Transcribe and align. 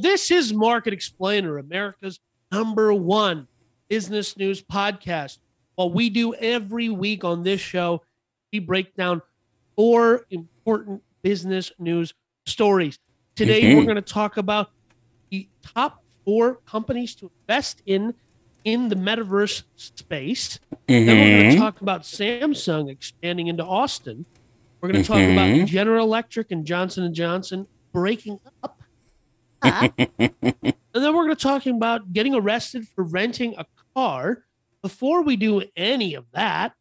This 0.00 0.30
is 0.30 0.52
Market 0.52 0.92
Explainer, 0.92 1.58
America's 1.58 2.20
number 2.52 2.92
one 2.92 3.46
business 3.88 4.36
news 4.36 4.62
podcast. 4.62 5.38
What 5.76 5.92
we 5.92 6.10
do 6.10 6.34
every 6.34 6.88
week 6.88 7.24
on 7.24 7.42
this 7.42 7.60
show, 7.60 8.02
we 8.52 8.58
break 8.58 8.94
down 8.96 9.22
four 9.76 10.26
important 10.30 11.02
business 11.22 11.72
news 11.78 12.14
stories. 12.46 12.98
Today, 13.34 13.62
Mhm. 13.62 13.76
we're 13.76 13.84
going 13.84 13.96
to 13.96 14.02
talk 14.02 14.36
about 14.36 14.70
the 15.30 15.48
top 15.62 16.02
four 16.24 16.56
companies 16.66 17.14
to 17.16 17.30
invest 17.42 17.82
in 17.86 18.14
in 18.64 18.88
the 18.88 18.96
metaverse 18.96 19.62
space. 19.76 20.58
Then 20.86 21.06
we're 21.06 21.14
going 21.40 21.50
to 21.50 21.56
Mhm. 21.56 21.58
talk 21.58 21.80
about 21.82 22.02
Samsung 22.02 22.88
expanding 22.90 23.48
into 23.48 23.62
Austin. 23.64 24.24
We're 24.80 24.90
going 24.90 25.02
to 25.02 25.06
talk 25.08 25.18
Mhm. 25.18 25.32
about 25.60 25.68
General 25.68 26.06
Electric 26.06 26.50
and 26.50 26.64
Johnson 26.64 27.04
and 27.04 27.14
Johnson 27.14 27.66
breaking 27.92 28.40
up. 28.62 28.80
And 30.94 31.02
then 31.02 31.12
we're 31.14 31.24
going 31.24 31.34
to 31.36 31.42
talk 31.42 31.66
about 31.66 32.12
getting 32.12 32.34
arrested 32.36 32.86
for 32.94 33.02
renting 33.02 33.54
a 33.58 33.66
car. 33.96 34.44
Before 34.82 35.22
we 35.22 35.34
do 35.36 35.62
any 35.76 36.14
of 36.14 36.24
that, 36.32 36.72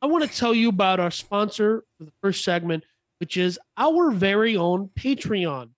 I 0.00 0.06
want 0.06 0.24
to 0.30 0.34
tell 0.34 0.54
you 0.54 0.70
about 0.70 1.00
our 1.00 1.10
sponsor 1.10 1.84
for 1.98 2.04
the 2.04 2.12
first 2.22 2.44
segment, 2.44 2.84
which 3.20 3.36
is 3.36 3.58
our 3.76 4.10
very 4.10 4.56
own 4.56 4.88
Patreon. 4.98 5.70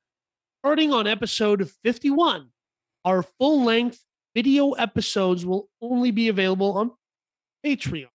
Starting 0.60 0.92
on 0.92 1.06
episode 1.08 1.68
51, 1.82 2.50
our 3.04 3.22
full 3.24 3.64
length 3.64 4.04
video 4.36 4.72
episodes 4.72 5.44
will 5.44 5.68
only 5.80 6.10
be 6.12 6.28
available 6.28 6.72
on 6.74 6.92
Patreon 7.66 8.06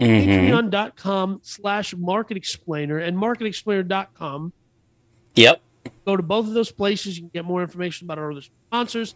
Mhm. 0.00 0.24
patreon.com 0.26 1.40
slash 1.42 1.94
market 1.94 2.36
explainer 2.36 2.98
and 2.98 3.16
marketexplainer.com 3.16 4.52
Yep. 5.36 5.60
Go 6.04 6.16
to 6.16 6.22
both 6.22 6.46
of 6.46 6.52
those 6.54 6.70
places. 6.70 7.16
You 7.16 7.22
can 7.24 7.30
get 7.32 7.44
more 7.44 7.62
information 7.62 8.06
about 8.06 8.18
our 8.18 8.30
other 8.32 8.42
sponsors. 8.42 9.14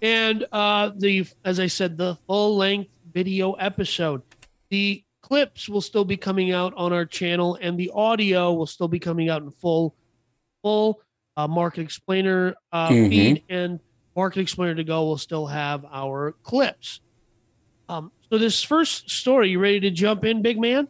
And 0.00 0.44
uh 0.50 0.90
the 0.96 1.26
as 1.44 1.60
i 1.60 1.66
said 1.68 1.96
the 1.96 2.18
full 2.26 2.56
length 2.56 2.90
video 3.12 3.52
episode. 3.52 4.22
The 4.70 5.04
clips 5.22 5.68
will 5.68 5.80
still 5.80 6.04
be 6.04 6.16
coming 6.16 6.50
out 6.50 6.72
on 6.76 6.92
our 6.92 7.04
channel 7.06 7.56
and 7.60 7.78
the 7.78 7.90
audio 7.94 8.52
will 8.52 8.66
still 8.66 8.88
be 8.88 8.98
coming 8.98 9.28
out 9.28 9.42
in 9.42 9.50
full 9.50 9.94
full 10.62 11.00
uh, 11.36 11.46
market 11.46 11.82
explainer 11.82 12.54
uh, 12.72 12.88
Mhm. 12.90 13.08
feed 13.08 13.42
and 13.48 13.80
market 14.16 14.40
explainer 14.40 14.74
to 14.74 14.84
go 14.84 15.04
will 15.04 15.18
still 15.18 15.46
have 15.46 15.84
our 15.90 16.32
clips. 16.42 17.00
Um 17.88 18.10
so 18.30 18.38
this 18.38 18.62
first 18.62 19.08
story 19.10 19.50
you 19.50 19.58
ready 19.60 19.78
to 19.80 19.90
jump 19.90 20.24
in 20.24 20.42
big 20.42 20.58
man 20.58 20.88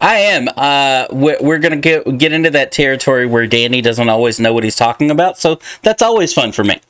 I 0.00 0.16
am. 0.16 0.48
Uh, 0.56 1.06
we're, 1.10 1.38
we're 1.40 1.58
gonna 1.58 1.76
get 1.76 2.18
get 2.18 2.32
into 2.32 2.50
that 2.50 2.72
territory 2.72 3.26
where 3.26 3.46
Danny 3.46 3.80
doesn't 3.80 4.08
always 4.08 4.40
know 4.40 4.52
what 4.52 4.64
he's 4.64 4.76
talking 4.76 5.10
about, 5.10 5.38
so 5.38 5.58
that's 5.82 6.02
always 6.02 6.32
fun 6.32 6.52
for 6.52 6.64
me. 6.64 6.80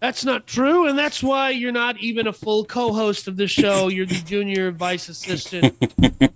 That's 0.00 0.24
not 0.24 0.46
true, 0.46 0.86
and 0.86 0.98
that's 0.98 1.22
why 1.22 1.50
you're 1.50 1.72
not 1.72 1.98
even 1.98 2.26
a 2.26 2.32
full 2.32 2.64
co-host 2.64 3.28
of 3.28 3.36
this 3.36 3.50
show. 3.50 3.88
You're 3.88 4.06
the 4.06 4.14
junior 4.14 4.70
vice 4.70 5.08
assistant, 5.10 5.76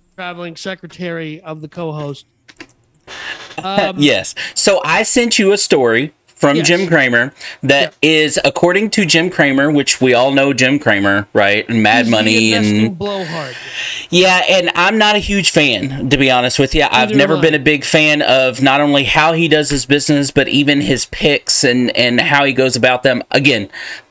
traveling 0.15 0.55
secretary 0.55 1.41
of 1.41 1.61
the 1.61 1.67
co-host. 1.67 2.25
Um, 3.63 3.95
yes. 3.97 4.35
So 4.53 4.81
I 4.83 5.03
sent 5.03 5.39
you 5.39 5.53
a 5.53 5.57
story 5.57 6.13
from 6.35 6.57
Yes. 6.57 6.67
Jim 6.67 6.87
Cramer 6.87 7.33
that 7.63 7.95
is, 8.01 8.39
according 8.43 8.89
to 8.91 9.05
Jim 9.05 9.29
Cramer, 9.29 9.71
which 9.71 10.01
we 10.01 10.13
all 10.13 10.31
know 10.31 10.53
Jim 10.53 10.77
Cramer, 10.79 11.27
right? 11.33 11.67
And 11.67 11.81
Mad 11.81 12.05
he's 12.05 12.11
Money 12.11 12.53
and 12.53 12.97
blowhard. 12.97 13.55
Yeah, 14.09 14.43
and 14.49 14.69
I'm 14.75 14.97
not 14.97 15.15
a 15.15 15.19
huge 15.19 15.49
fan, 15.49 16.09
to 16.09 16.17
be 16.17 16.29
honest 16.29 16.59
with 16.59 16.75
you. 16.75 16.85
I've 16.89 17.15
never 17.15 17.39
been 17.41 17.53
a 17.53 17.59
big 17.59 17.83
fan 17.83 18.21
of 18.21 18.61
not 18.61 18.81
only 18.81 19.05
how 19.05 19.33
he 19.33 19.47
does 19.47 19.69
his 19.69 19.85
business, 19.85 20.29
but 20.29 20.47
even 20.47 20.81
his 20.81 21.05
picks 21.07 21.63
and 21.63 21.95
and 21.97 22.19
how 22.19 22.43
he 22.45 22.53
goes 22.53 22.75
about 22.75 23.03
them. 23.03 23.23
Again, 23.31 23.69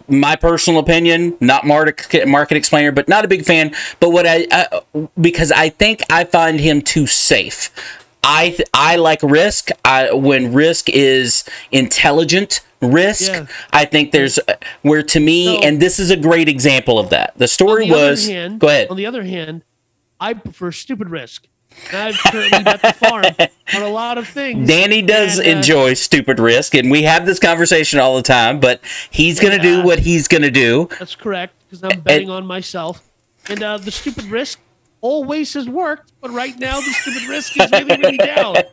my 0.09 0.37
personal 0.37 0.81
opinion, 0.81 1.37
not 1.41 1.67
market 1.67 2.27
market 2.27 2.57
explainer, 2.57 2.93
but 2.93 3.09
not 3.09 3.25
a 3.25 3.29
big 3.29 3.45
fan. 3.45 3.75
But 4.01 4.11
what 4.11 4.27
I, 4.27 4.47
I 4.51 5.09
because 5.21 5.53
I 5.53 5.69
think 5.69 6.03
I 6.11 6.25
find 6.25 6.61
him 6.61 6.83
too 6.83 7.07
safe. 7.07 7.71
I 8.25 8.51
th- 8.51 8.69
I 8.73 8.97
like 8.97 9.23
risk. 9.23 9.71
I 9.85 10.13
when 10.13 10.53
risk 10.53 10.89
is 10.89 11.45
intelligent 11.71 12.61
risk. 12.81 13.31
Yeah. 13.33 13.47
I 13.73 13.85
think 13.85 14.13
there's 14.13 14.39
where 14.83 15.03
to 15.03 15.21
me, 15.21 15.47
So- 15.57 15.61
and 15.63 15.81
this 15.81 15.99
is 15.99 16.11
a 16.11 16.17
great 16.17 16.49
example 16.49 16.99
of 16.99 17.11
that. 17.11 17.35
The 17.37 17.49
story 17.49 17.87
the 17.89 17.93
was. 17.95 18.27
hand- 18.29 18.59
go 18.61 18.69
ahead. 18.69 18.89
On 18.91 18.97
the 18.97 19.07
other 19.07 19.23
hand, 19.25 19.63
I 20.21 20.33
prefer 20.35 20.73
stupid 20.73 21.11
risk. 21.11 21.47
And 21.93 21.97
I've 22.09 22.19
currently 22.19 22.63
bet 22.63 22.83
the 22.83 22.93
farm 22.93 23.25
on 23.75 23.83
a 23.83 23.89
lot 23.89 24.17
of 24.17 24.29
things. 24.29 24.69
Danny 24.69 25.03
does 25.03 25.39
And, 25.41 25.49
uh, 25.49 25.51
enjoy 25.57 25.95
stupid 25.95 26.39
risk, 26.39 26.73
and 26.77 26.89
we 26.89 27.03
have 27.03 27.27
this 27.27 27.41
conversation 27.41 27.99
all 27.99 28.15
the 28.15 28.23
time. 28.23 28.61
But 28.61 28.81
he's 29.11 29.41
gonna 29.41 29.59
do 29.61 29.83
what 29.83 29.99
he's 29.99 30.29
gonna 30.29 30.53
do. 30.53 30.89
That's 31.01 31.17
correct 31.17 31.53
because 31.69 31.83
I'm 31.83 32.01
betting 32.01 32.31
on 32.31 32.47
myself. 32.47 33.03
And 33.49 33.61
uh, 33.63 33.79
the 33.79 33.91
stupid 33.91 34.27
risk 34.27 34.61
always 35.05 35.53
has 35.53 35.69
worked, 35.69 36.13
but 36.23 36.31
right 36.31 36.59
now 36.59 36.77
the 36.77 36.93
stupid 36.95 37.29
risk 37.29 37.61
is 37.61 37.71
really, 37.71 37.97
really 37.99 38.17
down. 38.17 38.57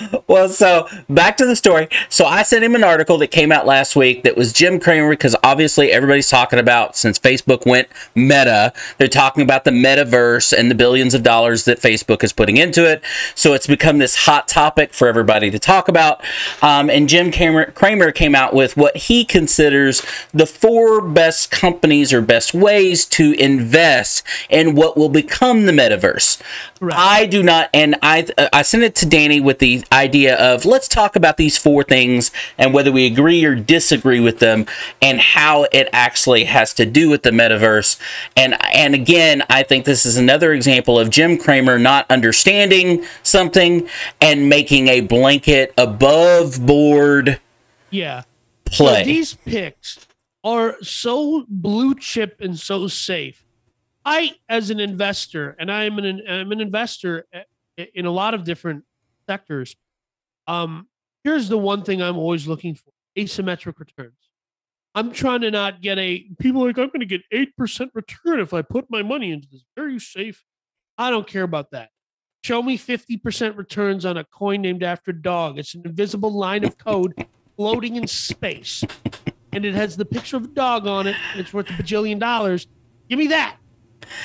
Well, 0.28 0.50
so 0.50 0.86
back 1.08 1.38
to 1.38 1.46
the 1.46 1.56
story. 1.56 1.88
So 2.10 2.26
I 2.26 2.42
sent 2.42 2.62
him 2.62 2.74
an 2.74 2.84
article 2.84 3.16
that 3.18 3.28
came 3.28 3.50
out 3.50 3.66
last 3.66 3.96
week 3.96 4.24
that 4.24 4.36
was 4.36 4.52
Jim 4.52 4.78
Cramer 4.78 5.10
because 5.10 5.34
obviously 5.42 5.90
everybody's 5.90 6.28
talking 6.28 6.58
about 6.58 6.96
since 6.96 7.18
Facebook 7.18 7.64
went 7.64 7.88
meta, 8.14 8.74
they're 8.98 9.08
talking 9.08 9.42
about 9.42 9.64
the 9.64 9.70
metaverse 9.70 10.52
and 10.52 10.70
the 10.70 10.74
billions 10.74 11.14
of 11.14 11.22
dollars 11.22 11.64
that 11.64 11.80
Facebook 11.80 12.22
is 12.22 12.34
putting 12.34 12.58
into 12.58 12.88
it. 12.88 13.02
So 13.34 13.54
it's 13.54 13.66
become 13.66 13.98
this 13.98 14.26
hot 14.26 14.48
topic 14.48 14.92
for 14.92 15.08
everybody 15.08 15.50
to 15.50 15.58
talk 15.58 15.88
about. 15.88 16.22
Um, 16.60 16.90
and 16.90 17.08
Jim 17.08 17.32
Cramer, 17.32 18.12
came 18.12 18.34
out 18.34 18.54
with 18.54 18.76
what 18.76 18.96
he 18.96 19.24
considers 19.24 20.02
the 20.32 20.46
four 20.46 21.00
best 21.00 21.50
companies 21.50 22.12
or 22.12 22.20
best 22.20 22.52
ways 22.52 23.06
to 23.06 23.32
invest 23.32 24.22
in 24.50 24.74
what 24.74 24.96
will 24.96 25.08
become 25.08 25.66
the 25.66 25.72
metaverse. 25.72 26.40
Correct. 26.78 26.98
I 26.98 27.26
do 27.26 27.42
not, 27.42 27.70
and 27.74 27.96
I 28.02 28.26
I 28.52 28.62
sent 28.62 28.84
it 28.84 28.94
to 28.96 29.06
Danny 29.06 29.40
with 29.40 29.58
the 29.58 29.84
idea 29.92 30.36
of 30.36 30.64
let's 30.64 30.88
talk 30.88 31.16
about 31.16 31.36
these 31.36 31.56
four 31.58 31.82
things 31.82 32.30
and 32.56 32.74
whether 32.74 32.92
we 32.92 33.06
agree 33.06 33.44
or 33.44 33.54
disagree 33.54 34.20
with 34.20 34.38
them 34.38 34.66
and 35.00 35.20
how 35.20 35.64
it 35.72 35.88
actually 35.92 36.44
has 36.44 36.74
to 36.74 36.86
do 36.86 37.08
with 37.08 37.22
the 37.22 37.30
metaverse. 37.30 37.98
And 38.36 38.56
and 38.74 38.94
again, 38.94 39.42
I 39.50 39.62
think 39.62 39.84
this 39.84 40.04
is 40.06 40.16
another 40.16 40.52
example 40.52 40.98
of 40.98 41.10
Jim 41.10 41.36
Cramer 41.38 41.78
not 41.78 42.10
understanding 42.10 43.04
something 43.22 43.88
and 44.20 44.48
making 44.48 44.88
a 44.88 45.00
blanket 45.00 45.72
above 45.78 46.64
board 46.64 47.40
Yeah. 47.90 48.22
play. 48.64 49.02
So 49.02 49.04
these 49.06 49.34
picks 49.34 50.06
are 50.44 50.76
so 50.82 51.44
blue 51.48 51.94
chip 51.94 52.40
and 52.40 52.58
so 52.58 52.86
safe. 52.88 53.44
I, 54.04 54.32
as 54.48 54.70
an 54.70 54.80
investor, 54.80 55.54
and 55.58 55.70
I'm 55.70 55.98
an 55.98 56.22
I'm 56.26 56.52
an 56.52 56.60
investor 56.60 57.26
eh, 57.32 57.84
in 57.94 58.06
a 58.06 58.10
lot 58.10 58.32
of 58.34 58.44
different 58.44 58.84
sectors. 59.28 59.76
Um, 60.46 60.88
here's 61.24 61.48
the 61.48 61.58
one 61.58 61.82
thing 61.82 62.00
I'm 62.02 62.16
always 62.16 62.46
looking 62.46 62.74
for: 62.74 62.90
asymmetric 63.16 63.78
returns. 63.78 64.14
I'm 64.94 65.12
trying 65.12 65.42
to 65.42 65.50
not 65.50 65.80
get 65.82 65.98
a 65.98 66.26
people 66.38 66.64
are 66.64 66.68
like 66.68 66.78
I'm 66.78 66.86
going 66.88 67.00
to 67.00 67.06
get 67.06 67.22
eight 67.30 67.56
percent 67.56 67.90
return 67.94 68.40
if 68.40 68.52
I 68.54 68.62
put 68.62 68.86
my 68.90 69.02
money 69.02 69.30
into 69.30 69.46
this. 69.52 69.62
Very 69.76 69.98
safe. 69.98 70.44
I 70.96 71.10
don't 71.10 71.26
care 71.26 71.44
about 71.44 71.70
that. 71.72 71.90
Show 72.42 72.62
me 72.62 72.78
50% 72.78 73.56
returns 73.56 74.04
on 74.06 74.16
a 74.16 74.24
coin 74.24 74.62
named 74.62 74.82
after 74.82 75.10
a 75.10 75.22
dog. 75.22 75.58
It's 75.58 75.74
an 75.74 75.82
invisible 75.84 76.32
line 76.32 76.64
of 76.64 76.78
code 76.78 77.14
floating 77.56 77.96
in 77.96 78.06
space. 78.06 78.82
And 79.52 79.64
it 79.64 79.74
has 79.74 79.96
the 79.96 80.04
picture 80.04 80.36
of 80.38 80.44
a 80.44 80.48
dog 80.48 80.86
on 80.86 81.06
it. 81.06 81.16
And 81.32 81.40
it's 81.40 81.52
worth 81.52 81.68
a 81.68 81.72
bajillion 81.74 82.18
dollars. 82.18 82.66
Give 83.08 83.18
me 83.18 83.28
that. 83.28 83.56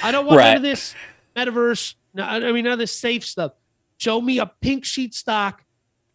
I 0.03 0.11
don't 0.11 0.25
want 0.25 0.37
none 0.39 0.47
Right. 0.47 0.57
of 0.57 0.63
this 0.63 0.95
metaverse. 1.35 1.95
No, 2.13 2.23
I 2.23 2.51
mean, 2.51 2.63
none 2.63 2.73
of 2.73 2.79
this 2.79 2.97
safe 2.97 3.25
stuff. 3.25 3.53
Show 4.03 4.19
me 4.19 4.37
a 4.39 4.45
pink 4.45 4.83
sheet 4.83 5.15
stock 5.15 5.63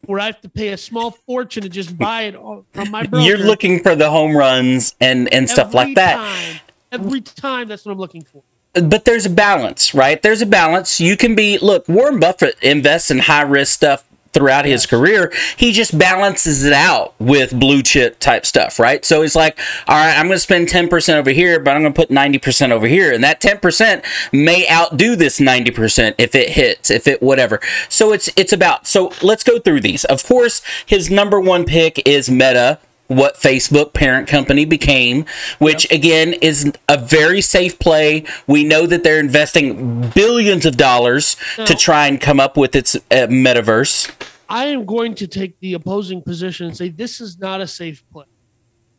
where 0.04 0.20
I 0.20 0.26
have 0.26 0.42
to 0.42 0.48
pay 0.50 0.68
a 0.68 0.76
small 0.76 1.10
fortune 1.10 1.62
to 1.62 1.70
just 1.70 1.96
buy 1.96 2.24
it 2.24 2.36
all 2.36 2.66
from 2.74 2.90
my 2.90 3.06
broker. 3.06 3.24
You're 3.24 3.38
looking 3.38 3.82
for 3.82 3.96
the 3.96 4.10
home 4.10 4.36
runs 4.36 4.94
and 5.00 5.32
and 5.32 5.48
stuff 5.48 5.68
every 5.68 5.76
like 5.76 5.94
that. 5.94 6.16
Time. 6.16 6.60
Every 6.92 7.22
time, 7.22 7.66
that's 7.66 7.86
what 7.86 7.92
I'm 7.92 7.98
looking 7.98 8.24
for. 8.24 8.42
but 8.74 9.06
there's 9.06 9.24
a 9.24 9.30
balance, 9.30 9.94
right? 9.94 10.20
There's 10.20 10.42
a 10.42 10.46
balance. 10.46 11.00
You 11.00 11.16
can 11.16 11.34
be 11.34 11.56
look, 11.56 11.88
Warren 11.88 12.20
Buffett 12.20 12.58
invests 12.60 13.10
in 13.10 13.20
high 13.20 13.40
risk 13.40 13.72
stuff 13.72 14.04
throughout 14.32 14.64
his 14.64 14.86
career. 14.86 15.32
He 15.56 15.72
just 15.72 15.98
balances 15.98 16.64
it 16.64 16.72
out 16.72 17.14
with 17.18 17.58
blue 17.58 17.82
chip 17.82 18.18
type 18.18 18.46
stuff, 18.46 18.78
right? 18.78 19.04
So 19.04 19.22
he's 19.22 19.36
like, 19.36 19.58
all 19.86 19.96
right, 19.96 20.16
I'm 20.16 20.26
going 20.26 20.36
to 20.36 20.40
spend 20.40 20.68
10% 20.68 21.14
over 21.14 21.30
here, 21.30 21.60
but 21.60 21.76
I'm 21.76 21.82
going 21.82 21.92
to 21.92 22.00
put 22.00 22.10
90% 22.10 22.70
over 22.70 22.86
here. 22.86 23.12
And 23.12 23.22
that 23.24 23.40
10% 23.40 24.04
may 24.32 24.68
outdo 24.70 25.16
this 25.16 25.40
90% 25.40 26.14
if 26.18 26.34
it 26.34 26.50
hits, 26.50 26.90
if 26.90 27.06
it 27.06 27.22
whatever. 27.22 27.60
So 27.88 28.12
it's 28.12 28.30
it's 28.36 28.52
about 28.52 28.86
so 28.86 29.12
let's 29.22 29.44
go 29.44 29.58
through 29.58 29.80
these. 29.80 30.04
Of 30.04 30.24
course, 30.24 30.62
his 30.86 31.10
number 31.10 31.40
one 31.40 31.64
pick 31.64 32.06
is 32.06 32.30
Meta 32.30 32.78
what 33.08 33.34
Facebook 33.36 33.92
parent 33.92 34.28
company 34.28 34.64
became, 34.64 35.24
which 35.58 35.90
again 35.90 36.34
is 36.34 36.72
a 36.88 36.98
very 36.98 37.40
safe 37.40 37.78
play. 37.78 38.24
We 38.46 38.64
know 38.64 38.86
that 38.86 39.02
they're 39.02 39.20
investing 39.20 40.08
billions 40.10 40.64
of 40.64 40.76
dollars 40.76 41.36
to 41.56 41.74
try 41.74 42.06
and 42.06 42.20
come 42.20 42.38
up 42.38 42.56
with 42.56 42.76
its 42.76 42.94
uh, 42.94 43.26
metaverse. 43.28 44.10
I 44.48 44.66
am 44.66 44.86
going 44.86 45.14
to 45.16 45.26
take 45.26 45.58
the 45.60 45.74
opposing 45.74 46.22
position 46.22 46.66
and 46.66 46.76
say 46.76 46.88
this 46.88 47.20
is 47.20 47.38
not 47.38 47.60
a 47.60 47.66
safe 47.66 48.02
play. 48.10 48.24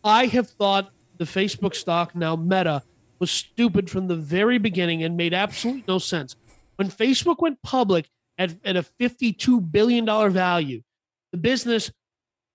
I 0.04 0.28
have 0.28 0.50
thought 0.50 0.92
the 1.18 1.26
Facebook 1.26 1.76
stock, 1.76 2.16
now 2.16 2.36
Meta, 2.36 2.84
was 3.20 3.32
stupid 3.32 3.90
from 3.90 4.08
the 4.08 4.16
very 4.16 4.58
beginning 4.58 5.04
and 5.04 5.18
made 5.18 5.34
absolutely 5.34 5.84
no 5.88 5.98
sense. 6.00 6.36
When 6.78 6.90
Facebook 6.90 7.40
went 7.40 7.62
public 7.62 8.10
at, 8.38 8.56
at 8.64 8.78
a 8.78 8.86
$52 9.00 9.72
billion 9.72 10.06
value, 10.32 10.82
the 11.32 11.38
business 11.38 11.92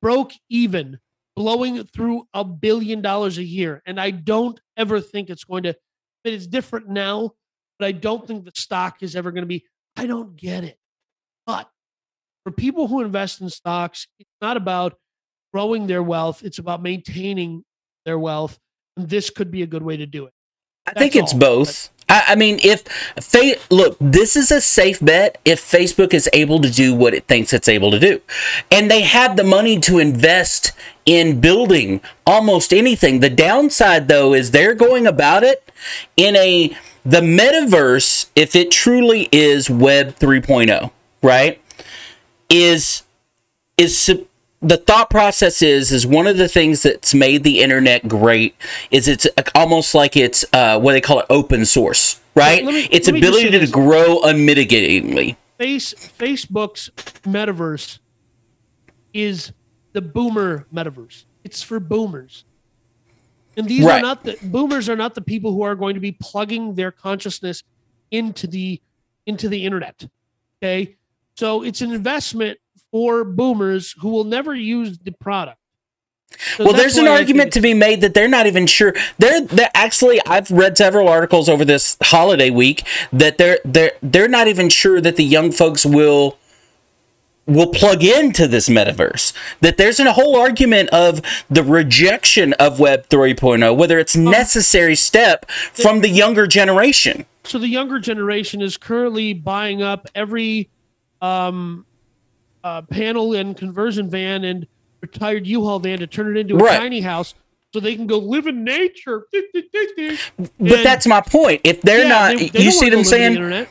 broke 0.01 0.33
even, 0.49 0.99
blowing 1.37 1.85
through 1.85 2.27
a 2.35 2.45
billion 2.45 3.03
dollars 3.03 3.39
a 3.39 3.45
year. 3.45 3.83
And 3.87 4.01
I 4.01 4.11
don't 4.11 4.59
ever 4.77 5.01
think 5.01 5.31
it's 5.31 5.45
going 5.45 5.65
to, 5.65 5.77
but 6.23 6.33
it's 6.33 6.47
different 6.47 6.89
now, 6.89 7.33
but 7.79 7.87
I 7.87 7.93
don't 7.93 8.27
think 8.27 8.45
the 8.45 8.53
stock 8.55 9.03
is 9.03 9.17
ever 9.17 9.31
going 9.33 9.43
to 9.43 9.49
be, 9.49 9.65
I 9.97 10.07
don't 10.07 10.37
get 10.37 10.65
it. 10.65 10.79
But 11.47 11.69
for 12.45 12.53
people 12.53 12.87
who 12.87 13.01
invest 13.01 13.41
in 13.41 13.51
stocks, 13.51 14.07
it's 14.19 14.31
not 14.41 14.57
about 14.57 14.99
growing 15.53 15.87
their 15.87 16.03
wealth, 16.03 16.45
it's 16.45 16.59
about 16.59 16.83
maintaining 16.83 17.65
their 18.05 18.19
wealth. 18.19 18.59
And 18.97 19.09
this 19.09 19.31
could 19.31 19.51
be 19.51 19.63
a 19.63 19.67
good 19.67 19.83
way 19.83 19.97
to 19.97 20.07
do 20.07 20.27
it. 20.27 20.33
I 20.87 20.93
think 20.93 21.17
it's 21.17 21.33
all. 21.33 21.39
both. 21.39 21.91
I, 22.09 22.25
I, 22.29 22.35
mean, 22.37 22.59
if 22.63 22.83
fa- 23.21 23.57
look, 23.71 23.97
this 24.01 24.37
is 24.37 24.51
a 24.51 24.61
safe 24.61 25.01
bet 25.01 25.39
if 25.45 25.61
Facebook 25.61 26.13
is 26.13 26.29
able 26.33 26.61
to 26.61 26.71
do 26.71 26.95
what 26.95 27.15
it 27.15 27.27
thinks 27.27 27.53
it's 27.53 27.69
able 27.69 27.91
to 27.91 27.99
do, 27.99 28.21
and 28.71 28.91
they 28.91 29.03
have 29.03 29.37
the 29.37 29.45
money 29.45 29.79
to 29.81 29.99
invest 29.99 30.73
in 31.07 31.41
building 31.41 32.01
almost 32.27 32.73
anything. 32.73 33.21
The 33.21 33.31
downside, 33.31 34.09
though, 34.09 34.35
is 34.35 34.51
they're 34.51 34.75
going 34.75 35.07
about 35.07 35.43
it 35.43 35.71
in 36.17 36.37
a 36.37 36.77
the 37.05 37.21
metaverse. 37.21 38.31
If 38.35 38.57
it 38.57 38.71
truly 38.71 39.29
is 39.33 39.69
Web 39.69 40.17
3.0, 40.17 40.91
right, 41.23 41.61
is 42.49 43.03
is 43.77 44.11
the 44.69 44.77
thought 44.77 45.11
process 45.11 45.63
is 45.63 45.93
is 45.93 46.07
one 46.07 46.27
of 46.27 46.37
the 46.37 46.49
things 46.49 46.83
that's 46.83 47.15
made 47.15 47.45
the 47.45 47.61
internet 47.61 48.07
great 48.09 48.57
is 48.91 49.09
it's 49.09 49.27
almost 49.55 49.95
like 49.95 50.17
it's 50.17 50.45
uh, 50.53 50.79
what 50.79 50.93
they 50.93 51.01
call 51.01 51.21
it 51.21 51.27
open 51.31 51.65
source 51.65 52.21
right? 52.35 52.65
Me, 52.65 52.89
its 52.91 53.09
ability 53.09 53.51
to 53.51 53.67
grow 53.67 54.21
unmitigatedly 54.23 55.37
face 55.59 55.95
facebook's 55.95 56.91
metaverse 57.23 57.99
is 59.13 59.53
the 59.93 60.03
boomer 60.03 60.67
metaverse. 60.75 61.25
It's 61.45 61.63
for 61.63 61.79
boomers. 61.79 62.45
And 63.57 63.69
these 63.69 63.85
right. 63.85 63.99
are 63.99 64.03
not 64.03 64.25
the 64.25 64.37
boomers 64.43 64.89
are 64.89 64.97
not 64.97 65.15
the 65.15 65.21
people 65.21 65.53
who 65.53 65.63
are 65.63 65.77
going 65.77 65.95
to 65.95 66.01
be 66.01 66.11
plugging 66.11 66.75
their 66.75 66.91
consciousness 66.91 67.63
into 68.11 68.49
the 68.49 68.83
into 69.27 69.49
the 69.49 69.65
internet 69.65 70.05
okay? 70.65 70.97
So 71.37 71.63
it's 71.63 71.81
an 71.81 71.93
investment 71.93 72.59
for 72.95 73.25
boomers 73.25 73.93
who 73.99 74.09
will 74.09 74.23
never 74.23 74.55
use 74.55 74.99
the 74.99 75.11
product. 75.11 75.59
So 76.57 76.67
well, 76.67 76.75
there's 76.75 76.97
an 76.97 77.09
argument 77.09 77.53
to 77.55 77.61
be 77.61 77.75
made 77.75 78.03
that 78.03 78.15
they're 78.15 78.29
not 78.29 78.47
even 78.47 78.69
sure. 78.69 78.95
They're, 79.19 79.41
they're 79.41 79.71
actually. 79.75 80.21
I've 80.29 80.49
read 80.49 80.79
several 80.79 81.09
articles 81.09 81.49
over 81.49 81.65
this 81.65 81.97
holiday 82.01 82.51
week 82.51 82.87
that 83.13 83.37
they're 83.37 83.59
they're 83.65 83.93
they're 84.01 84.29
not 84.29 84.47
even 84.47 84.69
sure 84.69 85.01
that 85.01 85.17
the 85.17 85.25
young 85.25 85.51
folks 85.51 85.85
will 85.85 86.39
will 87.47 87.67
plug 87.67 88.05
into 88.05 88.47
this 88.47 88.69
metaverse. 88.69 89.33
That 89.61 89.77
there's 89.77 89.99
a 89.99 90.13
whole 90.13 90.37
argument 90.37 90.91
of 90.91 91.21
the 91.51 91.65
rejection 91.65 92.53
of 92.55 92.79
Web 92.79 93.09
3.0, 93.09 93.77
whether 93.77 93.99
it's 93.99 94.15
necessary 94.15 94.95
step 94.95 95.51
from 95.51 96.01
the 96.01 96.09
younger 96.09 96.47
generation. 96.47 97.27
So 97.43 97.59
the 97.59 97.69
younger 97.69 97.99
generation 97.99 98.63
is 98.63 98.77
currently 98.77 99.35
buying 99.35 99.83
up 99.83 100.09
every 100.15 100.71
um, 101.21 101.87
uh, 102.65 102.83
panel 102.83 103.35
and 103.35 103.57
conversion 103.57 104.11
van 104.11 104.43
and 104.43 104.67
retired 105.01 105.47
U-Haul 105.47 105.79
van 105.79 105.99
to 105.99 106.07
turn 106.07 106.37
it 106.37 106.41
into 106.41 106.57
a 106.57 106.59
right. 106.59 106.81
tiny 106.81 107.03
house 107.03 107.35
so 107.73 107.79
they 107.79 107.95
can 107.95 108.07
go 108.07 108.19
live 108.19 108.47
in 108.47 108.65
nature. 108.65 109.27
but 109.33 110.51
and, 110.59 110.85
that's 110.85 111.07
my 111.07 111.21
point. 111.21 111.61
If 111.63 111.83
they're 111.83 112.03
yeah, 112.03 112.09
not, 112.09 112.39
they, 112.39 112.49
they 112.49 112.63
you 112.63 112.71
see 112.71 112.87
what 112.87 112.99
I'm 112.99 113.05
saying. 113.05 113.67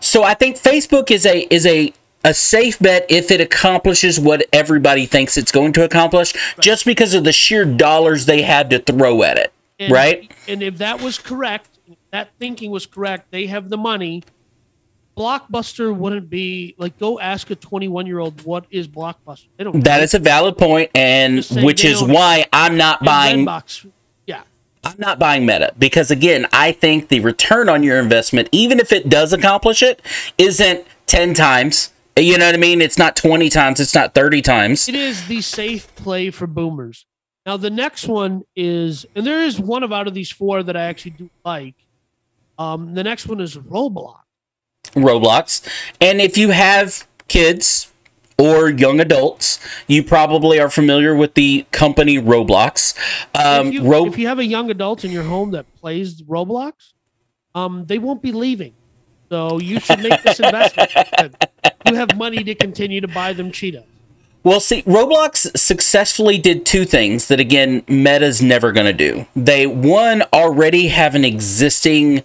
So 0.00 0.24
I 0.24 0.34
think 0.34 0.56
Facebook 0.56 1.10
is 1.10 1.24
a 1.24 1.46
is 1.50 1.66
a 1.66 1.92
a 2.24 2.34
safe 2.34 2.78
bet 2.78 3.04
if 3.08 3.30
it 3.30 3.40
accomplishes 3.40 4.18
what 4.18 4.46
everybody 4.52 5.06
thinks 5.06 5.36
it's 5.36 5.52
going 5.52 5.72
to 5.72 5.84
accomplish, 5.84 6.34
right. 6.34 6.60
just 6.60 6.84
because 6.84 7.14
of 7.14 7.24
the 7.24 7.32
sheer 7.32 7.64
dollars 7.64 8.26
they 8.26 8.42
had 8.42 8.70
to 8.70 8.78
throw 8.78 9.22
at 9.22 9.38
it. 9.38 9.52
And, 9.78 9.92
right. 9.92 10.30
And 10.46 10.62
if 10.62 10.78
that 10.78 11.00
was 11.00 11.18
correct, 11.18 11.78
that 12.10 12.30
thinking 12.38 12.70
was 12.70 12.86
correct, 12.86 13.30
they 13.30 13.46
have 13.46 13.68
the 13.70 13.76
money 13.76 14.22
Blockbuster 15.16 15.94
wouldn't 15.94 16.30
be 16.30 16.74
like 16.78 16.98
go 16.98 17.20
ask 17.20 17.50
a 17.50 17.54
21 17.54 18.06
year 18.06 18.18
old 18.18 18.42
what 18.44 18.64
is 18.70 18.88
Blockbuster. 18.88 19.46
They 19.56 19.64
don't. 19.64 19.84
That 19.84 20.02
is 20.02 20.14
a 20.14 20.18
valid 20.18 20.56
point, 20.56 20.90
and 20.94 21.44
which 21.62 21.84
is 21.84 22.02
why 22.02 22.46
I'm 22.52 22.76
not 22.76 23.04
buying. 23.04 23.44
Redbox, 23.44 23.90
yeah, 24.26 24.42
I'm 24.84 24.96
not 24.98 25.18
buying 25.18 25.44
Meta 25.44 25.74
because 25.78 26.10
again, 26.10 26.46
I 26.52 26.72
think 26.72 27.08
the 27.08 27.20
return 27.20 27.68
on 27.68 27.82
your 27.82 27.98
investment, 27.98 28.48
even 28.52 28.80
if 28.80 28.92
it 28.92 29.08
does 29.08 29.32
accomplish 29.32 29.82
it, 29.82 30.00
isn't 30.38 30.86
10 31.06 31.34
times. 31.34 31.92
You 32.16 32.36
know 32.36 32.46
what 32.46 32.54
I 32.54 32.58
mean? 32.58 32.80
It's 32.82 32.98
not 32.98 33.16
20 33.16 33.48
times. 33.48 33.80
It's 33.80 33.94
not 33.94 34.14
30 34.14 34.42
times. 34.42 34.88
It 34.88 34.94
is 34.94 35.26
the 35.28 35.40
safe 35.40 35.94
play 35.94 36.30
for 36.30 36.46
boomers. 36.46 37.06
Now 37.46 37.56
the 37.56 37.70
next 37.70 38.06
one 38.06 38.44
is, 38.54 39.04
and 39.14 39.26
there 39.26 39.42
is 39.42 39.58
one 39.58 39.82
of 39.82 39.92
out 39.92 40.06
of 40.06 40.14
these 40.14 40.30
four 40.30 40.62
that 40.62 40.76
I 40.76 40.84
actually 40.84 41.12
do 41.12 41.30
like. 41.44 41.74
Um, 42.58 42.94
the 42.94 43.02
next 43.02 43.26
one 43.26 43.40
is 43.40 43.56
Roblox. 43.56 44.20
Roblox. 44.94 45.66
And 46.00 46.20
if 46.20 46.36
you 46.36 46.50
have 46.50 47.06
kids 47.28 47.90
or 48.38 48.70
young 48.70 49.00
adults, 49.00 49.58
you 49.86 50.02
probably 50.02 50.58
are 50.58 50.70
familiar 50.70 51.14
with 51.14 51.34
the 51.34 51.66
company 51.70 52.18
Roblox. 52.18 52.96
Um, 53.34 53.68
if, 53.68 53.74
you, 53.74 53.82
Ro- 53.84 54.06
if 54.06 54.18
you 54.18 54.28
have 54.28 54.38
a 54.38 54.44
young 54.44 54.70
adult 54.70 55.04
in 55.04 55.10
your 55.10 55.24
home 55.24 55.52
that 55.52 55.66
plays 55.76 56.22
Roblox, 56.22 56.92
um, 57.54 57.86
they 57.86 57.98
won't 57.98 58.22
be 58.22 58.32
leaving. 58.32 58.74
So 59.28 59.58
you 59.60 59.80
should 59.80 60.00
make 60.00 60.22
this 60.22 60.40
investment. 60.40 60.92
you 61.86 61.94
have 61.94 62.16
money 62.16 62.44
to 62.44 62.54
continue 62.54 63.00
to 63.00 63.08
buy 63.08 63.32
them 63.32 63.50
Cheetah. 63.50 63.84
Well, 64.44 64.58
see, 64.58 64.82
Roblox 64.82 65.56
successfully 65.56 66.36
did 66.36 66.66
two 66.66 66.84
things 66.84 67.28
that, 67.28 67.38
again, 67.38 67.84
Meta's 67.86 68.42
never 68.42 68.72
going 68.72 68.86
to 68.86 68.92
do. 68.92 69.26
They, 69.36 69.68
one, 69.68 70.22
already 70.32 70.88
have 70.88 71.14
an 71.14 71.24
existing 71.24 72.24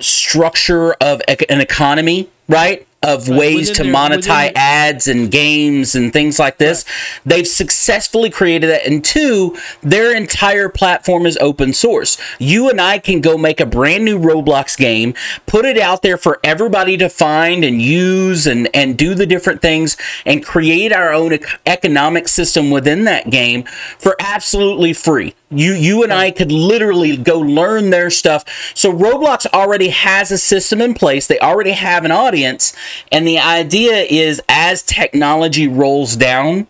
structure 0.00 0.94
of 0.94 1.22
an 1.28 1.60
economy, 1.60 2.28
right? 2.48 2.86
of 3.02 3.28
right, 3.28 3.38
ways 3.38 3.70
to 3.70 3.82
monetize 3.82 4.52
ads 4.54 5.08
and 5.08 5.30
games 5.30 5.94
and 5.94 6.12
things 6.12 6.38
like 6.38 6.58
this. 6.58 6.84
Right. 6.86 7.20
They've 7.24 7.46
successfully 7.46 8.28
created 8.28 8.68
that. 8.68 8.86
And 8.86 9.02
two, 9.02 9.56
their 9.80 10.14
entire 10.14 10.68
platform 10.68 11.24
is 11.24 11.38
open 11.38 11.72
source. 11.72 12.18
You 12.38 12.68
and 12.68 12.80
I 12.80 12.98
can 12.98 13.20
go 13.20 13.38
make 13.38 13.58
a 13.60 13.66
brand 13.66 14.04
new 14.04 14.18
Roblox 14.18 14.76
game, 14.76 15.14
put 15.46 15.64
it 15.64 15.78
out 15.78 16.02
there 16.02 16.18
for 16.18 16.40
everybody 16.44 16.96
to 16.98 17.08
find 17.08 17.64
and 17.64 17.80
use 17.80 18.46
and, 18.46 18.68
and 18.74 18.98
do 18.98 19.14
the 19.14 19.26
different 19.26 19.62
things 19.62 19.96
and 20.26 20.44
create 20.44 20.92
our 20.92 21.12
own 21.12 21.38
economic 21.64 22.28
system 22.28 22.70
within 22.70 23.04
that 23.04 23.30
game 23.30 23.64
for 23.98 24.14
absolutely 24.20 24.92
free. 24.92 25.34
You 25.50 25.72
you 25.72 26.04
and 26.04 26.12
I 26.12 26.30
could 26.30 26.52
literally 26.52 27.16
go 27.16 27.40
learn 27.40 27.90
their 27.90 28.08
stuff. 28.08 28.44
So 28.74 28.92
Roblox 28.92 29.46
already 29.52 29.88
has 29.88 30.30
a 30.30 30.38
system 30.38 30.80
in 30.80 30.94
place. 30.94 31.26
They 31.26 31.40
already 31.40 31.72
have 31.72 32.04
an 32.04 32.12
audience 32.12 32.72
and 33.10 33.26
the 33.26 33.38
idea 33.38 34.06
is 34.08 34.40
as 34.48 34.82
technology 34.82 35.66
rolls 35.66 36.14
down, 36.16 36.68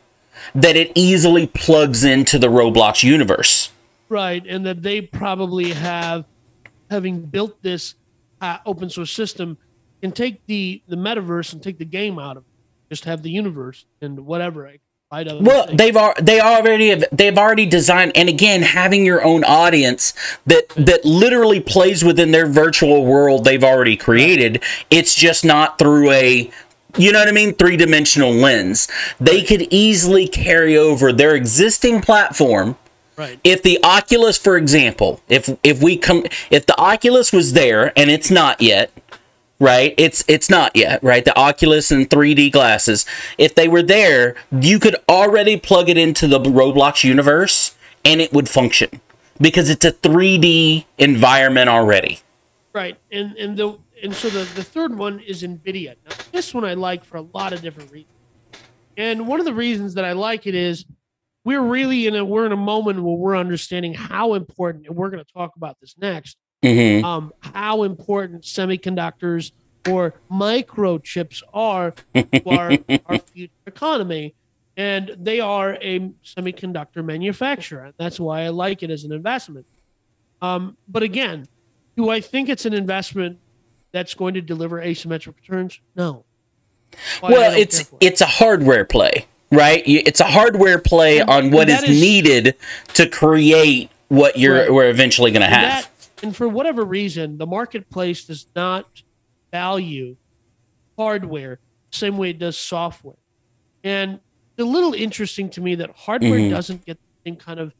that 0.55 0.77
it 0.77 0.93
easily 0.95 1.47
plugs 1.47 2.05
into 2.05 2.39
the 2.39 2.49
Roblox 2.49 3.03
universe. 3.03 3.71
Right, 4.09 4.45
and 4.47 4.67
that 4.67 4.83
they 4.83 5.03
probably 5.03 5.73
have, 5.73 6.25
having 6.91 7.21
built 7.21 7.63
this 7.63 7.95
uh, 8.41 8.59
open 8.67 8.91
source 8.91 9.13
system, 9.13 9.59
can 10.01 10.11
take 10.11 10.45
the 10.47 10.83
the 10.89 10.97
metaverse 10.97 11.53
and 11.53 11.63
take 11.63 11.79
the 11.79 11.85
game 11.85 12.19
out 12.19 12.37
of 12.39 12.45
it. 12.45 12.49
Just 12.89 13.05
have 13.05 13.23
the 13.23 13.31
universe 13.31 13.85
and 14.01 14.27
whatever. 14.27 14.73
Well, 15.41 15.67
they've 15.73 15.97
they 16.21 16.41
already 16.41 16.91
have, 16.91 17.05
they've 17.11 17.37
already 17.37 17.67
designed, 17.67 18.13
and 18.15 18.29
again, 18.29 18.63
having 18.63 19.05
your 19.05 19.25
own 19.25 19.43
audience 19.43 20.15
that 20.47 20.69
that 20.77 21.05
literally 21.05 21.59
plays 21.59 22.05
within 22.05 22.31
their 22.31 22.47
virtual 22.47 23.05
world 23.05 23.45
they've 23.45 23.65
already 23.65 23.97
created. 23.97 24.63
It's 24.89 25.17
just 25.17 25.45
not 25.45 25.79
through 25.79 26.13
a 26.13 26.51
you 26.97 27.13
know 27.13 27.19
what 27.19 27.29
I 27.29 27.33
mean? 27.33 27.55
Three 27.55 27.77
dimensional 27.77 28.33
lens. 28.33 28.89
They 29.21 29.43
could 29.43 29.63
easily 29.71 30.29
carry 30.29 30.77
over 30.77 31.13
their 31.13 31.35
existing 31.35 32.03
platform. 32.03 32.77
Right. 33.17 33.39
If 33.45 33.63
the 33.63 33.79
Oculus, 33.83 34.39
for 34.39 34.57
example, 34.57 35.21
if 35.29 35.51
if 35.63 35.83
we 35.83 35.97
come, 35.97 36.25
if 36.51 36.67
the 36.67 36.81
Oculus 36.81 37.33
was 37.33 37.53
there 37.53 37.93
and 37.99 38.11
it's 38.11 38.31
not 38.31 38.63
yet, 38.63 38.93
right? 39.61 39.95
It's 39.97 40.25
it's 40.27 40.51
not 40.51 40.75
yet, 40.75 41.01
right? 41.03 41.25
The 41.25 41.39
Oculus 41.39 41.93
and 41.93 42.09
3D 42.09 42.51
glasses. 42.51 43.07
If 43.39 43.55
they 43.55 43.69
were 43.69 43.83
there, 43.83 44.35
you 44.51 44.81
could 44.81 44.97
already 45.09 45.57
plug 45.57 45.89
it 45.89 45.97
into 45.97 46.27
the 46.27 46.41
Roblox 46.41 47.05
universe 47.05 47.77
and 48.05 48.21
it 48.21 48.33
would 48.33 48.49
function 48.49 49.01
because 49.41 49.71
it's 49.71 49.85
a 49.85 49.93
3D 49.93 50.87
environment 50.99 51.69
already. 51.69 52.19
Right. 52.73 52.99
And 53.13 53.37
and 53.37 53.57
the 53.57 53.79
and 54.03 54.15
so 54.15 54.31
the, 54.31 54.45
the 54.55 54.65
third 54.65 54.97
one 54.97 55.21
is 55.21 55.43
Nvidia. 55.43 55.97
Now, 56.05 56.17
this 56.33 56.55
one 56.55 56.65
I 56.65 56.75
like 56.75 57.05
for 57.05 57.19
a 57.19 57.23
lot 57.35 57.53
of 57.53 57.61
different 57.61 57.93
reasons. 57.93 58.15
And 58.97 59.27
one 59.27 59.41
of 59.41 59.47
the 59.47 59.55
reasons 59.55 59.95
that 59.95 60.05
I 60.05 60.13
like 60.13 60.47
it 60.47 60.55
is 60.55 60.85
we're 61.45 61.63
really 61.63 62.07
in 62.07 62.17
a 62.17 62.25
we're 62.25 62.47
in 62.47 62.53
a 62.53 62.57
moment 62.57 63.03
where 63.03 63.15
we're 63.15 63.37
understanding 63.37 63.95
how 63.95 64.35
important, 64.35 64.87
and 64.87 64.97
we're 64.97 65.11
going 65.11 65.25
to 65.25 65.33
talk 65.33 65.53
about 65.57 65.77
this 65.81 65.95
next, 65.99 66.37
hmm 66.63 67.05
um, 67.05 67.33
how 67.41 67.83
important 67.85 68.43
semiconductors 68.43 69.53
or 69.89 70.15
microchips 70.31 71.43
are 71.55 71.95
to 72.15 72.43
our, 72.47 72.73
our 73.07 73.19
future 73.19 73.53
economy. 73.67 74.35
And 74.77 75.15
they 75.19 75.41
are 75.41 75.75
a 75.81 76.01
semiconductor 76.25 77.05
manufacturer. 77.05 77.85
And 77.87 77.95
that's 77.99 78.19
why 78.21 78.43
I 78.43 78.49
like 78.49 78.83
it 78.83 78.91
as 78.91 79.05
an 79.05 79.13
investment. 79.13 79.67
Um, 80.43 80.77
but 80.89 81.03
again, 81.03 81.47
do 81.97 82.09
I 82.09 82.21
think 82.21 82.49
it's 82.49 82.65
an 82.67 82.73
investment 82.73 83.39
that's 83.93 84.15
going 84.15 84.35
to 84.35 84.41
deliver 84.41 84.81
asymmetric 84.81 85.35
returns? 85.37 85.81
No. 85.97 86.25
Why 87.21 87.31
Well, 87.31 87.53
it's 87.59 87.81
it. 87.81 87.89
it's 88.01 88.21
a 88.21 88.27
hardware 88.27 88.85
play, 88.85 89.27
right? 89.53 89.83
It's 89.87 90.21
a 90.21 90.25
hardware 90.25 90.79
play 90.79 91.19
And- 91.21 91.29
on 91.31 91.51
what 91.51 91.69
is, 91.69 91.83
is- 91.83 92.01
needed 92.01 92.55
to 92.95 93.07
create 93.09 93.91
what 94.09 94.39
you're 94.39 94.61
Right. 94.63 94.73
we're 94.73 94.89
eventually 94.91 95.31
going 95.31 95.43
to 95.43 95.49
have. 95.49 95.83
that- 95.85 95.90
and 96.23 96.35
for 96.37 96.49
whatever 96.49 96.85
reason, 96.85 97.39
the 97.39 97.47
marketplace 97.47 98.25
does 98.25 98.47
not 98.55 99.03
value 99.53 100.17
hardware 100.99 101.59
the 101.91 101.97
same 101.97 102.19
way 102.19 102.31
it 102.31 102.39
does 102.39 102.57
software. 102.59 103.17
And 103.83 104.15
it's 104.15 104.61
a 104.61 104.65
little 104.65 104.95
interesting 104.95 105.49
to 105.51 105.61
me 105.61 105.75
that 105.77 105.91
hardware 105.91 106.39
Mhm. 106.39 106.51
doesn't 106.51 106.85
get 106.85 106.99
the 106.99 107.31
same 107.31 107.37
kind 107.37 107.59
of 107.59 107.73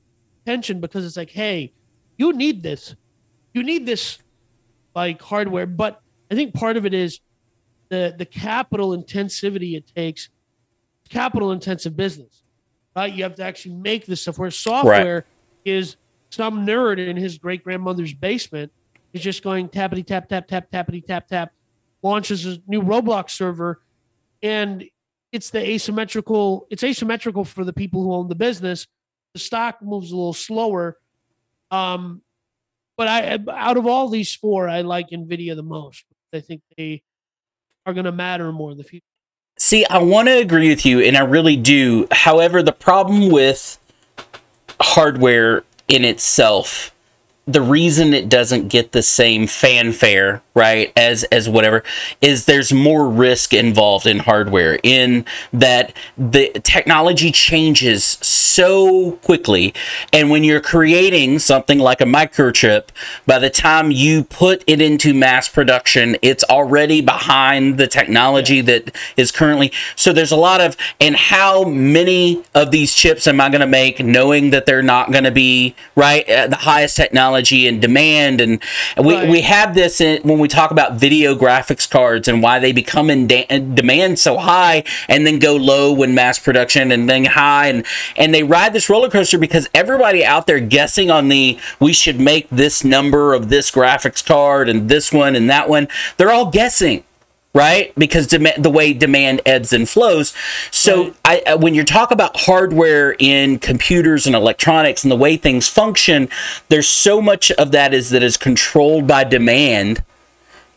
attention 0.43 0.81
because 0.81 1.05
it's 1.05 1.17
like, 1.17 1.31
hey, 1.31 1.73
you 2.17 2.33
need 2.33 2.63
this. 2.63 2.95
You 3.53 3.63
need 3.63 3.87
this 3.87 4.19
like 4.95 5.21
hardware. 5.21 5.67
But 5.67 6.01
I 6.31 6.35
think 6.35 6.55
part 6.55 6.77
of 6.77 6.87
it 6.87 6.95
is 6.95 7.21
the 7.89 8.15
the 8.17 8.25
capital 8.25 8.97
intensivity 8.97 9.77
it 9.77 9.91
takes, 9.95 10.29
capital 11.09 11.53
intensive 11.53 11.97
business. 11.97 12.43
Right? 12.97 13.13
You 13.13 13.23
have 13.25 13.37
to 13.37 13.45
actually 13.45 13.77
make 13.77 14.07
this 14.07 14.23
stuff 14.23 14.39
where 14.39 14.51
software 14.51 15.27
is 15.65 15.97
some 16.31 16.67
nerd 16.67 16.99
in 16.99 17.17
his 17.17 17.39
great 17.39 17.63
grandmother's 17.63 18.15
basement 18.15 18.73
is 19.13 19.21
just 19.21 19.43
going 19.43 19.69
tappity 19.69 20.07
tap 20.07 20.29
tap 20.29 20.47
tap 20.49 20.71
tappity 20.71 21.05
tap 21.05 21.29
tap, 21.29 21.53
launches 22.03 22.47
a 22.47 22.59
new 22.67 22.83
Roblox 22.83 23.31
server, 23.31 23.83
and 24.43 24.85
it's 25.33 25.51
the 25.51 25.61
asymmetrical. 25.61 26.67
It's 26.71 26.83
asymmetrical 26.83 27.45
for 27.45 27.65
the 27.65 27.73
people 27.73 28.03
who 28.03 28.13
own 28.13 28.29
the 28.29 28.35
business. 28.35 28.87
The 29.35 29.41
stock 29.41 29.83
moves 29.83 30.11
a 30.13 30.17
little 30.17 30.33
slower. 30.33 30.99
Um, 31.71 32.23
but 32.97 33.09
I 33.09 33.39
out 33.51 33.77
of 33.77 33.87
all 33.87 34.09
these 34.09 34.35
four, 34.35 34.69
I 34.69 34.83
like 34.83 35.11
Nvidia 35.11 35.57
the 35.57 35.63
most. 35.63 36.05
I 36.33 36.41
think 36.41 36.63
they 36.77 37.03
are 37.87 37.95
going 37.95 38.05
to 38.05 38.13
matter 38.13 38.51
more 38.53 38.71
in 38.71 38.79
the 38.79 38.85
future. 38.85 39.05
See, 39.59 39.85
I 39.87 39.99
want 39.99 40.29
to 40.29 40.39
agree 40.39 40.69
with 40.69 40.87
you, 40.87 41.01
and 41.01 41.17
I 41.17 41.21
really 41.21 41.57
do. 41.57 42.07
However, 42.11 42.63
the 42.63 42.73
problem 42.73 43.31
with 43.31 43.79
hardware 44.81 45.65
in 45.91 46.05
itself, 46.05 46.95
the 47.47 47.61
reason 47.61 48.15
it 48.15 48.29
doesn't 48.29 48.69
get 48.69 48.93
the 48.93 49.03
same 49.03 49.49
fanfare, 49.49 50.41
right, 50.55 50.93
as 50.97 51.25
as 51.25 51.49
whatever, 51.49 51.85
is 52.21 52.47
there's 52.47 52.73
more 52.73 53.09
risk 53.09 53.55
involved 53.55 54.07
in 54.07 54.21
hardware. 54.21 54.79
In 54.83 55.25
that 55.53 55.93
the 56.17 56.51
technology 56.65 57.31
changes 57.31 58.05
so 58.05 59.13
quickly, 59.23 59.73
and 60.13 60.31
when 60.31 60.43
you're 60.43 60.61
creating 60.61 61.39
something 61.39 61.79
like 61.79 62.01
a 62.01 62.05
microchip, 62.05 62.89
by 63.27 63.39
the 63.39 63.51
time 63.51 63.91
you 63.91 64.25
put 64.25 64.65
it 64.67 64.81
into 64.81 65.15
mass 65.15 65.49
production, 65.49 66.17
it's 66.23 66.43
already 66.45 67.01
behind 67.01 67.79
the 67.79 67.87
technology 67.87 68.61
that 68.63 68.97
is 69.17 69.31
currently. 69.31 69.71
So 69.95 70.13
there's 70.13 70.33
a 70.33 70.37
lot 70.37 70.61
of, 70.61 70.77
and 71.01 71.15
how 71.15 71.65
many 71.65 72.43
of 72.55 72.73
these 72.73 72.95
chips 72.95 73.29
am 73.29 73.41
I 73.41 73.51
going 73.51 73.61
to 73.61 73.67
make, 73.67 74.05
knowing 74.05 74.51
that 74.51 74.67
they're 74.67 74.83
not 74.83 75.13
going 75.13 75.25
to 75.25 75.31
be 75.31 75.77
right 75.95 76.29
at 76.29 76.51
the 76.51 76.57
highest 76.57 76.97
technology 76.97 77.69
and 77.69 77.81
demand, 77.81 78.41
and 78.41 78.61
we 78.99 79.21
Right. 79.21 79.29
we 79.29 79.41
have 79.43 79.75
this 79.75 80.01
in, 80.01 80.23
when 80.23 80.39
we 80.41 80.49
talk 80.49 80.71
about 80.71 80.95
video 80.95 81.35
graphics 81.35 81.89
cards 81.89 82.29
and 82.29 82.43
why 82.43 82.59
they 82.59 82.73
become 82.73 83.11
in 83.11 83.27
da- 83.27 83.47
demand 83.47 84.19
so 84.19 84.37
high 84.39 84.85
and 85.09 85.27
then 85.27 85.39
go 85.39 85.57
low 85.57 85.93
when 85.93 86.15
mass 86.15 86.39
production 86.39 86.91
and 86.91 87.09
then 87.09 87.25
high. 87.27 87.69
And 87.69 87.87
and 88.17 88.35
they 88.35 88.43
ride 88.43 88.73
this 88.73 88.89
roller 88.89 89.11
coaster 89.11 89.39
because 89.39 89.69
everybody 89.75 90.25
out 90.25 90.47
there 90.47 90.61
guessing 90.61 91.11
on 91.11 91.29
the 91.29 91.59
we 91.79 91.93
should 91.93 92.21
make 92.21 92.49
this 92.51 92.85
number 92.85 93.35
of 93.35 93.49
this 93.49 93.71
graphics 93.71 94.25
card 94.25 94.69
and 94.69 94.89
this 94.89 95.13
one 95.13 95.37
and 95.37 95.49
that 95.51 95.69
one. 95.69 95.89
They're 96.17 96.33
all 96.33 96.51
guessing 96.51 97.05
right? 97.53 97.93
Because 97.97 98.27
dem- 98.27 98.47
the 98.59 98.71
way 98.71 98.93
demand 98.93 99.41
ebbs 99.45 99.73
and 99.73 99.89
flows. 99.89 100.33
So 100.71 101.15
I, 101.25 101.43
I 101.47 101.55
when 101.57 101.75
you 101.75 101.85
talk 101.85 102.11
about 102.11 102.41
hardware 102.41 103.17
in 103.19 103.59
computers 103.59 104.27
and 104.27 104.37
electronics 104.37 105.03
and 105.03 105.11
the 105.11 105.17
way 105.17 105.37
things 105.37 105.69
function 105.69 106.29
there's 106.69 106.89
so 106.89 107.21
much 107.21 107.51
of 107.53 107.73
that 107.73 107.93
is 107.93 108.11
that 108.11 108.23
is 108.23 108.37
controlled 108.37 109.07
by 109.07 109.25
demand 109.25 110.03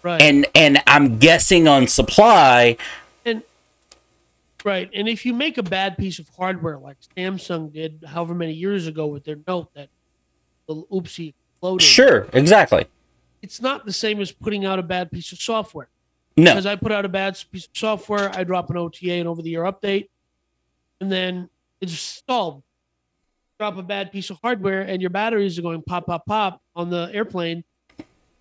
Right. 0.03 0.22
and 0.22 0.45
and 0.53 0.83
i'm 0.86 1.17
guessing 1.17 1.67
on 1.67 1.88
supply 1.88 2.77
And 3.25 3.41
right, 4.65 4.89
and 4.93 5.07
if 5.07 5.25
you 5.25 5.33
make 5.33 5.57
a 5.57 5.63
bad 5.63 5.98
piece 5.98 6.19
of 6.19 6.27
hardware 6.29 6.77
like 6.77 6.98
Samsung 7.15 7.72
did, 7.72 8.03
however 8.05 8.36
many 8.36 8.53
years 8.53 8.86
ago 8.86 9.07
with 9.07 9.24
their 9.24 9.38
Note 9.48 9.74
that 9.75 9.89
the 10.67 10.75
oopsie 10.91 11.33
exploded, 11.53 11.81
sure 11.81 12.27
exactly 12.33 12.86
it's 13.43 13.62
not 13.62 13.86
the 13.86 13.93
same 13.93 14.22
as 14.22 14.31
putting 14.31 14.65
out 14.65 14.79
a 14.79 14.83
bad 14.83 15.12
piece 15.12 15.31
of 15.33 15.39
software. 15.39 15.89
no 16.38 16.51
Because 16.51 16.65
I 16.65 16.75
put 16.77 16.91
out 16.91 17.05
a 17.05 17.10
bad 17.10 17.38
piece 17.51 17.65
of 17.65 17.72
software, 17.74 18.31
I 18.33 18.45
drop 18.45 18.69
an 18.69 18.77
OTA, 18.77 19.12
an 19.12 19.27
over 19.27 19.41
the 19.41 19.50
year 19.50 19.63
update, 19.63 20.07
and 21.01 21.12
then 21.12 21.50
it's 21.81 21.93
stalled. 21.93 22.63
Drop 23.60 23.77
a 23.77 23.83
bad 23.83 24.12
piece 24.12 24.29
of 24.29 24.39
hardware, 24.41 24.81
and 24.81 25.01
your 25.01 25.12
batteries 25.12 25.60
are 25.60 25.62
going 25.62 25.81
pop, 25.83 26.07
pop, 26.07 26.25
pop 26.25 26.62
on 26.75 26.89
the 26.89 27.12
airplane. 27.13 27.65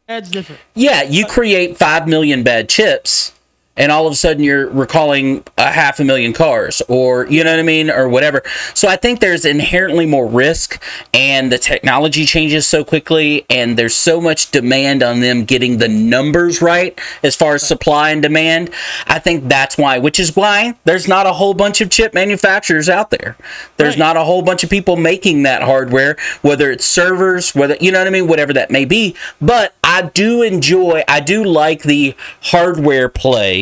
Different. 0.06 0.60
Yeah, 0.74 1.02
you 1.02 1.26
create 1.26 1.76
five 1.78 2.06
million 2.06 2.42
bad 2.42 2.68
chips, 2.68 3.32
and 3.76 3.90
all 3.90 4.06
of 4.06 4.12
a 4.12 4.16
sudden 4.16 4.42
you're 4.44 4.68
recalling 4.68 5.44
a 5.56 5.70
half 5.70 5.98
a 5.98 6.04
million 6.04 6.32
cars, 6.32 6.82
or 6.88 7.26
you 7.28 7.42
know 7.42 7.50
what 7.52 7.60
I 7.60 7.62
mean, 7.62 7.90
or 7.90 8.08
whatever. 8.08 8.42
So 8.74 8.88
I 8.88 8.96
think 8.96 9.20
there's 9.20 9.44
inherently 9.44 10.04
more 10.06 10.26
risk, 10.26 10.82
and 11.14 11.50
the 11.50 11.58
technology 11.58 12.26
changes 12.26 12.66
so 12.66 12.84
quickly, 12.84 13.46
and 13.48 13.78
there's 13.78 13.94
so 13.94 14.20
much 14.20 14.50
demand 14.50 15.02
on 15.02 15.20
them 15.20 15.44
getting 15.44 15.78
the 15.78 15.88
numbers 15.88 16.60
right 16.60 16.98
as 17.22 17.34
far 17.34 17.54
as 17.54 17.66
supply 17.66 18.10
and 18.10 18.20
demand. 18.20 18.70
I 19.06 19.18
think 19.18 19.48
that's 19.48 19.78
why, 19.78 19.98
which 19.98 20.20
is 20.20 20.36
why 20.36 20.74
there's 20.84 21.08
not 21.08 21.26
a 21.26 21.32
whole 21.32 21.54
bunch 21.54 21.80
of 21.80 21.90
chip 21.90 22.12
manufacturers 22.12 22.88
out 22.88 23.10
there. 23.10 23.36
There's 23.76 23.92
Right. 23.94 23.98
not 23.98 24.16
a 24.16 24.24
whole 24.24 24.42
bunch 24.42 24.64
of 24.64 24.70
people 24.70 24.96
making 24.96 25.44
that 25.44 25.62
hardware, 25.62 26.16
whether 26.42 26.70
it's 26.70 26.84
servers, 26.84 27.54
whether 27.54 27.76
you 27.80 27.90
know 27.92 27.98
what 27.98 28.06
I 28.06 28.10
mean, 28.10 28.26
whatever 28.26 28.52
that 28.52 28.70
may 28.70 28.84
be. 28.84 29.14
But 29.40 29.74
I 29.84 30.02
do 30.02 30.42
enjoy, 30.42 31.04
I 31.08 31.20
do 31.20 31.44
like 31.44 31.82
the 31.82 32.14
hardware 32.42 33.08
play. 33.08 33.61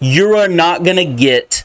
You're 0.00 0.48
not 0.48 0.84
gonna 0.84 1.04
get 1.04 1.64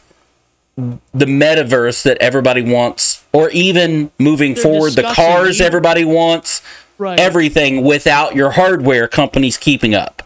the 0.75 1.25
metaverse 1.25 2.01
that 2.03 2.17
everybody 2.19 2.61
wants, 2.63 3.23
or 3.31 3.49
even 3.51 4.11
moving 4.17 4.55
They're 4.55 4.63
forward, 4.63 4.93
the 4.93 5.03
cars 5.03 5.57
even- 5.57 5.67
everybody 5.67 6.03
wants, 6.03 6.61
Right. 6.97 7.19
everything 7.19 7.83
without 7.83 8.35
your 8.35 8.51
hardware 8.51 9.07
companies 9.07 9.57
keeping 9.57 9.93
up. 9.93 10.23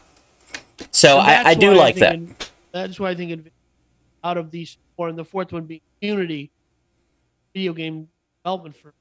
So 0.92 1.18
I, 1.18 1.50
I 1.50 1.54
do 1.54 1.74
like 1.74 1.96
think 1.96 2.00
that. 2.00 2.14
in- 2.16 2.36
that's 2.72 3.00
why 3.00 3.10
I 3.10 3.16
think 3.16 3.52
out 4.24 4.38
of 4.38 4.52
these 4.52 4.78
four, 4.96 5.10
and 5.10 5.18
the 5.18 5.26
fourth 5.26 5.52
one 5.52 5.64
being 5.64 5.82
Unity, 6.02 6.52
video 7.54 7.74
game 7.74 8.08
development 8.44 8.76
firm. 8.78 8.94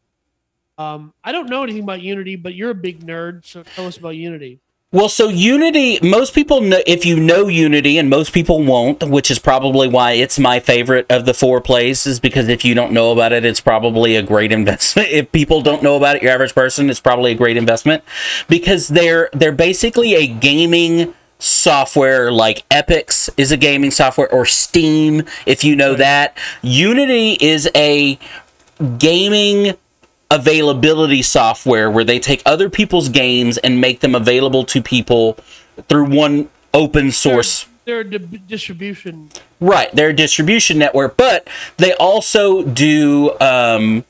Um, 0.78 1.14
I 1.22 1.32
don't 1.32 1.48
know 1.48 1.62
anything 1.62 1.82
about 1.82 2.00
Unity, 2.02 2.36
but 2.36 2.54
you're 2.54 2.70
a 2.70 2.74
big 2.74 3.00
nerd, 3.06 3.44
so 3.46 3.62
tell 3.62 3.86
us 3.86 3.96
about 3.98 4.10
Unity. 4.16 4.58
Well, 4.96 5.10
so 5.10 5.28
Unity, 5.28 5.98
most 6.02 6.34
people 6.34 6.62
know, 6.62 6.80
if 6.86 7.04
you 7.04 7.20
know 7.20 7.48
Unity, 7.48 7.98
and 7.98 8.08
most 8.08 8.32
people 8.32 8.62
won't, 8.62 9.02
which 9.02 9.30
is 9.30 9.38
probably 9.38 9.88
why 9.88 10.12
it's 10.12 10.38
my 10.38 10.58
favorite 10.58 11.04
of 11.10 11.26
the 11.26 11.34
four 11.34 11.60
plays, 11.60 12.06
is 12.06 12.18
because 12.18 12.48
if 12.48 12.64
you 12.64 12.74
don't 12.74 12.92
know 12.92 13.12
about 13.12 13.30
it, 13.34 13.44
it's 13.44 13.60
probably 13.60 14.16
a 14.16 14.22
great 14.22 14.52
investment. 14.52 15.08
If 15.16 15.30
people 15.32 15.60
don't 15.60 15.82
know 15.82 15.96
about 15.96 16.16
it, 16.16 16.22
your 16.22 16.32
average 16.32 16.54
person, 16.54 16.88
it's 16.88 16.98
probably 16.98 17.32
a 17.32 17.34
great 17.34 17.58
investment 17.58 18.04
because 18.48 18.88
they're 18.88 19.28
they're 19.34 19.52
basically 19.52 20.14
a 20.14 20.26
gaming 20.26 21.12
software 21.38 22.32
like 22.32 22.66
Epix 22.70 23.28
is 23.36 23.52
a 23.52 23.58
gaming 23.58 23.90
software 23.90 24.32
or 24.32 24.46
Steam, 24.46 25.24
if 25.44 25.62
you 25.62 25.76
know 25.76 25.94
that. 25.94 26.38
Unity 26.62 27.36
is 27.38 27.68
a 27.74 28.18
gaming 28.96 29.76
availability 30.30 31.22
software 31.22 31.90
where 31.90 32.04
they 32.04 32.18
take 32.18 32.42
other 32.44 32.68
people's 32.68 33.08
games 33.08 33.58
and 33.58 33.80
make 33.80 34.00
them 34.00 34.14
available 34.14 34.64
to 34.64 34.82
people 34.82 35.34
through 35.88 36.04
one 36.06 36.48
open 36.74 37.12
source. 37.12 37.66
They're, 37.84 38.02
they're 38.02 38.18
di- 38.18 38.38
distribution. 38.38 39.30
right 39.60 39.90
their 39.94 40.12
distribution 40.12 40.76
network 40.78 41.16
but 41.16 41.48
they 41.76 41.92
also 41.94 42.64
do 42.64 43.38
um, 43.40 44.04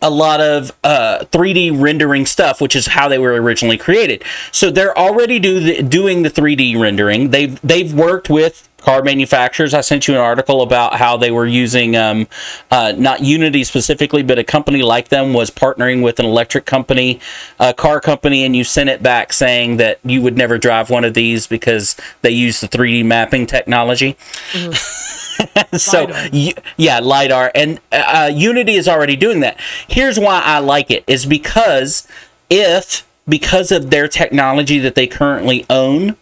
a 0.00 0.08
lot 0.08 0.40
of 0.40 0.70
uh, 0.84 1.24
3d 1.32 1.82
rendering 1.82 2.24
stuff 2.24 2.60
which 2.60 2.76
is 2.76 2.86
how 2.86 3.08
they 3.08 3.18
were 3.18 3.32
originally 3.32 3.76
created. 3.76 4.22
So 4.52 4.70
they're 4.70 4.96
already 4.96 5.38
do 5.40 5.58
the, 5.60 5.82
doing 5.82 6.22
the 6.22 6.30
3d 6.30 6.80
rendering. 6.80 7.30
They've 7.30 7.60
they've 7.62 7.92
worked 7.92 8.30
with 8.30 8.68
car 8.80 9.02
manufacturers. 9.02 9.74
I 9.74 9.80
sent 9.80 10.08
you 10.08 10.14
an 10.14 10.20
article 10.20 10.62
about 10.62 10.94
how 10.94 11.16
they 11.16 11.30
were 11.30 11.46
using 11.46 11.96
um, 11.96 12.26
uh, 12.70 12.92
not 12.96 13.22
Unity 13.22 13.64
specifically, 13.64 14.22
but 14.22 14.38
a 14.38 14.44
company 14.44 14.82
like 14.82 15.08
them 15.08 15.32
was 15.32 15.50
partnering 15.50 16.02
with 16.02 16.18
an 16.18 16.26
electric 16.26 16.66
company, 16.66 17.20
a 17.58 17.72
car 17.72 18.00
company, 18.00 18.44
and 18.44 18.56
you 18.56 18.64
sent 18.64 18.88
it 18.90 19.02
back 19.02 19.32
saying 19.32 19.76
that 19.76 20.00
you 20.04 20.22
would 20.22 20.36
never 20.36 20.58
drive 20.58 20.90
one 20.90 21.04
of 21.04 21.14
these 21.14 21.46
because 21.46 21.96
they 22.22 22.30
use 22.30 22.60
the 22.60 22.68
3D 22.68 23.04
mapping 23.04 23.46
technology. 23.46 24.16
so 25.72 26.06
y- 26.32 26.52
yeah 26.76 26.98
lidar 26.98 27.50
and 27.54 27.80
uh, 27.92 28.30
unity 28.32 28.74
is 28.74 28.86
already 28.86 29.16
doing 29.16 29.40
that 29.40 29.58
here's 29.88 30.18
why 30.18 30.42
i 30.44 30.58
like 30.58 30.90
it 30.90 31.02
is 31.06 31.24
because 31.24 32.06
if 32.50 33.06
because 33.28 33.70
of 33.72 33.90
their 33.90 34.08
technology 34.08 34.78
that 34.78 34.94
they 34.94 35.06
currently 35.06 35.64
own 35.70 36.16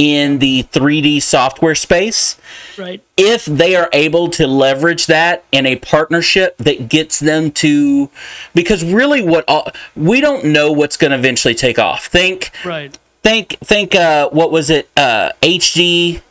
in 0.00 0.38
the 0.38 0.62
3D 0.72 1.20
software 1.20 1.74
space. 1.74 2.38
Right. 2.78 3.04
If 3.18 3.44
they 3.44 3.76
are 3.76 3.90
able 3.92 4.30
to 4.30 4.46
leverage 4.46 5.04
that 5.08 5.44
in 5.52 5.66
a 5.66 5.76
partnership 5.76 6.56
that 6.56 6.88
gets 6.88 7.20
them 7.20 7.50
to, 7.52 8.08
because 8.54 8.82
really, 8.82 9.20
what 9.20 9.44
all, 9.46 9.70
we 9.94 10.22
don't 10.22 10.46
know 10.46 10.72
what's 10.72 10.96
going 10.96 11.10
to 11.10 11.18
eventually 11.18 11.54
take 11.54 11.78
off. 11.78 12.06
Think. 12.06 12.50
Right. 12.64 12.98
Think. 13.22 13.58
Think. 13.62 13.94
Uh, 13.94 14.30
what 14.30 14.50
was 14.50 14.70
it? 14.70 14.88
Uh, 14.96 15.32
HD. 15.42 16.22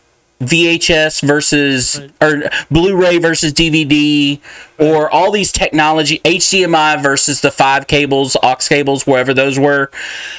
VHS 0.41 1.21
versus 1.27 1.99
right. 1.99 2.45
or 2.45 2.49
Blu-ray 2.71 3.17
versus 3.17 3.51
DVD 3.51 4.39
or 4.77 5.09
all 5.09 5.33
these 5.33 5.51
technology 5.51 6.19
HDMI 6.19 7.03
versus 7.03 7.41
the 7.41 7.51
five 7.51 7.87
cables, 7.87 8.37
aux 8.41 8.55
cables, 8.69 9.05
wherever 9.05 9.33
those 9.33 9.59
were. 9.59 9.91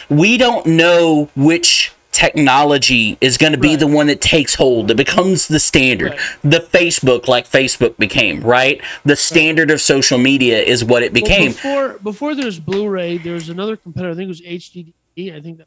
We 0.08 0.38
don't 0.38 0.64
know 0.64 1.28
which 1.36 1.92
technology 2.20 3.16
is 3.22 3.38
going 3.38 3.52
to 3.52 3.58
be 3.58 3.70
right. 3.70 3.78
the 3.78 3.86
one 3.86 4.06
that 4.08 4.20
takes 4.20 4.54
hold. 4.54 4.90
It 4.90 4.96
becomes 4.96 5.48
the 5.48 5.58
standard. 5.58 6.10
Right. 6.10 6.20
The 6.42 6.58
Facebook, 6.58 7.28
like 7.28 7.48
Facebook 7.48 7.96
became, 7.96 8.42
right? 8.42 8.82
The 9.06 9.16
standard 9.16 9.70
right. 9.70 9.74
of 9.74 9.80
social 9.80 10.18
media 10.18 10.60
is 10.60 10.84
what 10.84 11.02
it 11.02 11.14
became. 11.14 11.54
Well, 11.64 11.88
before 11.88 11.88
before 12.02 12.34
there's 12.34 12.60
Blu-ray, 12.60 13.18
there 13.18 13.32
was 13.32 13.48
another 13.48 13.74
competitor. 13.74 14.12
I 14.12 14.14
think 14.14 14.26
it 14.26 14.28
was 14.28 14.42
HDD. 14.42 14.92
I 15.34 15.40
think 15.40 15.58
that. 15.58 15.66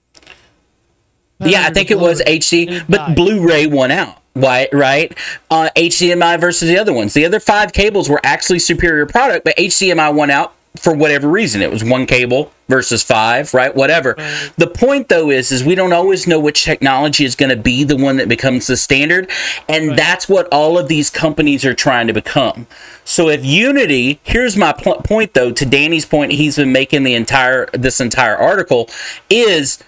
Yeah, 1.39 1.65
I 1.65 1.71
think 1.71 1.89
it 1.89 1.99
was 1.99 2.21
HD, 2.21 2.85
but 2.87 2.97
died. 2.97 3.15
Blu-ray 3.15 3.65
won 3.65 3.89
out. 3.89 4.19
Why, 4.33 4.69
right? 4.71 5.11
Uh, 5.49 5.69
HDMI 5.75 6.39
versus 6.39 6.69
the 6.69 6.77
other 6.77 6.93
ones. 6.93 7.13
The 7.13 7.25
other 7.25 7.39
five 7.39 7.73
cables 7.73 8.09
were 8.09 8.21
actually 8.23 8.59
superior 8.59 9.05
product, 9.07 9.43
but 9.43 9.57
HDMI 9.57 10.13
won 10.13 10.29
out 10.29 10.55
for 10.77 10.95
whatever 10.95 11.29
reason. 11.29 11.61
It 11.61 11.71
was 11.71 11.83
one 11.83 12.05
cable 12.05 12.51
versus 12.67 13.03
five, 13.03 13.53
right? 13.53 13.75
Whatever. 13.75 14.15
Right. 14.17 14.51
The 14.57 14.67
point 14.67 15.09
though 15.09 15.29
is, 15.29 15.51
is 15.51 15.63
we 15.63 15.75
don't 15.75 15.93
always 15.93 16.25
know 16.25 16.39
which 16.39 16.63
technology 16.63 17.25
is 17.25 17.35
going 17.35 17.49
to 17.49 17.61
be 17.61 17.83
the 17.83 17.95
one 17.95 18.17
that 18.17 18.27
becomes 18.27 18.67
the 18.67 18.77
standard, 18.77 19.29
and 19.69 19.89
right. 19.89 19.97
that's 19.97 20.27
what 20.27 20.47
all 20.51 20.77
of 20.77 20.87
these 20.87 21.09
companies 21.09 21.63
are 21.63 21.75
trying 21.75 22.07
to 22.07 22.13
become. 22.13 22.65
So 23.05 23.29
if 23.29 23.45
Unity, 23.45 24.19
here's 24.23 24.57
my 24.57 24.73
point 24.73 25.33
though, 25.33 25.51
to 25.51 25.65
Danny's 25.65 26.05
point, 26.05 26.31
he's 26.31 26.55
been 26.55 26.71
making 26.71 27.03
the 27.03 27.13
entire 27.13 27.67
this 27.67 27.99
entire 27.99 28.35
article 28.35 28.89
is 29.29 29.83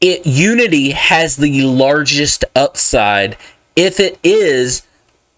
it 0.00 0.26
Unity 0.26 0.92
has 0.92 1.36
the 1.36 1.62
largest 1.62 2.44
upside 2.56 3.36
if 3.76 4.00
it 4.00 4.18
is 4.22 4.86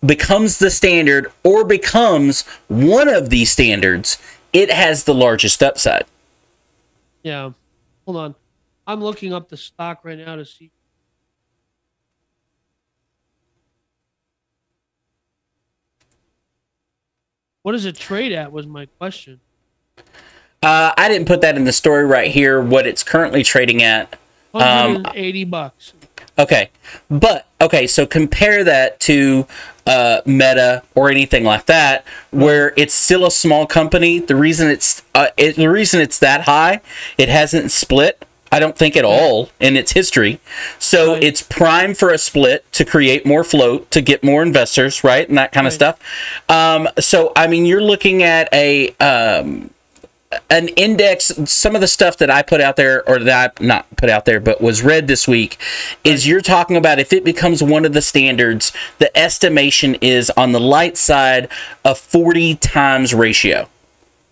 becomes 0.05 0.59
the 0.59 0.71
standard 0.71 1.31
or 1.45 1.65
becomes 1.65 2.43
one 2.69 3.09
of 3.09 3.31
these 3.31 3.53
standards 3.53 4.19
it 4.53 4.71
has 4.71 5.05
the 5.05 5.15
largest 5.15 5.63
upside. 5.63 6.05
Yeah. 7.23 7.53
Hold 8.05 8.17
on. 8.17 8.35
I'm 8.87 9.03
looking 9.03 9.33
up 9.33 9.49
the 9.49 9.57
stock 9.57 10.01
right 10.05 10.19
now 10.19 10.37
to 10.37 10.45
see. 10.45 10.71
What 17.63 17.73
does 17.73 17.85
it 17.85 17.97
trade 17.97 18.33
at? 18.33 18.51
Was 18.51 18.67
my 18.67 18.87
question. 18.99 19.41
Uh, 20.63 20.93
I 20.97 21.09
didn't 21.09 21.27
put 21.27 21.41
that 21.41 21.57
in 21.57 21.65
the 21.65 21.73
story 21.73 22.05
right 22.05 22.31
here. 22.31 22.61
What 22.61 22.87
it's 22.87 23.03
currently 23.03 23.43
trading 23.45 23.83
at. 23.83 24.17
Um, 24.55 25.05
80 25.15 25.45
bucks. 25.45 25.93
Okay, 26.39 26.71
but 27.11 27.47
okay, 27.61 27.87
so 27.87 28.07
compare 28.07 28.65
that 28.65 28.99
to 29.01 29.47
uh, 29.87 30.23
Meta 30.25 30.83
or 30.95 31.11
anything 31.11 31.45
like 31.45 31.67
that, 31.67 32.07
where 32.31 32.73
it's 32.77 32.95
still 32.95 33.27
a 33.27 33.31
small 33.31 33.67
company. 33.67 34.19
The 34.19 34.37
reason 34.37 34.69
it's 34.71 35.03
uh, 35.15 35.29
it, 35.37 35.57
the 35.57 35.69
reason 35.69 36.01
it's 36.01 36.19
that 36.21 36.43
high, 36.43 36.81
it 37.19 37.29
hasn't 37.29 37.71
split. 37.71 38.25
I 38.51 38.61
don't 38.61 38.77
think 38.77 38.97
at 38.97 39.05
all 39.05 39.51
in 39.61 39.77
its 39.77 39.93
history. 39.93 40.39
So 40.79 41.15
right. 41.15 41.25
it's 41.25 41.43
prime 41.43 41.95
for 41.95 42.11
a 42.11 42.19
split 42.19 42.71
to 42.73 42.85
create 42.85 43.25
more 43.25 43.45
float, 43.45 43.91
to 43.93 44.03
get 44.03 44.23
more 44.23 44.43
investors, 44.43 45.03
right, 45.03 45.27
and 45.27 45.39
that 45.39 45.53
kind 45.53 45.65
right. 45.65 45.69
of 45.69 45.75
stuff. 45.75 45.99
Um, 46.51 46.89
so 46.99 47.33
I 47.35 47.47
mean, 47.47 47.65
you're 47.67 47.83
looking 47.83 48.23
at 48.23 48.49
a 48.53 48.91
um, 48.97 49.71
an 50.51 50.69
index 50.69 51.33
some 51.45 51.75
of 51.75 51.81
the 51.81 51.89
stuff 51.89 52.17
that 52.17 52.31
i 52.31 52.43
put 52.43 52.61
out 52.61 52.77
there 52.77 53.09
or 53.09 53.19
that 53.19 53.55
i 53.61 53.65
not 53.65 53.87
put 53.97 54.09
out 54.09 54.25
there 54.25 54.41
but 54.41 54.61
was 54.61 54.83
read 54.83 55.07
this 55.07 55.29
week 55.29 55.59
is 56.05 56.27
you're 56.27 56.41
talking 56.41 56.77
about 56.77 56.99
if 56.99 57.13
it 57.13 57.25
becomes 57.25 57.63
one 57.63 57.85
of 57.85 57.93
the 57.93 58.03
standards 58.03 58.73
the 58.99 59.17
estimation 59.17 59.97
is 59.97 60.31
on 60.37 60.53
the 60.53 60.61
light 60.61 60.97
side 60.97 61.49
a 61.85 61.95
40 61.95 62.57
times 62.57 63.15
ratio. 63.15 63.69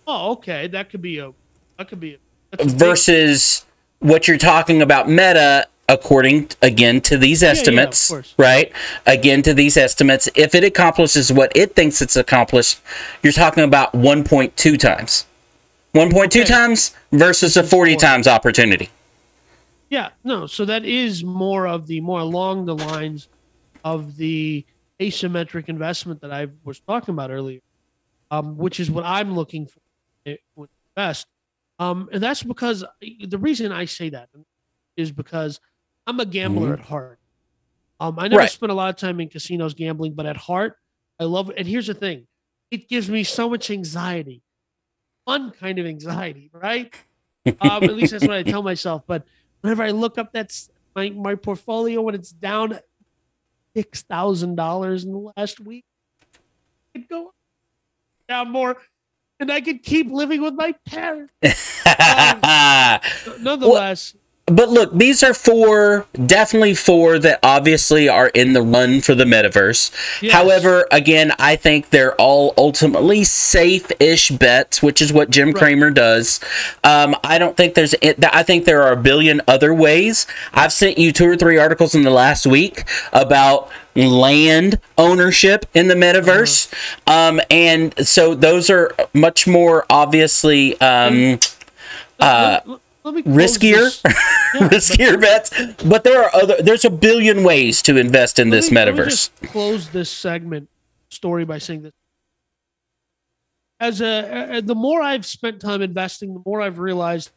Oh 0.07 0.31
okay. 0.33 0.67
That 0.67 0.89
could 0.89 1.01
be 1.01 1.19
a 1.19 1.31
that 1.77 1.87
could 1.87 1.99
be 1.99 2.17
a, 2.53 2.63
versus 2.65 3.65
what 3.99 4.27
you're 4.27 4.37
talking 4.37 4.81
about 4.81 5.09
meta 5.09 5.67
according 5.89 6.49
again 6.61 7.01
to 7.01 7.17
these 7.17 7.43
estimates 7.43 8.09
yeah, 8.09 8.17
yeah, 8.17 8.23
right? 8.37 8.71
Again 9.05 9.41
to 9.43 9.53
these 9.53 9.75
estimates 9.77 10.29
if 10.35 10.55
it 10.55 10.63
accomplishes 10.63 11.31
what 11.33 11.51
it 11.55 11.75
thinks 11.75 12.01
it's 12.01 12.15
accomplished 12.15 12.79
you're 13.21 13.33
talking 13.33 13.63
about 13.63 13.91
1.2 13.93 14.79
times 14.79 15.25
1.2 15.93 16.45
times 16.45 16.95
versus 17.11 17.57
a 17.57 17.63
40 17.63 17.95
times 17.97 18.27
opportunity. 18.27 18.89
Yeah, 19.89 20.09
no, 20.23 20.47
so 20.47 20.63
that 20.65 20.85
is 20.85 21.23
more 21.23 21.67
of 21.67 21.87
the 21.87 21.99
more 21.99 22.21
along 22.21 22.65
the 22.65 22.75
lines 22.75 23.27
of 23.83 24.15
the 24.15 24.65
asymmetric 25.01 25.67
investment 25.67 26.21
that 26.21 26.31
I 26.31 26.47
was 26.63 26.79
talking 26.79 27.13
about 27.13 27.31
earlier, 27.31 27.59
um, 28.29 28.57
which 28.57 28.79
is 28.79 28.89
what 28.89 29.03
I'm 29.03 29.35
looking 29.35 29.67
for 29.67 29.79
invest. 30.95 31.27
Um, 31.79 32.09
and 32.13 32.21
that's 32.21 32.43
because 32.43 32.85
the 32.99 33.37
reason 33.37 33.71
I 33.71 33.85
say 33.85 34.09
that 34.09 34.29
is 34.95 35.11
because 35.11 35.59
I'm 36.07 36.19
a 36.19 36.25
gambler 36.25 36.73
mm-hmm. 36.73 36.81
at 36.81 36.87
heart. 36.87 37.19
Um, 37.99 38.17
I 38.17 38.27
never 38.27 38.39
right. 38.39 38.49
spent 38.49 38.71
a 38.71 38.75
lot 38.75 38.89
of 38.89 38.95
time 38.95 39.19
in 39.19 39.29
casinos 39.29 39.73
gambling, 39.73 40.13
but 40.13 40.25
at 40.25 40.37
heart, 40.37 40.77
I 41.19 41.25
love 41.25 41.49
it. 41.49 41.57
And 41.57 41.67
here's 41.67 41.87
the 41.87 41.93
thing 41.93 42.27
it 42.69 42.87
gives 42.87 43.09
me 43.09 43.23
so 43.23 43.49
much 43.49 43.69
anxiety 43.69 44.41
fun 45.31 45.51
kind 45.51 45.79
of 45.79 45.85
anxiety, 45.85 46.49
right? 46.53 46.93
Um, 47.45 47.83
at 47.83 47.95
least 47.95 48.11
that's 48.11 48.25
what 48.25 48.35
I 48.35 48.43
tell 48.43 48.61
myself. 48.61 49.03
But 49.07 49.23
whenever 49.61 49.83
I 49.83 49.91
look 49.91 50.17
up 50.17 50.31
that's 50.31 50.69
my, 50.95 51.09
my 51.09 51.35
portfolio 51.35 52.01
when 52.01 52.15
it's 52.15 52.31
down 52.31 52.79
six 53.75 54.03
thousand 54.03 54.55
dollars 54.55 55.05
in 55.05 55.11
the 55.11 55.31
last 55.37 55.59
week, 55.59 55.85
it 56.93 57.07
go 57.09 57.33
down 58.27 58.51
more, 58.51 58.77
and 59.39 59.51
I 59.51 59.61
could 59.61 59.83
keep 59.83 60.11
living 60.11 60.41
with 60.41 60.53
my 60.53 60.73
parents. 60.85 61.33
um, 61.99 63.41
nonetheless, 63.41 64.15
but 64.51 64.69
look, 64.69 64.93
these 64.93 65.23
are 65.23 65.33
four, 65.33 66.05
definitely 66.25 66.75
four 66.75 67.17
that 67.19 67.39
obviously 67.41 68.09
are 68.09 68.27
in 68.29 68.53
the 68.53 68.61
run 68.61 69.01
for 69.01 69.15
the 69.15 69.23
metaverse. 69.23 69.91
Yes. 70.21 70.33
However, 70.33 70.87
again, 70.91 71.33
I 71.39 71.55
think 71.55 71.89
they're 71.89 72.15
all 72.15 72.53
ultimately 72.57 73.23
safe-ish 73.23 74.31
bets, 74.31 74.83
which 74.83 75.01
is 75.01 75.13
what 75.13 75.29
Jim 75.29 75.49
right. 75.49 75.55
Cramer 75.55 75.89
does. 75.89 76.39
Um, 76.83 77.15
I 77.23 77.37
don't 77.37 77.55
think 77.55 77.75
there's. 77.75 77.95
I 78.03 78.43
think 78.43 78.65
there 78.65 78.81
are 78.83 78.91
a 78.91 78.97
billion 78.97 79.41
other 79.47 79.73
ways. 79.73 80.27
I've 80.53 80.73
sent 80.73 80.97
you 80.97 81.11
two 81.11 81.27
or 81.27 81.37
three 81.37 81.57
articles 81.57 81.95
in 81.95 82.03
the 82.03 82.11
last 82.11 82.45
week 82.45 82.83
about 83.13 83.69
land 83.95 84.79
ownership 84.97 85.65
in 85.73 85.87
the 85.87 85.95
metaverse, 85.95 86.71
uh-huh. 87.07 87.29
um, 87.29 87.41
and 87.49 88.07
so 88.07 88.35
those 88.35 88.69
are 88.69 88.93
much 89.13 89.47
more 89.47 89.85
obviously. 89.89 90.79
Um, 90.81 91.39
uh, 92.19 92.59
riskier 93.05 94.01
yeah, 94.05 94.67
riskier 94.69 95.19
bets. 95.19 95.49
but 95.83 96.03
there 96.03 96.23
are 96.23 96.29
other 96.35 96.61
there's 96.61 96.85
a 96.85 96.89
billion 96.89 97.43
ways 97.43 97.81
to 97.81 97.97
invest 97.97 98.39
in 98.39 98.49
this 98.49 98.71
me, 98.71 98.77
metaverse. 98.77 99.29
close 99.47 99.89
this 99.89 100.09
segment 100.09 100.69
story 101.09 101.45
by 101.45 101.57
saying 101.57 101.81
this 101.81 101.93
as 103.79 104.01
a, 104.01 104.57
a, 104.57 104.61
the 104.61 104.75
more 104.75 105.01
i've 105.01 105.25
spent 105.25 105.59
time 105.59 105.81
investing 105.81 106.33
the 106.33 106.41
more 106.45 106.61
i've 106.61 106.79
realized 106.79 107.31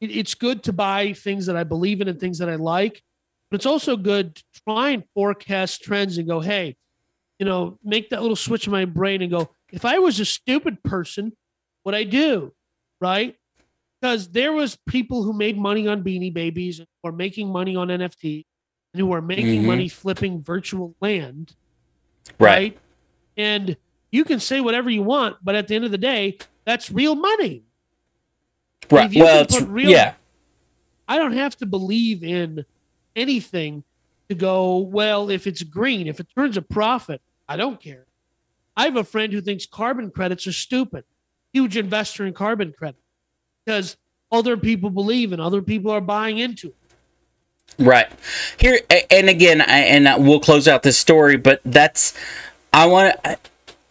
it, 0.00 0.10
it's 0.10 0.34
good 0.34 0.62
to 0.62 0.72
buy 0.72 1.12
things 1.12 1.46
that 1.46 1.56
i 1.56 1.64
believe 1.64 2.00
in 2.00 2.08
and 2.08 2.18
things 2.18 2.38
that 2.38 2.48
i 2.48 2.54
like 2.56 3.02
but 3.50 3.56
it's 3.56 3.66
also 3.66 3.96
good 3.96 4.34
to 4.34 4.44
try 4.66 4.90
and 4.90 5.04
forecast 5.14 5.82
trends 5.82 6.18
and 6.18 6.26
go 6.26 6.40
hey 6.40 6.74
you 7.38 7.46
know 7.46 7.78
make 7.84 8.10
that 8.10 8.22
little 8.22 8.36
switch 8.36 8.66
in 8.66 8.72
my 8.72 8.84
brain 8.84 9.20
and 9.20 9.30
go 9.30 9.50
if 9.72 9.84
i 9.84 9.98
was 9.98 10.20
a 10.20 10.24
stupid 10.24 10.82
person 10.82 11.32
what 11.82 11.94
i 11.94 12.02
do? 12.04 12.52
Right 13.00 13.36
because 14.04 14.28
there 14.28 14.52
was 14.52 14.76
people 14.86 15.22
who 15.22 15.32
made 15.32 15.56
money 15.56 15.88
on 15.88 16.04
beanie 16.04 16.30
babies 16.32 16.78
or 17.02 17.10
making 17.10 17.48
money 17.48 17.74
on 17.74 17.88
nft 17.88 18.44
and 18.92 19.00
who 19.00 19.10
are 19.14 19.22
making 19.22 19.62
Mhm. 19.62 19.64
money 19.64 19.88
flipping 19.88 20.42
virtual 20.42 20.94
land, 21.00 21.56
Right. 22.38 22.78
And 23.38 23.76
you 24.12 24.24
can 24.24 24.40
say 24.40 24.60
whatever 24.60 24.90
you 24.90 25.02
want, 25.02 25.38
but 25.42 25.54
at 25.54 25.68
the 25.68 25.74
end 25.74 25.84
of 25.86 25.90
the 25.90 25.96
day, 25.98 26.36
that's 26.66 26.90
real 26.90 27.14
money. 27.14 27.62
Right. 28.90 29.10
Well, 29.14 29.46
real- 29.68 29.88
yeah. 29.88 30.14
I 31.08 31.16
don't 31.16 31.32
have 31.32 31.56
to 31.58 31.66
believe 31.66 32.22
in 32.22 32.64
anything 33.16 33.84
to 34.28 34.34
go, 34.34 34.78
well, 34.78 35.30
if 35.30 35.46
it's 35.46 35.62
green, 35.62 36.06
if 36.08 36.20
it 36.20 36.28
turns 36.36 36.56
a 36.58 36.62
profit, 36.62 37.22
I 37.48 37.56
don't 37.56 37.80
care. 37.80 38.06
I 38.76 38.84
have 38.84 38.96
a 38.96 39.04
friend 39.04 39.32
who 39.32 39.40
thinks 39.40 39.64
carbon 39.66 40.10
credits 40.10 40.46
are 40.46 40.52
stupid. 40.52 41.04
Huge 41.54 41.76
investor 41.78 42.26
in 42.26 42.34
carbon 42.34 42.72
credit 42.72 43.00
because 43.64 43.96
other 44.30 44.56
people 44.56 44.90
believe 44.90 45.32
and 45.32 45.40
other 45.40 45.62
people 45.62 45.90
are 45.90 46.00
buying 46.00 46.38
into 46.38 46.68
it. 46.68 46.76
Right. 47.78 48.08
Here 48.56 48.80
and 49.10 49.28
again, 49.28 49.60
I, 49.60 49.80
and 49.80 50.24
we'll 50.24 50.40
close 50.40 50.68
out 50.68 50.82
this 50.82 50.98
story, 50.98 51.36
but 51.36 51.60
that's 51.64 52.14
I 52.72 52.86
want 52.86 53.22
to 53.24 53.38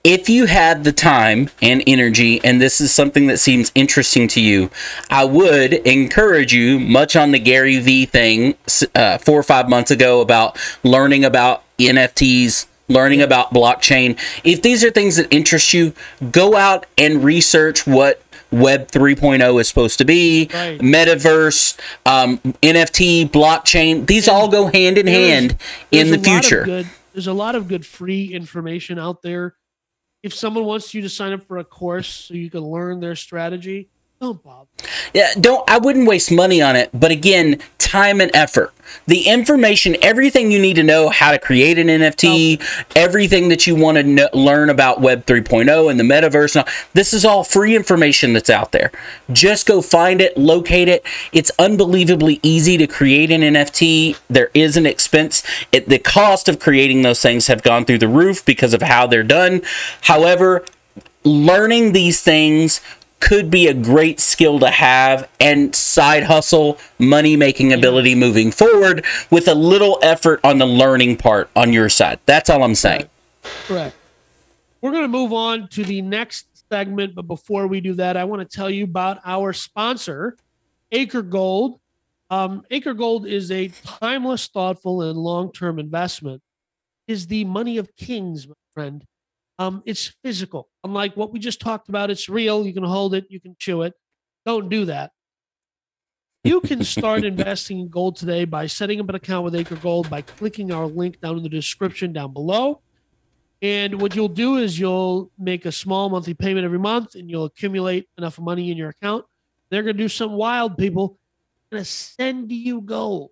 if 0.03 0.29
you 0.29 0.47
had 0.47 0.83
the 0.83 0.91
time 0.91 1.49
and 1.61 1.81
energy 1.87 2.43
and 2.43 2.61
this 2.61 2.81
is 2.81 2.93
something 2.93 3.27
that 3.27 3.37
seems 3.37 3.71
interesting 3.73 4.27
to 4.29 4.41
you, 4.41 4.69
I 5.09 5.23
would 5.23 5.73
encourage 5.73 6.53
you 6.53 6.77
much 6.79 7.15
on 7.15 7.31
the 7.31 7.39
Gary 7.39 7.79
V 7.79 8.05
thing 8.05 8.55
uh, 8.95 9.17
4 9.17 9.39
or 9.39 9.43
5 9.43 9.69
months 9.69 9.91
ago 9.91 10.19
about 10.19 10.59
learning 10.83 11.23
about 11.23 11.63
NFTs, 11.79 12.67
learning 12.89 13.21
about 13.21 13.53
blockchain. 13.53 14.19
If 14.43 14.61
these 14.61 14.83
are 14.83 14.91
things 14.91 15.15
that 15.15 15.33
interest 15.33 15.73
you, 15.73 15.93
go 16.31 16.57
out 16.57 16.85
and 16.97 17.23
research 17.23 17.87
what 17.87 18.21
Web 18.53 18.89
3.0 18.91 19.59
is 19.59 19.67
supposed 19.67 19.97
to 19.97 20.05
be, 20.05 20.49
Right. 20.53 20.79
metaverse, 20.79 21.77
um, 22.05 22.39
NFT, 22.61 23.25
blockchain. 23.29 24.05
These 24.07 24.27
all 24.27 24.47
go 24.47 24.67
hand 24.67 24.97
in 24.97 25.07
hand 25.07 25.57
in 25.91 26.07
the 26.11 26.17
a 26.17 26.17
lot 26.17 26.27
of 26.27 26.45
future. 26.45 26.63
good- 26.63 26.87
there's 27.13 27.27
a 27.27 27.33
lot 27.33 27.55
of 27.55 27.67
good 27.67 27.85
free 27.85 28.33
information 28.33 28.97
out 28.99 29.21
there. 29.21 29.55
If 30.23 30.33
someone 30.33 30.65
wants 30.65 30.93
you 30.93 31.01
to 31.01 31.09
sign 31.09 31.33
up 31.33 31.45
for 31.47 31.57
a 31.57 31.63
course 31.63 32.07
so 32.07 32.33
you 32.33 32.49
can 32.49 32.61
learn 32.61 32.99
their 33.01 33.15
strategy, 33.15 33.89
don't 34.23 34.41
bother. 34.41 34.69
Yeah, 35.13 35.33
don't 35.39 35.69
I 35.69 35.77
wouldn't 35.77 36.07
waste 36.07 36.31
money 36.31 36.61
on 36.61 36.75
it, 36.75 36.89
but 36.93 37.11
again, 37.11 37.59
time 37.77 38.21
and 38.21 38.31
effort. 38.33 38.73
The 39.05 39.27
information, 39.27 39.97
everything 40.01 40.51
you 40.51 40.59
need 40.59 40.75
to 40.75 40.83
know 40.83 41.09
how 41.09 41.31
to 41.31 41.39
create 41.39 41.77
an 41.77 41.87
NFT, 41.87 42.61
oh. 42.61 42.83
everything 42.95 43.49
that 43.49 43.67
you 43.67 43.75
want 43.75 43.97
to 43.97 44.29
learn 44.33 44.69
about 44.69 45.01
Web 45.01 45.25
3.0 45.25 45.89
and 45.89 45.99
the 45.99 46.03
metaverse, 46.03 46.55
and 46.55 46.65
all, 46.65 46.73
this 46.93 47.13
is 47.13 47.25
all 47.25 47.43
free 47.43 47.75
information 47.75 48.33
that's 48.33 48.49
out 48.49 48.71
there. 48.71 48.91
Just 49.31 49.67
go 49.67 49.81
find 49.81 50.21
it, 50.21 50.37
locate 50.37 50.87
it. 50.87 51.05
It's 51.31 51.51
unbelievably 51.59 52.39
easy 52.43 52.77
to 52.77 52.87
create 52.87 53.31
an 53.31 53.41
NFT. 53.41 54.17
There 54.29 54.51
is 54.53 54.77
an 54.77 54.85
expense. 54.85 55.43
It, 55.71 55.89
the 55.89 55.99
cost 55.99 56.47
of 56.47 56.59
creating 56.59 57.01
those 57.01 57.21
things 57.21 57.47
have 57.47 57.61
gone 57.61 57.85
through 57.85 57.99
the 57.99 58.07
roof 58.07 58.45
because 58.45 58.73
of 58.73 58.81
how 58.81 59.07
they're 59.07 59.23
done. 59.23 59.61
However, 60.01 60.65
learning 61.23 61.93
these 61.93 62.21
things 62.21 62.81
could 63.23 63.49
be 63.49 63.67
a 63.67 63.73
great 63.73 64.19
skill 64.19 64.59
to 64.59 64.69
have 64.69 65.29
and 65.39 65.73
side 65.73 66.23
hustle 66.23 66.77
money 66.99 67.35
making 67.37 67.71
ability 67.71 68.15
moving 68.15 68.51
forward 68.51 69.05
with 69.31 69.47
a 69.47 69.55
little 69.55 69.97
effort 70.01 70.39
on 70.43 70.57
the 70.57 70.65
learning 70.65 71.15
part 71.15 71.49
on 71.55 71.71
your 71.71 71.87
side 71.87 72.19
that's 72.25 72.49
all 72.49 72.63
i'm 72.63 72.75
saying 72.75 73.07
Correct. 73.65 73.95
We're 74.81 74.91
going 74.91 75.03
to 75.03 75.07
move 75.07 75.33
on 75.33 75.67
to 75.69 75.83
the 75.83 76.01
next 76.01 76.47
segment, 76.69 77.15
but 77.15 77.27
before 77.27 77.67
we 77.67 77.81
do 77.81 77.93
that, 77.95 78.17
I 78.17 78.23
want 78.23 78.47
to 78.47 78.57
tell 78.57 78.69
you 78.69 78.83
about 78.83 79.19
our 79.25 79.53
sponsor, 79.53 80.37
Acre 80.91 81.21
Gold. 81.21 81.79
Um, 82.29 82.63
Acre 82.71 82.93
Gold 82.93 83.27
is 83.27 83.51
a 83.51 83.69
timeless, 83.69 84.47
thoughtful, 84.47 85.01
and 85.03 85.17
long-term 85.17 85.79
investment. 85.79 86.41
Is 87.07 87.27
the 87.27 87.43
money 87.45 87.77
of 87.77 87.95
kings, 87.95 88.47
my 88.47 88.53
friend. 88.73 89.03
Um, 89.59 89.83
it's 89.85 90.13
physical. 90.23 90.69
Unlike 90.83 91.15
what 91.15 91.31
we 91.31 91.39
just 91.39 91.61
talked 91.61 91.89
about, 91.89 92.11
it's 92.11 92.27
real. 92.27 92.65
You 92.65 92.73
can 92.73 92.83
hold 92.83 93.13
it, 93.13 93.25
you 93.29 93.39
can 93.39 93.55
chew 93.57 93.83
it. 93.83 93.93
Don't 94.45 94.69
do 94.69 94.85
that. 94.85 95.11
You 96.43 96.59
can 96.59 96.83
start 96.83 97.23
investing 97.25 97.79
in 97.79 97.87
gold 97.87 98.17
today 98.17 98.43
by 98.45 98.67
setting 98.67 98.99
up 98.99 99.07
an 99.09 99.15
account 99.15 99.45
with 99.45 99.55
Acre 99.55 99.77
Gold 99.77 100.09
by 100.09 100.21
clicking 100.21 100.71
our 100.71 100.85
link 100.85 101.21
down 101.21 101.37
in 101.37 101.43
the 101.43 101.49
description 101.49 102.11
down 102.11 102.33
below. 102.33 102.81
And 103.61 104.01
what 104.01 104.13
you'll 104.13 104.27
do 104.27 104.57
is 104.57 104.77
you'll 104.77 105.31
make 105.39 105.65
a 105.65 105.71
small 105.71 106.09
monthly 106.09 106.33
payment 106.33 106.65
every 106.65 106.79
month 106.79 107.15
and 107.15 107.29
you'll 107.29 107.45
accumulate 107.45 108.09
enough 108.17 108.37
money 108.37 108.69
in 108.71 108.77
your 108.77 108.89
account. 108.89 109.23
They're 109.69 109.83
going 109.83 109.95
to 109.95 110.03
do 110.03 110.09
some 110.09 110.33
wild, 110.33 110.77
people. 110.77 111.17
Going 111.71 111.81
to 111.81 111.89
send 111.89 112.51
you 112.51 112.81
gold. 112.81 113.31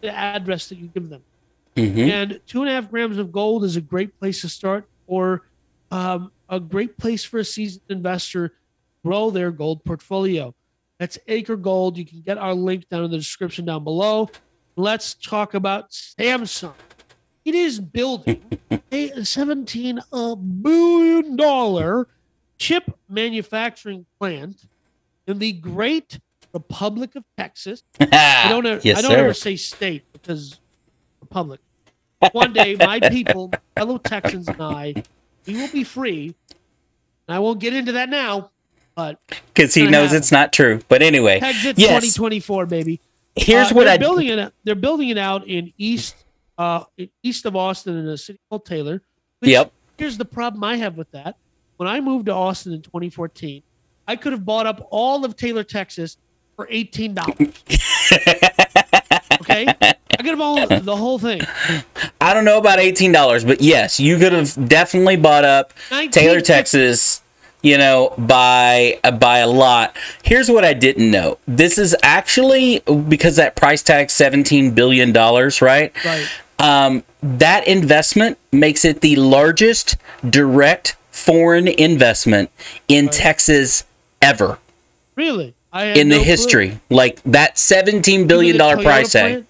The 0.00 0.08
address 0.08 0.70
that 0.70 0.78
you 0.78 0.86
give 0.86 1.10
them. 1.10 1.22
hmm 1.76 1.98
And 1.98 2.40
two 2.46 2.62
and 2.62 2.70
a 2.70 2.72
half 2.72 2.90
grams 2.90 3.18
of 3.18 3.30
gold 3.30 3.62
is 3.64 3.76
a 3.76 3.82
great 3.82 4.18
place 4.18 4.40
to 4.40 4.48
start, 4.48 4.88
or 5.06 5.42
um, 5.90 6.32
a 6.48 6.60
great 6.60 6.96
place 6.96 7.24
for 7.24 7.38
a 7.38 7.44
seasoned 7.44 7.82
investor 7.88 8.48
to 8.48 8.54
grow 9.04 9.30
their 9.30 9.50
gold 9.50 9.84
portfolio. 9.84 10.54
That's 10.98 11.18
Acre 11.28 11.56
Gold. 11.56 11.96
You 11.96 12.04
can 12.04 12.20
get 12.20 12.38
our 12.38 12.54
link 12.54 12.88
down 12.88 13.04
in 13.04 13.10
the 13.10 13.16
description 13.16 13.64
down 13.64 13.84
below. 13.84 14.30
Let's 14.76 15.14
talk 15.14 15.54
about 15.54 15.90
Samsung. 15.90 16.74
It 17.44 17.54
is 17.54 17.80
building 17.80 18.42
a 18.92 19.24
17 19.24 20.00
uh, 20.12 20.34
billion 20.34 21.36
dollar 21.36 22.08
chip 22.58 22.84
manufacturing 23.08 24.04
plant 24.18 24.66
in 25.26 25.38
the 25.38 25.52
great 25.52 26.18
Republic 26.52 27.14
of 27.14 27.24
Texas. 27.36 27.82
I 28.00 28.48
don't 28.48 28.66
ever, 28.66 28.80
yes 28.82 28.98
I 28.98 29.02
don't 29.02 29.12
ever 29.12 29.34
say 29.34 29.56
state 29.56 30.04
because 30.12 30.58
republic. 31.20 31.60
One 32.32 32.52
day, 32.52 32.74
my 32.74 32.98
people, 32.98 33.52
fellow 33.76 33.98
Texans, 33.98 34.48
and 34.48 34.60
I, 34.60 34.94
we 35.48 35.56
will 35.56 35.68
be 35.68 35.82
free. 35.84 36.34
I 37.26 37.38
won't 37.40 37.58
get 37.60 37.74
into 37.74 37.92
that 37.92 38.08
now, 38.08 38.50
but 38.94 39.18
because 39.52 39.74
he 39.74 39.86
knows 39.86 40.06
happen. 40.08 40.16
it's 40.18 40.32
not 40.32 40.52
true 40.52 40.80
but 40.88 41.02
anyway 41.02 41.38
exit 41.40 41.78
yes 41.78 41.90
2024, 42.14 42.66
baby. 42.66 43.00
here's 43.36 43.70
Uh, 43.70 43.74
what 43.74 43.84
they're 43.84 43.94
i 43.94 43.98
building 43.98 44.28
it. 44.28 44.52
They're 44.64 44.74
building 44.74 45.08
it 45.10 45.18
out 45.18 45.46
in 45.46 45.72
east, 45.76 46.16
uh, 46.56 46.84
east 47.22 47.44
of 47.44 47.54
Austin 47.56 47.96
in 47.98 48.06
a 48.08 48.16
city 48.16 48.38
called 48.48 48.64
Taylor. 48.64 49.02
which- 49.40 49.50
yep 49.50 49.72
Here's 49.98 50.16
the 50.16 50.24
problem 50.24 50.62
I 50.62 50.76
have 50.76 50.96
with 50.96 51.10
that. 51.10 51.36
When 51.76 51.88
I 51.88 52.00
moved 52.00 52.26
to 52.26 52.32
Austin 52.32 52.72
in 52.72 52.82
2014, 52.82 53.62
I 54.06 54.14
could 54.16 54.32
have 54.32 54.44
bought 54.44 54.66
up 54.66 54.86
all 54.90 55.24
of 55.24 55.34
Taylor, 55.36 55.64
Texas, 55.64 56.16
for 56.56 56.68
eighteen 56.70 57.14
dollars. 57.14 57.36
okay, 59.40 59.66
I 60.18 60.22
could 60.22 60.30
have 60.30 60.40
owned 60.40 60.84
the 60.84 60.96
whole 60.96 61.18
thing. 61.18 61.40
i 62.20 62.34
don't 62.34 62.44
know 62.44 62.58
about 62.58 62.78
$18 62.80 63.46
but 63.46 63.60
yes 63.60 64.00
you 64.00 64.18
could 64.18 64.32
have 64.32 64.68
definitely 64.68 65.16
bought 65.16 65.44
up 65.44 65.72
taylor 66.10 66.40
texas 66.40 67.22
you 67.62 67.78
know 67.78 68.14
by 68.18 68.98
by 69.18 69.38
a 69.38 69.46
lot 69.46 69.96
here's 70.22 70.50
what 70.50 70.64
i 70.64 70.72
didn't 70.74 71.10
know 71.10 71.38
this 71.46 71.78
is 71.78 71.94
actually 72.02 72.80
because 73.08 73.36
that 73.36 73.54
price 73.56 73.82
tag 73.82 74.10
17 74.10 74.72
billion 74.72 75.12
dollars 75.12 75.60
right 75.62 75.92
Right. 76.04 76.26
um, 76.58 77.04
that 77.22 77.66
investment 77.66 78.38
makes 78.52 78.84
it 78.84 79.00
the 79.00 79.16
largest 79.16 79.96
direct 80.28 80.96
foreign 81.10 81.66
investment 81.68 82.50
in 82.86 83.08
Texas 83.08 83.84
ever 84.22 84.58
Really? 85.16 85.54
In 85.74 86.08
the 86.08 86.16
no 86.16 86.16
clue. 86.18 86.24
history. 86.24 86.80
Like 86.90 87.20
that 87.24 87.58
seventeen 87.58 88.26
billion 88.28 88.56
dollar 88.56 88.80
price 88.80 89.12
tag. 89.12 89.44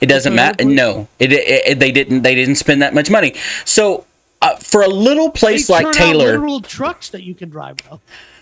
It 0.00 0.06
doesn't 0.06 0.34
matter. 0.34 0.64
No, 0.64 1.08
it, 1.18 1.32
it, 1.32 1.66
it- 1.66 1.78
they 1.78 1.92
didn't. 1.92 2.22
They 2.22 2.34
didn't 2.34 2.56
spend 2.56 2.82
that 2.82 2.94
much 2.94 3.10
money. 3.10 3.34
So. 3.64 4.06
Uh, 4.42 4.56
for 4.56 4.82
a 4.82 4.88
little 4.88 5.30
place 5.30 5.68
They 5.68 5.72
like 5.84 5.96
Taylor, 5.96 6.26
literal 6.32 6.60
trucks 6.60 7.08
that 7.10 7.22
you 7.22 7.34
can 7.34 7.48
drive 7.48 7.78
though. 7.88 7.98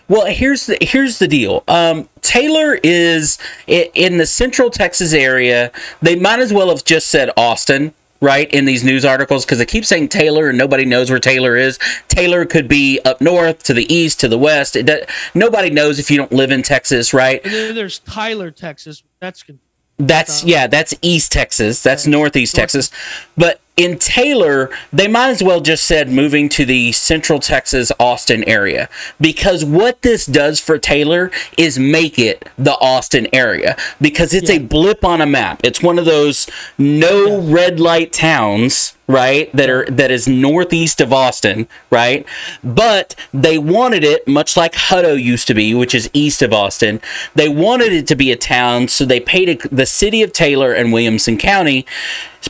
well, 0.09 0.27
here's 0.27 0.67
the 0.67 0.77
here's 0.81 1.21
the 1.21 1.29
deal. 1.29 1.63
Um, 1.69 2.09
Taylor 2.23 2.81
is 2.83 3.39
in 3.69 4.19
the 4.19 4.27
Central 4.27 4.69
Texas 4.69 5.13
area. 5.13 5.71
They 6.01 6.17
might 6.17 6.41
as 6.41 6.53
well 6.53 6.71
have 6.71 6.83
just 6.83 7.07
said 7.07 7.31
Austin, 7.37 7.95
right, 8.21 8.53
in 8.53 8.65
these 8.65 8.83
news 8.83 9.05
articles 9.05 9.45
because 9.45 9.59
they 9.59 9.67
keep 9.67 9.85
saying 9.85 10.09
Taylor 10.09 10.49
and 10.49 10.59
nobody 10.59 10.85
knows 10.85 11.09
where 11.09 11.21
Taylor 11.21 11.57
is. 11.57 11.79
Taylor 12.09 12.47
could 12.47 12.67
be 12.67 12.99
up 13.05 13.21
north, 13.21 13.63
to 13.65 13.75
the 13.75 13.93
east, 13.95 14.19
to 14.21 14.29
the 14.29 14.39
west. 14.39 14.75
It 14.75 14.87
do- 14.87 15.03
nobody 15.35 15.71
knows 15.71 16.01
if 16.01 16.11
you 16.11 16.17
don't 16.17 16.33
live 16.33 16.51
in 16.51 16.65
Texas, 16.65 17.15
right? 17.15 17.41
And 17.45 17.53
then 17.55 17.75
there's 17.77 18.01
Tyler, 18.01 18.51
Texas. 18.51 19.05
That's 19.21 19.45
con- 19.45 19.61
That's 19.99 20.43
Uh, 20.43 20.47
yeah, 20.49 20.67
that's 20.67 20.95
East 21.03 21.33
Texas. 21.33 21.83
That's. 21.83 22.07
Northeast 22.07 22.55
North- 22.57 22.63
Texas. 22.63 22.91
But 23.37 23.61
in 23.77 23.99
Taylor, 23.99 24.71
they 24.93 25.09
might 25.09 25.31
as 25.31 25.43
well 25.43 25.61
just 25.61 25.85
said 25.85 26.11
moving 26.11 26.49
to 26.51 26.65
the 26.67 26.93
Central 26.93 27.39
Texas 27.39 27.91
Austin 27.99 28.45
area 28.45 28.89
because 29.21 29.65
what 29.65 30.03
this 30.03 30.27
does 30.27 30.61
for 30.61 30.79
Taylor 30.79 31.31
is 31.57 31.79
make 31.79 32.19
it 32.19 32.47
the 32.59 32.75
Austin 32.81 33.29
area 33.33 33.77
because 34.01 34.35
it's 34.35 34.51
a 34.51 34.59
blip 34.59 35.05
on 35.05 35.23
a 35.23 35.27
map. 35.27 35.61
It's 35.65 35.83
one 35.83 35.99
of 35.99 36.05
those 36.05 36.47
no 36.77 37.41
red 37.41 37.81
light 37.81 38.13
towns 38.13 38.95
right 39.09 39.51
that 39.53 39.69
are 39.69 39.85
that 39.87 40.11
is 40.11 40.29
northeast 40.29 41.01
of 41.01 41.13
austin 41.13 41.67
right 41.91 42.25
but 42.63 43.15
they 43.35 43.59
wanted 43.59 44.05
it 44.05 44.27
much 44.29 44.57
like 44.57 44.73
hutto 44.75 45.21
used 45.21 45.47
to 45.49 45.55
be 45.55 45.75
which 45.75 45.95
is 45.95 46.09
east 46.13 46.41
of 46.41 46.53
austin 46.53 47.01
they 47.35 47.49
wanted 47.49 47.93
it 47.93 48.07
to 48.07 48.15
be 48.15 48.31
a 48.31 48.37
town 48.37 48.87
so 48.87 49.05
they 49.05 49.19
paid 49.19 49.49
a, 49.49 49.69
the 49.69 49.87
city 49.87 50.23
of 50.23 50.33
taylor 50.33 50.73
and 50.73 50.93
williamson 50.93 51.37
county 51.37 51.85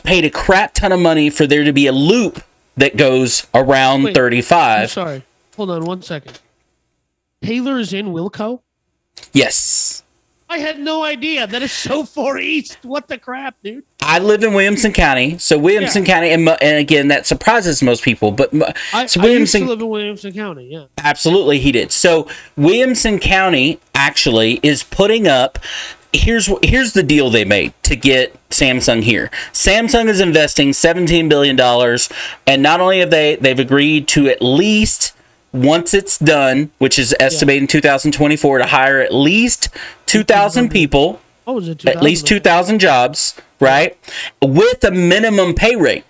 paid 0.03 0.23
a 0.25 0.29
crap 0.29 0.73
ton 0.73 0.91
of 0.91 0.99
money 0.99 1.29
for 1.29 1.47
there 1.47 1.63
to 1.63 1.73
be 1.73 1.87
a 1.87 1.91
loop 1.91 2.43
that 2.77 2.97
goes 2.97 3.47
around 3.53 4.03
Wait, 4.03 4.11
I'm 4.11 4.15
35 4.15 4.91
sorry. 4.91 5.23
Hold 5.55 5.69
on 5.69 5.85
one 5.85 6.01
second. 6.01 6.39
Taylor 7.43 7.77
is 7.77 7.93
in 7.93 8.07
Wilco. 8.07 8.61
yes 9.33 10.03
I 10.53 10.59
had 10.59 10.79
no 10.79 11.03
idea. 11.03 11.47
That 11.47 11.63
is 11.63 11.71
so 11.71 12.03
far 12.03 12.37
east. 12.37 12.77
What 12.83 13.07
the 13.07 13.17
crap, 13.17 13.55
dude? 13.63 13.85
I 14.01 14.19
live 14.19 14.43
in 14.43 14.53
Williamson 14.53 14.93
County, 14.93 15.39
so 15.39 15.57
Williamson 15.57 16.05
County, 16.05 16.29
and, 16.29 16.47
and 16.47 16.77
again, 16.77 17.07
that 17.07 17.25
surprises 17.25 17.81
most 17.81 18.03
people. 18.03 18.31
But 18.31 18.53
I, 18.93 19.07
so 19.07 19.19
I 19.21 19.25
used 19.25 19.51
to 19.53 19.65
live 19.65 19.81
in 19.81 19.89
Williamson 19.89 20.31
County. 20.31 20.69
Yeah. 20.71 20.85
Absolutely, 20.99 21.57
he 21.57 21.71
did. 21.71 21.91
So 21.91 22.27
Williamson 22.55 23.17
County 23.17 23.79
actually 23.95 24.59
is 24.61 24.83
putting 24.83 25.27
up. 25.27 25.57
Here's 26.15 26.51
here's 26.61 26.93
the 26.93 27.01
deal 27.01 27.31
they 27.31 27.45
made 27.45 27.73
to 27.83 27.95
get 27.95 28.37
Samsung 28.51 29.01
here. 29.01 29.31
Samsung 29.53 30.07
is 30.07 30.21
investing 30.21 30.71
17 30.71 31.27
billion 31.27 31.55
dollars, 31.55 32.09
and 32.45 32.61
not 32.61 32.79
only 32.79 32.99
have 32.99 33.09
they 33.09 33.37
they've 33.37 33.57
agreed 33.57 34.07
to 34.09 34.27
at 34.27 34.39
least 34.39 35.13
once 35.53 35.93
it's 35.93 36.17
done, 36.17 36.71
which 36.79 36.97
is 36.99 37.15
estimated 37.19 37.63
in 37.63 37.67
2024, 37.67 38.57
to 38.57 38.65
hire 38.65 38.99
at 38.99 39.13
least 39.13 39.69
2,000 40.07 40.69
people, 40.69 41.21
What 41.45 41.55
was 41.55 41.69
it? 41.69 41.85
at 41.85 42.01
least 42.01 42.27
2000? 42.27 42.77
2,000 42.77 42.79
jobs, 42.79 43.35
right? 43.59 43.97
With 44.41 44.83
a 44.83 44.91
minimum 44.91 45.53
pay 45.53 45.75
rate. 45.75 46.03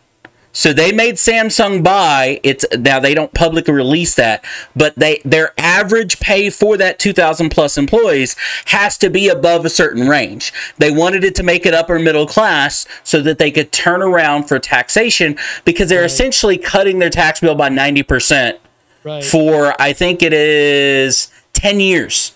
So 0.55 0.71
they 0.71 0.91
made 0.91 1.15
Samsung 1.15 1.83
buy 1.83 2.39
it's 2.43 2.63
now 2.77 2.99
they 2.99 3.15
don't 3.15 3.33
publicly 3.33 3.73
release 3.73 4.13
that, 4.15 4.45
but 4.75 4.93
they 4.95 5.19
their 5.25 5.51
average 5.57 6.19
pay 6.19 6.51
for 6.51 6.77
that 6.77 6.99
2000 6.99 7.49
plus 7.49 7.75
employees 7.75 8.35
has 8.65 8.95
to 8.99 9.09
be 9.09 9.27
above 9.29 9.65
a 9.65 9.69
certain 9.69 10.07
range. 10.07 10.53
They 10.77 10.91
wanted 10.91 11.23
it 11.23 11.33
to 11.35 11.43
make 11.43 11.65
it 11.65 11.73
upper 11.73 11.97
middle 11.97 12.27
class 12.27 12.85
so 13.03 13.19
that 13.23 13.39
they 13.39 13.49
could 13.49 13.71
turn 13.71 14.03
around 14.03 14.43
for 14.43 14.59
taxation 14.59 15.39
because 15.65 15.89
they're 15.89 16.05
essentially 16.05 16.59
cutting 16.59 16.99
their 16.99 17.09
tax 17.09 17.39
bill 17.39 17.55
by 17.55 17.69
90% 17.71 18.59
Right. 19.03 19.23
for 19.23 19.79
I 19.81 19.93
think 19.93 20.21
it 20.21 20.33
is 20.33 21.31
10 21.53 21.79
years. 21.79 22.33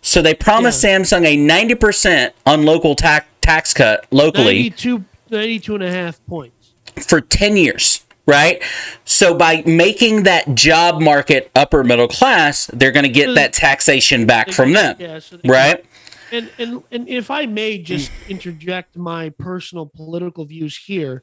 So 0.00 0.20
they 0.20 0.34
promised 0.34 0.82
Yeah. 0.82 0.98
Samsung 0.98 1.24
a 1.26 1.36
90% 1.36 2.32
on 2.44 2.64
local 2.64 2.94
tax 2.94 3.26
tax 3.40 3.74
cut 3.74 4.06
locally 4.12 4.54
92, 4.70 5.04
92 5.30 5.74
and 5.74 5.84
a 5.84 5.90
half 5.90 6.24
points. 6.26 6.74
for 7.06 7.20
10 7.20 7.56
years, 7.56 8.04
right? 8.26 8.62
So 9.04 9.34
by 9.34 9.62
making 9.66 10.22
that 10.24 10.54
job 10.54 11.00
market 11.00 11.50
upper 11.56 11.82
middle 11.82 12.06
class, 12.08 12.66
they're 12.72 12.92
going 12.92 13.04
to 13.04 13.08
get 13.10 13.34
that 13.34 13.52
taxation 13.52 14.26
back 14.26 14.50
from 14.52 14.72
them, 14.72 14.96
Yeah. 14.98 15.18
So 15.18 15.36
they- 15.38 15.48
right? 15.48 15.84
And, 16.30 16.50
and 16.58 16.82
and 16.90 17.08
if 17.10 17.30
I 17.30 17.44
may 17.46 17.76
just 17.78 18.10
interject 18.28 18.96
my 18.96 19.28
personal 19.30 19.84
political 19.86 20.44
views 20.46 20.76
here, 20.78 21.22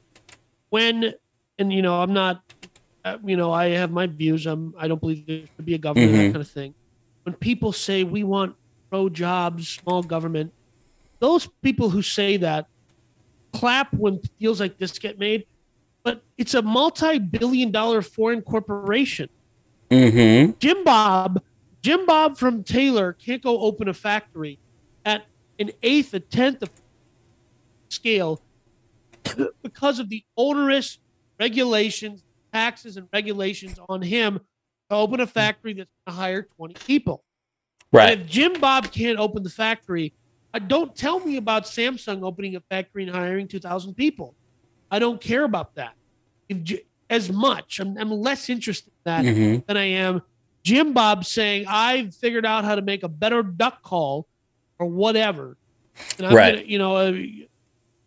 when 0.68 1.14
and 1.58 1.72
you 1.72 1.82
know 1.82 2.00
I'm 2.00 2.12
not, 2.12 2.42
you 3.24 3.36
know 3.36 3.52
I 3.52 3.70
have 3.70 3.90
my 3.90 4.06
views. 4.06 4.46
I'm 4.46 4.74
I 4.78 4.88
don't 4.88 5.00
believe 5.00 5.26
there 5.26 5.42
should 5.56 5.66
be 5.66 5.74
a 5.74 5.78
government 5.78 6.12
that 6.12 6.18
Mhm. 6.18 6.32
kind 6.32 6.42
of 6.42 6.48
thing. 6.48 6.74
When 7.24 7.34
people 7.34 7.72
say 7.72 8.04
we 8.04 8.24
want 8.24 8.56
pro 8.90 9.08
jobs, 9.08 9.68
small 9.68 10.02
government, 10.02 10.52
those 11.18 11.48
people 11.62 11.90
who 11.90 12.02
say 12.02 12.36
that 12.38 12.66
clap 13.52 13.92
when 13.94 14.20
deals 14.38 14.60
like 14.60 14.78
this 14.78 14.98
get 14.98 15.18
made, 15.18 15.46
but 16.02 16.22
it's 16.38 16.54
a 16.54 16.62
multi-billion-dollar 16.62 18.02
foreign 18.02 18.42
corporation. 18.42 19.28
Mm-hmm. 19.90 20.52
Jim 20.58 20.84
Bob, 20.84 21.42
Jim 21.82 22.06
Bob 22.06 22.38
from 22.38 22.62
Taylor 22.64 23.12
can't 23.12 23.42
go 23.42 23.60
open 23.60 23.88
a 23.88 23.94
factory 23.94 24.58
at 25.04 25.26
an 25.58 25.72
eighth, 25.82 26.14
a 26.14 26.20
tenth 26.20 26.62
of 26.62 26.70
scale 27.88 28.40
because 29.62 29.98
of 29.98 30.08
the 30.08 30.24
onerous 30.36 30.98
regulations, 31.38 32.22
taxes, 32.52 32.96
and 32.96 33.08
regulations 33.12 33.78
on 33.88 34.02
him 34.02 34.38
to 34.90 34.96
open 34.96 35.20
a 35.20 35.26
factory 35.26 35.72
that's 35.74 35.90
going 36.06 36.14
to 36.16 36.20
hire 36.20 36.48
20 36.56 36.74
people. 36.86 37.24
Right. 37.92 38.12
And 38.12 38.22
if 38.22 38.26
Jim 38.28 38.54
Bob 38.60 38.90
can't 38.92 39.18
open 39.18 39.42
the 39.42 39.50
factory, 39.50 40.14
uh, 40.54 40.58
don't 40.58 40.94
tell 40.94 41.20
me 41.20 41.36
about 41.36 41.64
Samsung 41.64 42.22
opening 42.22 42.56
a 42.56 42.60
factory 42.70 43.04
and 43.04 43.14
hiring 43.14 43.48
2,000 43.48 43.94
people. 43.94 44.34
I 44.90 44.98
don't 44.98 45.20
care 45.20 45.44
about 45.44 45.74
that. 45.76 45.94
If 46.48 46.80
as 47.08 47.30
much, 47.30 47.80
I'm, 47.80 47.96
I'm 47.98 48.10
less 48.10 48.48
interested 48.48 48.88
in 48.90 48.94
that 49.04 49.24
Mhm. 49.24 49.66
than 49.66 49.76
I 49.76 49.84
am 49.84 50.22
Jim 50.62 50.92
Bob 50.92 51.24
saying 51.24 51.64
I've 51.68 52.14
figured 52.14 52.44
out 52.46 52.64
how 52.64 52.74
to 52.74 52.82
make 52.82 53.02
a 53.02 53.08
better 53.08 53.42
duck 53.42 53.82
call 53.82 54.28
or 54.78 54.86
whatever, 54.86 55.56
and 56.18 56.26
I'm 56.26 56.34
Right. 56.34 56.54
gonna, 56.56 56.66
you 56.66 56.78
know, 56.78 56.96
uh, 56.96 57.12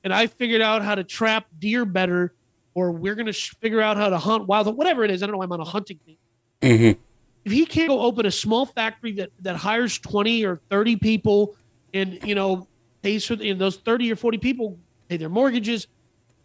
and 0.04 0.14
I 0.14 0.28
figured 0.28 0.62
out 0.62 0.84
how 0.84 0.96
to 0.96 1.04
trap 1.04 1.48
deer 1.58 1.84
better, 1.86 2.34
or 2.76 2.92
we're 2.92 3.16
gonna 3.16 3.34
sh- 3.34 3.54
figure 3.62 3.82
out 3.82 3.98
how 3.98 4.10
to 4.10 4.18
hunt 4.18 4.48
wild, 4.48 4.76
whatever 4.76 5.04
it 5.04 5.12
is. 5.12 5.22
I 5.24 5.28
don't 5.28 5.34
know. 5.34 5.38
why 5.40 5.46
I'm 5.46 5.52
on 5.52 5.60
a 5.60 5.66
hunting 5.66 6.00
thing. 6.06 6.18
Mhm. 6.62 6.98
If 7.46 7.52
he 7.52 7.66
can't 7.66 7.90
go 7.90 8.00
open 8.02 8.26
a 8.26 8.32
small 8.32 8.66
factory 8.66 9.12
that 9.14 9.30
that 9.42 9.56
hires 9.58 9.98
20 10.00 10.46
or 10.46 10.62
30 10.70 10.96
people, 10.96 11.56
and 11.94 12.20
you 12.24 12.36
know 12.36 12.68
pays 13.02 13.26
for 13.26 13.34
and 13.34 13.60
those 13.60 13.78
30 13.78 14.12
or 14.12 14.16
40 14.16 14.38
people 14.38 14.80
pay 15.10 15.18
their 15.18 15.30
mortgages, 15.30 15.88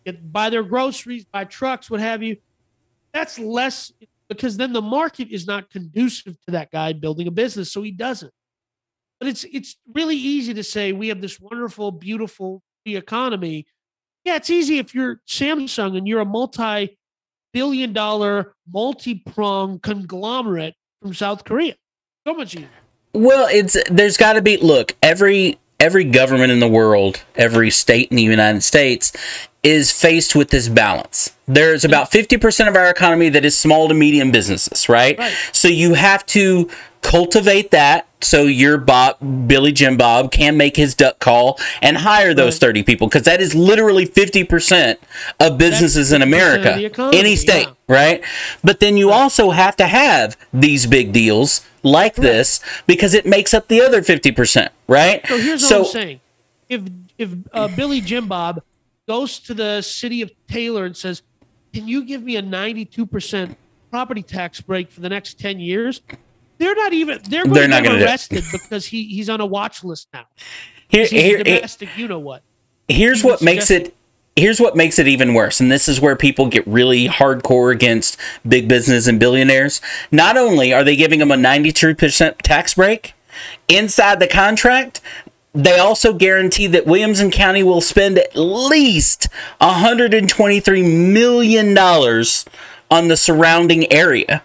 get 0.04 0.32
buy 0.32 0.50
their 0.50 0.64
groceries, 0.64 1.24
buy 1.24 1.44
trucks, 1.44 1.90
what 1.90 2.00
have 2.00 2.22
you. 2.22 2.36
That's 3.12 3.38
less 3.38 3.92
because 4.28 4.56
then 4.56 4.72
the 4.72 4.82
market 4.82 5.28
is 5.30 5.46
not 5.46 5.70
conducive 5.70 6.36
to 6.44 6.50
that 6.50 6.70
guy 6.70 6.92
building 6.92 7.26
a 7.26 7.30
business, 7.30 7.72
so 7.72 7.82
he 7.82 7.92
doesn't. 7.92 8.32
But 9.20 9.28
it's 9.28 9.44
it's 9.44 9.76
really 9.94 10.16
easy 10.16 10.52
to 10.54 10.62
say 10.62 10.92
we 10.92 11.08
have 11.08 11.20
this 11.20 11.40
wonderful, 11.40 11.92
beautiful 11.92 12.62
economy. 12.84 13.66
Yeah, 14.24 14.36
it's 14.36 14.50
easy 14.50 14.78
if 14.78 14.94
you're 14.94 15.20
Samsung 15.26 15.96
and 15.96 16.06
you're 16.06 16.20
a 16.20 16.24
multi-billion 16.24 17.92
dollar, 17.92 18.54
multi-pronged 18.70 19.82
conglomerate 19.82 20.74
from 21.00 21.14
South 21.14 21.44
Korea. 21.44 21.74
So 22.26 22.34
much 22.34 22.54
easier. 22.54 22.68
Well, 23.14 23.48
it's 23.50 23.76
there's 23.90 24.16
got 24.16 24.34
to 24.34 24.42
be 24.42 24.58
look 24.58 24.94
every 25.02 25.58
every 25.80 26.04
government 26.04 26.52
in 26.52 26.60
the 26.60 26.68
world, 26.68 27.22
every 27.36 27.70
state 27.70 28.10
in 28.10 28.16
the 28.16 28.22
United 28.22 28.62
States 28.62 29.12
is 29.62 29.92
faced 29.92 30.34
with 30.36 30.50
this 30.50 30.68
balance. 30.68 31.34
There's 31.46 31.84
about 31.84 32.10
50% 32.10 32.68
of 32.68 32.76
our 32.76 32.88
economy 32.88 33.28
that 33.30 33.44
is 33.44 33.58
small 33.58 33.88
to 33.88 33.94
medium 33.94 34.30
businesses, 34.30 34.88
right? 34.88 35.18
Right. 35.18 35.34
So 35.52 35.68
you 35.68 35.94
have 35.94 36.24
to 36.26 36.70
cultivate 37.02 37.70
that 37.70 38.08
so 38.20 38.42
your 38.42 38.78
Bob 38.78 39.48
Billy 39.48 39.72
Jim 39.72 39.96
Bob 39.96 40.32
can 40.32 40.56
make 40.56 40.76
his 40.76 40.94
duck 40.94 41.18
call 41.18 41.58
and 41.80 41.98
hire 41.98 42.34
those 42.34 42.58
30 42.58 42.82
people 42.82 43.06
because 43.06 43.22
that 43.22 43.40
is 43.40 43.54
literally 43.54 44.06
50% 44.06 44.96
of 45.40 45.58
businesses 45.58 46.12
in 46.12 46.20
50% 46.20 46.22
of 46.22 46.28
America, 46.28 46.84
economy, 46.84 47.18
any 47.18 47.36
state, 47.36 47.66
yeah. 47.66 47.94
right? 47.94 48.24
But 48.62 48.80
then 48.80 48.96
you 48.96 49.10
also 49.10 49.50
have 49.50 49.76
to 49.76 49.86
have 49.86 50.36
these 50.52 50.86
big 50.86 51.12
deals 51.12 51.64
like 51.82 52.16
this 52.16 52.60
because 52.86 53.14
it 53.14 53.24
makes 53.24 53.54
up 53.54 53.68
the 53.68 53.80
other 53.80 54.02
50%, 54.02 54.68
right? 54.88 55.26
So 55.26 55.38
here's 55.38 55.62
what 55.62 55.72
I'm 55.72 55.84
saying: 55.84 56.20
if 56.68 56.82
if 57.18 57.30
uh, 57.52 57.68
Billy 57.68 58.00
Jim 58.00 58.26
Bob 58.26 58.62
goes 59.06 59.38
to 59.40 59.54
the 59.54 59.80
city 59.80 60.22
of 60.22 60.32
Taylor 60.48 60.84
and 60.84 60.96
says, 60.96 61.22
"Can 61.72 61.86
you 61.86 62.04
give 62.04 62.22
me 62.22 62.36
a 62.36 62.42
92 62.42 63.06
percent 63.06 63.56
property 63.90 64.22
tax 64.22 64.60
break 64.60 64.90
for 64.90 65.00
the 65.00 65.08
next 65.08 65.38
10 65.38 65.60
years?" 65.60 66.02
They're 66.58 66.74
not 66.74 66.92
even. 66.92 67.20
They're 67.28 67.44
going 67.44 67.54
They're 67.54 67.62
to 67.64 67.68
not 67.68 67.82
get 67.84 68.02
arrested 68.02 68.44
because 68.52 68.86
he 68.86 69.04
he's 69.04 69.28
on 69.30 69.40
a 69.40 69.46
watch 69.46 69.82
list 69.84 70.08
now. 70.12 70.26
Here, 70.88 71.02
He's 71.02 71.10
here, 71.10 71.22
here- 71.36 71.44
domestic. 71.44 71.88
You 71.96 72.08
know 72.08 72.18
what? 72.18 72.42
here's 72.88 73.22
what 73.22 73.42
makes 73.42 73.70
it 73.70 73.94
here's 74.34 74.58
what 74.60 74.74
makes 74.74 74.98
it 74.98 75.06
even 75.06 75.34
worse 75.34 75.60
and 75.60 75.70
this 75.70 75.88
is 75.88 76.00
where 76.00 76.16
people 76.16 76.46
get 76.46 76.66
really 76.66 77.06
hardcore 77.06 77.70
against 77.70 78.16
big 78.48 78.66
business 78.66 79.06
and 79.06 79.20
billionaires 79.20 79.82
not 80.10 80.38
only 80.38 80.72
are 80.72 80.82
they 80.82 80.96
giving 80.96 81.18
them 81.18 81.30
a 81.30 81.34
92% 81.36 82.38
tax 82.42 82.72
break 82.72 83.12
inside 83.68 84.20
the 84.20 84.26
contract 84.26 85.02
they 85.52 85.78
also 85.78 86.14
guarantee 86.14 86.66
that 86.68 86.86
Williamson 86.86 87.30
County 87.30 87.62
will 87.62 87.80
spend 87.82 88.16
at 88.18 88.34
least 88.36 89.28
123 89.60 90.82
million 90.82 91.74
dollars 91.74 92.46
on 92.90 93.08
the 93.08 93.18
surrounding 93.18 93.92
area 93.92 94.42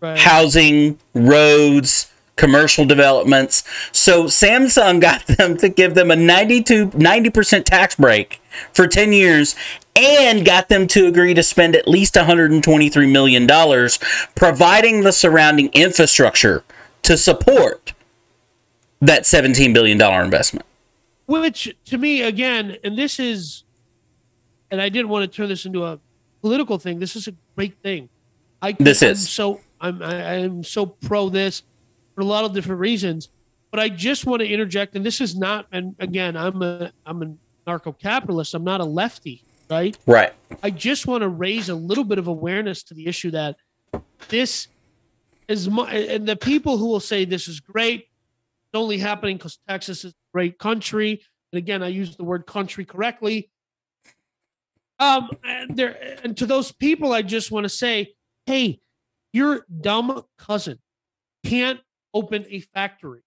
Right. 0.00 0.18
housing, 0.18 0.98
roads, 1.14 2.10
commercial 2.36 2.86
developments. 2.86 3.62
So 3.92 4.24
Samsung 4.24 5.00
got 5.00 5.26
them 5.26 5.56
to 5.58 5.68
give 5.68 5.94
them 5.94 6.10
a 6.10 6.16
92 6.16 6.88
90% 6.88 7.64
tax 7.64 7.94
break 7.94 8.40
for 8.72 8.88
10 8.88 9.12
years 9.12 9.54
and 9.94 10.44
got 10.44 10.68
them 10.68 10.86
to 10.88 11.06
agree 11.06 11.34
to 11.34 11.42
spend 11.42 11.76
at 11.76 11.86
least 11.86 12.16
123 12.16 13.06
million 13.06 13.46
dollars 13.46 13.98
providing 14.34 15.02
the 15.02 15.12
surrounding 15.12 15.68
infrastructure 15.72 16.64
to 17.02 17.16
support 17.18 17.92
that 19.00 19.26
17 19.26 19.72
billion 19.72 19.98
dollar 19.98 20.22
investment. 20.22 20.64
Which 21.26 21.76
to 21.86 21.98
me 21.98 22.22
again, 22.22 22.76
and 22.82 22.96
this 22.96 23.20
is 23.20 23.64
and 24.70 24.80
I 24.80 24.88
didn't 24.88 25.08
want 25.08 25.30
to 25.30 25.36
turn 25.36 25.48
this 25.48 25.66
into 25.66 25.84
a 25.84 25.98
political 26.40 26.78
thing. 26.78 26.98
This 27.00 27.16
is 27.16 27.28
a 27.28 27.34
great 27.54 27.74
thing. 27.82 28.08
I 28.62 28.72
This 28.72 29.02
is. 29.02 29.28
so 29.28 29.60
I'm 29.80 30.02
I, 30.02 30.36
I'm 30.36 30.64
so 30.64 30.86
pro 30.86 31.28
this 31.28 31.62
for 32.14 32.22
a 32.22 32.24
lot 32.24 32.44
of 32.44 32.52
different 32.52 32.80
reasons. 32.80 33.28
But 33.70 33.80
I 33.80 33.88
just 33.88 34.26
want 34.26 34.40
to 34.40 34.48
interject, 34.48 34.96
and 34.96 35.06
this 35.06 35.20
is 35.20 35.36
not. 35.36 35.66
And 35.70 35.94
again, 36.00 36.36
I'm 36.36 36.60
a 36.62 36.92
I'm 37.06 37.22
a 37.22 37.34
narco 37.66 37.92
capitalist. 37.92 38.54
I'm 38.54 38.64
not 38.64 38.80
a 38.80 38.84
lefty, 38.84 39.44
right? 39.70 39.96
Right. 40.06 40.32
I 40.62 40.70
just 40.70 41.06
want 41.06 41.22
to 41.22 41.28
raise 41.28 41.68
a 41.68 41.74
little 41.74 42.04
bit 42.04 42.18
of 42.18 42.26
awareness 42.26 42.82
to 42.84 42.94
the 42.94 43.06
issue 43.06 43.30
that 43.30 43.56
this 44.28 44.68
is 45.48 45.68
mu- 45.68 45.84
and 45.84 46.26
the 46.26 46.36
people 46.36 46.78
who 46.78 46.86
will 46.86 47.00
say 47.00 47.24
this 47.24 47.48
is 47.48 47.60
great, 47.60 48.00
it's 48.00 48.74
only 48.74 48.98
happening 48.98 49.36
because 49.36 49.58
Texas 49.68 50.04
is 50.04 50.12
a 50.12 50.32
great 50.32 50.58
country. 50.58 51.22
And 51.52 51.58
again, 51.58 51.82
I 51.82 51.88
use 51.88 52.16
the 52.16 52.24
word 52.24 52.46
country 52.46 52.84
correctly. 52.84 53.50
Um, 55.00 55.30
and 55.44 55.76
there 55.76 56.18
and 56.22 56.36
to 56.36 56.46
those 56.46 56.70
people, 56.72 57.12
I 57.12 57.22
just 57.22 57.50
want 57.50 57.64
to 57.64 57.68
say, 57.68 58.14
hey, 58.46 58.80
your 59.32 59.66
dumb 59.80 60.24
cousin 60.38 60.78
can't 61.44 61.80
open 62.12 62.44
a 62.48 62.60
factory 62.60 63.22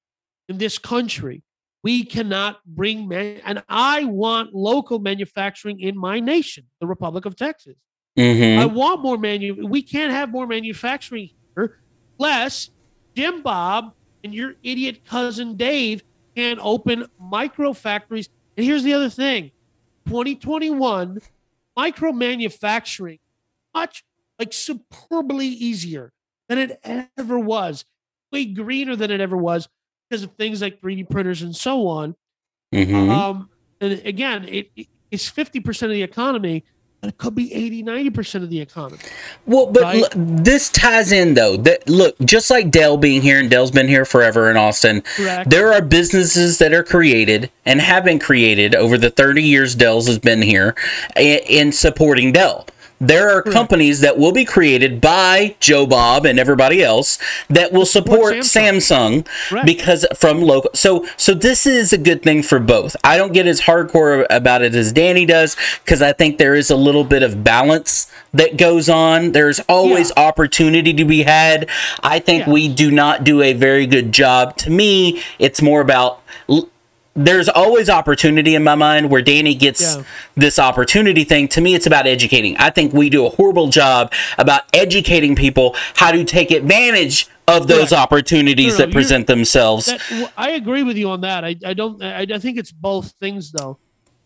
in 0.50 0.58
this 0.58 0.78
country. 0.78 1.44
We 1.84 2.06
cannot 2.06 2.64
bring 2.66 3.08
man, 3.08 3.42
and 3.44 3.64
I 3.68 4.06
want 4.06 4.54
local 4.54 5.00
manufacturing 5.00 5.82
in 5.82 5.98
my 5.98 6.20
nation, 6.20 6.66
the 6.80 6.88
Republic 6.88 7.26
of 7.26 7.36
Texas. 7.36 7.76
Mm-hmm. 8.18 8.60
I 8.60 8.66
want 8.66 9.02
more 9.02 9.18
manu. 9.18 9.68
We 9.68 9.82
can't 9.82 10.12
have 10.12 10.30
more 10.30 10.48
manufacturing 10.48 11.30
here, 11.56 11.82
less 12.18 12.70
Jim 13.16 13.42
Bob 13.42 13.94
and 14.24 14.34
your 14.34 14.56
idiot 14.64 15.04
cousin 15.06 15.58
Dave 15.58 16.04
can 16.36 16.58
open 16.62 17.08
micro 17.20 17.74
factories. 17.74 18.30
And 18.56 18.66
here's 18.66 18.84
the 18.84 18.94
other 18.94 19.10
thing: 19.10 19.52
2021 20.06 21.20
micro 21.76 22.12
manufacturing 22.14 23.20
much 23.74 24.06
like 24.44 24.54
superbly 24.54 25.48
easier 25.48 26.12
than 26.50 26.58
it 26.58 26.80
ever 27.18 27.40
was, 27.40 27.86
way 28.32 28.46
greener 28.46 28.96
than 28.96 29.10
it 29.12 29.22
ever 29.22 29.38
was 29.38 29.70
because 30.10 30.24
of 30.24 30.32
things 30.34 30.62
like 30.62 30.82
3D 30.82 31.10
printers 31.10 31.42
and 31.42 31.56
so 31.56 31.88
on. 31.88 32.16
Mm-hmm. 32.74 33.10
Um, 33.10 33.50
and 33.82 33.94
again, 34.06 34.46
it, 34.48 34.70
it- 34.76 34.88
it's 35.12 35.30
50% 35.30 35.84
of 35.84 35.90
the 35.92 36.02
economy, 36.02 36.64
but 37.00 37.10
it 37.10 37.20
could 37.20 37.36
be 37.36 37.54
80, 37.54 37.84
90% 37.84 38.42
of 38.42 38.50
the 38.50 38.60
economy. 38.60 39.00
Well, 39.46 39.68
but 39.68 39.84
Right? 39.84 40.02
l- 40.02 40.10
this 40.16 40.70
ties 40.72 41.12
in 41.12 41.36
though. 41.36 41.56
That 41.56 41.88
look, 41.88 42.16
just 42.26 42.50
like 42.50 42.72
Dell 42.72 42.98
being 42.98 43.22
here, 43.22 43.40
and 43.40 43.48
Dell's 43.48 43.70
been 43.70 43.88
here 43.88 44.06
forever 44.06 44.50
in 44.50 44.58
Austin. 44.58 45.02
Correct. 45.16 45.52
There 45.52 45.72
are 45.72 45.84
businesses 45.84 46.58
that 46.58 46.74
are 46.74 46.84
created 46.84 47.52
and 47.64 47.80
have 47.80 48.04
been 48.04 48.18
created 48.18 48.74
over 48.74 48.98
the 48.98 49.12
30 49.12 49.44
years 49.44 49.76
Dell's 49.76 50.08
has 50.08 50.18
been 50.18 50.42
here 50.42 50.74
i- 51.16 51.44
in 51.48 51.72
supporting 51.72 52.32
Dell. 52.32 52.66
There 53.06 53.30
are 53.30 53.42
companies 53.42 54.00
that 54.00 54.18
will 54.18 54.32
be 54.32 54.46
created 54.46 55.02
by 55.02 55.56
Joe 55.60 55.86
Bob 55.86 56.26
and 56.26 56.40
everybody 56.40 56.82
else 56.82 57.18
that 57.50 57.72
will 57.74 57.86
support 57.86 58.36
Samsung, 58.38 59.28
Correct. 59.50 59.66
because 59.66 60.06
from 60.16 60.42
local. 60.42 60.72
So 60.74 61.06
so 61.18 61.34
this 61.34 61.66
is 61.66 61.92
a 61.92 61.98
good 61.98 62.24
thing 62.24 62.44
for 62.44 62.60
both. 62.60 62.96
I 63.04 63.18
don't 63.18 63.34
get 63.34 63.46
as 63.46 63.62
hardcore 63.62 64.26
about 64.30 64.62
it 64.62 64.74
as 64.74 64.92
Danny 64.94 65.26
does 65.26 65.58
because 65.84 66.02
I 66.02 66.14
think 66.14 66.38
there 66.38 66.56
is 66.56 66.70
a 66.72 66.76
little 66.78 67.04
bit 67.04 67.24
of 67.24 67.44
balance 67.44 68.10
that 68.34 68.58
goes 68.58 68.88
on. 68.90 69.34
There's 69.34 69.60
always 69.68 70.12
opportunity 70.16 70.94
to 70.94 71.06
be 71.06 71.24
had. 71.24 71.68
I 72.02 72.20
think 72.20 72.48
Yeah. 72.48 72.54
we 72.54 72.68
do 72.68 72.90
not 72.90 73.24
do 73.24 73.42
a 73.42 73.54
very 73.54 73.86
good 73.86 74.12
job. 74.12 74.56
To 74.58 74.70
me, 74.70 75.22
it's 75.40 75.62
more 75.62 75.82
about. 75.82 76.22
l- 76.50 76.70
There's 77.16 77.48
always 77.48 77.90
opportunity 77.90 78.56
in 78.56 78.64
my 78.64 78.74
mind 78.76 79.12
where 79.12 79.22
Danny 79.22 79.54
gets 79.54 79.82
Yeah. 79.82 80.04
this 80.36 80.58
opportunity 80.58 81.24
thing. 81.24 81.48
To 81.50 81.62
me, 81.62 81.76
it's 81.76 81.86
about 81.86 82.08
educating. 82.08 82.58
I 82.58 82.72
think 82.72 82.92
we 82.94 83.10
do 83.10 83.26
a 83.26 83.30
horrible 83.30 83.68
job 83.70 84.12
about 84.38 84.64
educating 84.74 85.36
people 85.36 85.76
how 85.96 86.12
to 86.12 86.24
take 86.24 86.50
advantage 86.50 87.28
of 87.48 87.68
those 87.68 87.90
Correct. 87.90 87.94
opportunities 88.02 88.74
No, 88.74 88.80
no, 88.80 88.86
that 88.86 88.92
present 88.94 89.28
themselves. 89.28 89.86
That, 89.88 90.32
I 90.38 90.52
agree 90.52 90.82
with 90.82 90.98
you 90.98 91.10
on 91.12 91.22
that. 91.22 91.44
I, 91.46 91.56
I 91.66 91.74
don't. 91.74 92.02
I, 92.02 92.22
I 92.22 92.40
think 92.40 92.58
it's 92.58 92.72
both 92.72 93.12
things 93.20 93.52
though. 93.52 93.78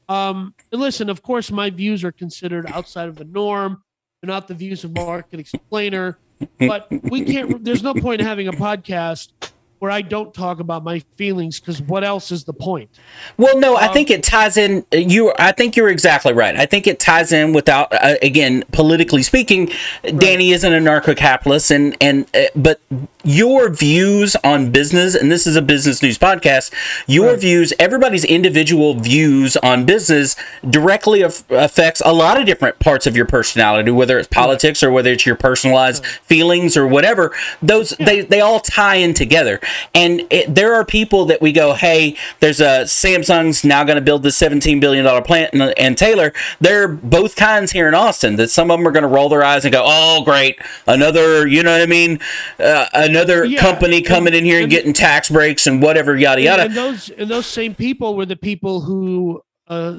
Um, 0.07 0.53
and 0.71 0.79
listen, 0.79 1.09
of 1.09 1.21
course, 1.21 1.51
my 1.51 1.69
views 1.69 2.03
are 2.05 2.13
considered 2.13 2.67
outside 2.67 3.09
of 3.09 3.17
the 3.17 3.25
norm. 3.25 3.83
They're 4.21 4.27
not 4.29 4.47
the 4.47 4.53
views 4.53 4.83
of 4.85 4.93
Market 4.93 5.39
Explainer. 5.41 6.17
But 6.59 6.87
we 7.03 7.25
can't. 7.25 7.63
There's 7.65 7.83
no 7.83 7.93
point 7.95 8.21
in 8.21 8.27
having 8.27 8.47
a 8.47 8.51
podcast 8.53 9.31
where 9.79 9.91
I 9.91 10.01
don't 10.01 10.33
talk 10.33 10.59
about 10.59 10.83
my 10.83 10.99
feelings 11.17 11.59
because 11.59 11.81
what 11.81 12.03
else 12.03 12.31
is 12.31 12.43
the 12.45 12.53
point? 12.53 12.89
Well, 13.37 13.59
no, 13.59 13.75
Um, 13.77 13.83
I 13.83 13.87
think 13.89 14.09
it 14.09 14.23
ties 14.23 14.57
in. 14.57 14.85
You, 14.91 15.33
I 15.39 15.51
think 15.51 15.75
you're 15.75 15.89
exactly 15.89 16.33
right. 16.33 16.55
I 16.55 16.65
think 16.65 16.87
it 16.87 16.99
ties 16.99 17.31
in 17.31 17.53
without, 17.53 17.93
uh, 17.93 18.15
again, 18.21 18.63
politically 18.71 19.23
speaking. 19.23 19.71
Danny 20.17 20.51
isn't 20.51 20.71
a 20.73 20.79
narco-capitalist, 20.79 21.71
and 21.71 21.95
and 22.01 22.25
uh, 22.35 22.45
but 22.55 22.79
your 23.23 23.69
views 23.69 24.35
on 24.43 24.71
business, 24.71 25.13
and 25.13 25.29
this 25.31 25.45
is 25.45 25.55
a 25.55 25.61
business 25.61 26.01
news 26.01 26.17
podcast. 26.17 26.71
Your 27.07 27.31
Right. 27.31 27.39
views, 27.39 27.73
everybody's 27.77 28.23
individual 28.23 28.93
views 28.95 29.57
on 29.57 29.83
business, 29.85 30.35
directly 30.69 31.21
af- 31.21 31.43
affects 31.49 32.01
a 32.05 32.13
lot 32.13 32.39
of 32.39 32.45
different 32.45 32.79
parts 32.79 33.05
of 33.05 33.17
your 33.17 33.25
personality, 33.25 33.91
whether 33.91 34.17
it's 34.17 34.29
politics 34.29 34.81
or 34.81 34.91
whether 34.91 35.11
it's 35.11 35.25
your 35.25 35.35
personalized 35.35 36.05
feelings 36.05 36.77
or 36.77 36.87
whatever. 36.87 37.33
Those 37.61 37.89
they 37.99 38.21
they 38.21 38.39
all 38.39 38.59
tie 38.61 38.95
in 38.95 39.13
together. 39.13 39.59
And 39.93 40.21
it, 40.29 40.53
there 40.53 40.73
are 40.73 40.85
people 40.85 41.25
that 41.25 41.41
we 41.41 41.51
go, 41.51 41.73
hey, 41.73 42.15
there's 42.39 42.59
a 42.61 42.83
Samsung's 42.85 43.63
now 43.63 43.83
going 43.83 43.95
to 43.97 44.01
build 44.01 44.23
this 44.23 44.37
17 44.37 44.79
billion 44.79 45.05
dollar 45.05 45.21
plant, 45.21 45.53
and, 45.53 45.73
and 45.77 45.97
Taylor, 45.97 46.33
they're 46.59 46.87
both 46.87 47.35
kinds 47.35 47.71
here 47.71 47.87
in 47.87 47.93
Austin. 47.93 48.35
That 48.35 48.49
some 48.49 48.71
of 48.71 48.77
them 48.79 48.87
are 48.87 48.91
going 48.91 49.03
to 49.03 49.09
roll 49.09 49.29
their 49.29 49.43
eyes 49.43 49.65
and 49.65 49.71
go, 49.71 49.83
oh, 49.85 50.23
great, 50.23 50.59
another, 50.87 51.47
you 51.47 51.63
know 51.63 51.71
what 51.71 51.81
I 51.81 51.85
mean, 51.85 52.19
uh, 52.59 52.87
another 52.93 53.45
Yeah, 53.45 53.59
company 53.59 54.01
coming 54.01 54.33
in 54.33 54.45
here 54.45 54.55
and 54.57 54.63
and- 54.63 54.71
getting 54.71 54.93
tax 54.93 55.29
breaks 55.29 55.67
and 55.67 55.81
whatever, 55.81 56.15
yada 56.15 56.41
yada. 56.41 56.63
And 56.63 56.75
those 56.75 57.09
and 57.09 57.29
those 57.29 57.45
same 57.45 57.75
people 57.75 58.15
were 58.15 58.25
the 58.25 58.35
people 58.35 58.81
who 58.81 59.41
uh, 59.67 59.95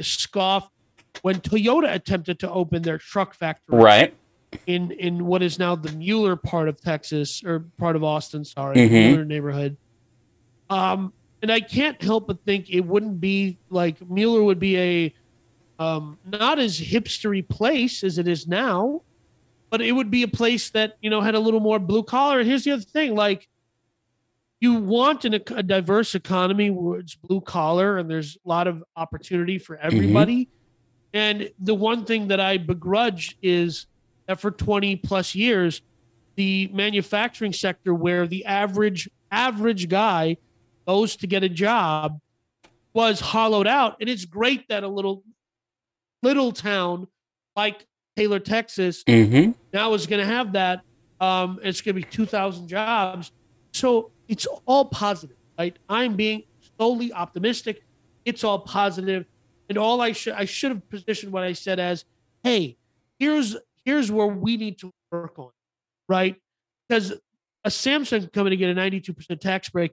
scoffed 0.00 0.70
when 1.22 1.40
Toyota 1.40 1.92
attempted 1.94 2.38
to 2.40 2.50
open 2.50 2.82
their 2.82 2.98
truck 2.98 3.34
factory 3.34 3.78
Right. 3.78 4.14
In 4.66 4.90
in 4.92 5.26
what 5.26 5.42
is 5.42 5.58
now 5.58 5.74
the 5.74 5.92
Mueller 5.92 6.36
part 6.36 6.68
of 6.68 6.80
Texas 6.80 7.42
or 7.44 7.66
part 7.78 7.96
of 7.96 8.04
Austin. 8.04 8.44
Sorry, 8.44 8.76
Mhm. 8.76 8.90
Mueller 8.90 9.24
neighborhood. 9.24 9.76
Um, 10.70 11.12
and 11.42 11.50
I 11.50 11.60
can't 11.60 12.00
help 12.02 12.28
but 12.28 12.44
think 12.44 12.70
it 12.70 12.80
wouldn't 12.80 13.20
be 13.20 13.58
like 13.68 13.96
Mueller 14.08 14.42
would 14.42 14.58
be 14.58 14.78
a 14.78 15.14
um, 15.78 16.18
not 16.24 16.58
as 16.58 16.78
hipstery 16.80 17.46
place 17.46 18.04
as 18.04 18.18
it 18.18 18.28
is 18.28 18.46
now, 18.46 19.02
but 19.70 19.80
it 19.82 19.92
would 19.92 20.10
be 20.10 20.22
a 20.22 20.28
place 20.28 20.70
that 20.70 20.96
you 21.00 21.10
know 21.10 21.20
had 21.20 21.34
a 21.34 21.40
little 21.40 21.60
more 21.60 21.78
blue 21.78 22.04
collar. 22.04 22.38
And 22.38 22.48
here's 22.48 22.64
the 22.64 22.72
other 22.72 22.82
thing: 22.82 23.14
like 23.16 23.48
you 24.60 24.74
want 24.74 25.24
an, 25.24 25.34
a 25.34 25.62
diverse 25.62 26.14
economy 26.14 26.70
where 26.70 27.00
it's 27.00 27.16
blue 27.16 27.40
collar 27.40 27.98
and 27.98 28.08
there's 28.08 28.36
a 28.44 28.48
lot 28.48 28.68
of 28.68 28.84
opportunity 28.96 29.58
for 29.58 29.76
everybody. 29.76 30.48
And 31.12 31.50
the 31.58 31.74
one 31.74 32.04
thing 32.04 32.28
that 32.28 32.38
I 32.38 32.58
begrudge 32.58 33.36
is 33.42 33.86
that 34.32 34.40
for 34.40 34.50
20 34.50 34.96
plus 34.96 35.34
years, 35.34 35.82
the 36.36 36.70
manufacturing 36.72 37.52
sector 37.52 37.92
where 37.94 38.26
the 38.26 38.46
average 38.46 39.08
average 39.30 39.88
guy 39.88 40.38
goes 40.86 41.16
to 41.16 41.26
get 41.26 41.42
a 41.42 41.48
job 41.48 42.18
was 42.94 43.20
hollowed 43.20 43.66
out. 43.66 43.96
And 44.00 44.08
it's 44.08 44.24
great 44.24 44.68
that 44.68 44.84
a 44.84 44.88
little 44.88 45.22
little 46.22 46.50
town 46.52 47.08
like 47.56 47.86
Taylor, 48.16 48.38
Texas, 48.38 49.04
Mm-hmm. 49.04 49.52
now 49.72 49.92
is 49.92 50.06
going 50.06 50.20
to 50.20 50.26
have 50.26 50.52
that. 50.54 50.80
Um, 51.20 51.60
it's 51.62 51.80
going 51.82 51.94
to 51.94 52.00
be 52.00 52.10
2,000 52.10 52.68
jobs. 52.68 53.32
So 53.72 54.10
it's 54.28 54.46
all 54.66 54.86
positive, 54.86 55.36
right? 55.58 55.78
I'm 55.88 56.16
being 56.16 56.42
solely 56.78 57.12
optimistic. 57.12 57.82
It's 58.24 58.44
all 58.44 58.60
positive, 58.60 59.26
and 59.68 59.76
all 59.76 60.00
I 60.00 60.12
should 60.12 60.34
I 60.34 60.44
should 60.46 60.70
have 60.70 60.88
positioned 60.88 61.32
what 61.32 61.42
I 61.42 61.52
said 61.54 61.78
as, 61.80 62.04
hey, 62.44 62.76
here's 63.18 63.56
here's 63.84 64.10
where 64.10 64.26
we 64.26 64.56
need 64.56 64.78
to 64.78 64.90
work 65.10 65.38
on, 65.38 65.50
right? 66.08 66.36
Because 66.88 67.12
a 67.64 67.68
Samsung 67.68 68.32
coming 68.32 68.50
to 68.50 68.56
get 68.56 68.70
a 68.76 68.80
92% 68.80 69.40
tax 69.40 69.68
break. 69.68 69.92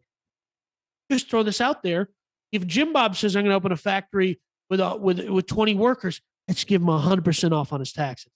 Just 1.11 1.29
throw 1.29 1.43
this 1.43 1.61
out 1.61 1.83
there. 1.83 2.09
If 2.51 2.65
Jim 2.67 2.93
Bob 2.93 3.15
says 3.15 3.35
I'm 3.35 3.43
going 3.43 3.51
to 3.51 3.55
open 3.55 3.71
a 3.71 3.77
factory 3.77 4.39
with 4.69 4.79
a, 4.79 4.95
with 4.95 5.19
with 5.29 5.47
20 5.47 5.75
workers, 5.75 6.21
let's 6.47 6.63
give 6.63 6.81
him 6.81 6.87
100% 6.87 7.51
off 7.51 7.73
on 7.73 7.79
his 7.79 7.91
taxes. 7.93 8.31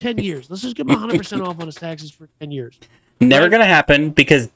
10 0.00 0.18
years. 0.18 0.50
Let's 0.50 0.62
just 0.62 0.74
give 0.76 0.88
him 0.88 0.96
100% 0.96 1.46
off 1.46 1.60
on 1.60 1.66
his 1.66 1.76
taxes 1.76 2.10
for 2.10 2.28
10 2.40 2.50
years. 2.50 2.78
Never 3.20 3.44
Right. 3.44 3.50
going 3.50 3.60
to 3.60 3.66
happen 3.66 4.10
because 4.10 4.50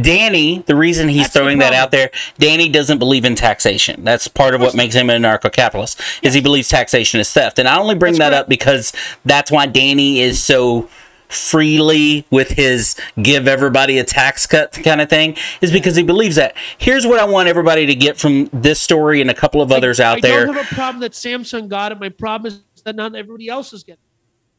Danny, 0.00 0.58
the 0.66 0.76
reason 0.76 1.08
he's 1.08 1.22
That's 1.22 1.32
throwing 1.34 1.58
that 1.58 1.72
out 1.72 1.90
there, 1.90 2.10
Danny 2.38 2.68
doesn't 2.68 2.98
believe 2.98 3.24
in 3.24 3.34
taxation. 3.34 4.04
That's 4.04 4.28
part 4.28 4.54
of 4.54 4.60
what 4.60 4.74
makes 4.74 4.94
him 4.94 5.10
an 5.10 5.22
anarcho-capitalist, 5.22 6.00
Is 6.22 6.32
he 6.34 6.40
believes 6.40 6.68
taxation 6.68 7.18
is 7.18 7.32
theft, 7.32 7.58
and 7.58 7.66
I 7.68 7.76
only 7.78 7.96
bring 7.96 8.12
That's 8.12 8.18
that 8.18 8.30
correct. 8.30 8.42
up 8.44 8.48
because 8.48 8.92
that's 9.24 9.50
why 9.50 9.66
Danny 9.66 10.20
is 10.20 10.40
so 10.42 10.88
freely 11.28 12.24
with 12.30 12.50
his 12.50 12.96
give 13.22 13.46
everybody 13.46 13.98
a 13.98 14.04
tax 14.04 14.46
cut 14.48 14.72
kind 14.82 15.00
of 15.00 15.08
thing 15.08 15.36
is 15.60 15.70
because 15.70 15.94
he 15.94 16.02
believes 16.02 16.34
that. 16.36 16.56
Here's 16.78 17.06
what 17.06 17.20
I 17.20 17.24
want 17.24 17.48
everybody 17.48 17.86
to 17.86 17.94
get 17.94 18.16
from 18.18 18.50
this 18.52 18.80
story 18.80 19.20
and 19.20 19.30
a 19.30 19.34
couple 19.34 19.62
of 19.62 19.70
others 19.70 20.00
out 20.00 20.18
I 20.18 20.20
there. 20.22 20.46
don't 20.46 20.56
have 20.56 20.70
a 20.70 20.74
problem 20.74 21.00
that 21.02 21.12
Samsung 21.12 21.68
got 21.68 21.92
it. 21.92 22.00
My 22.00 22.08
problem 22.08 22.52
is 22.52 22.82
that 22.82 22.96
not 22.96 23.14
everybody 23.14 23.48
else 23.48 23.72
is 23.72 23.84
getting. 23.84 24.00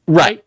it. 0.08 0.12
right. 0.12 0.44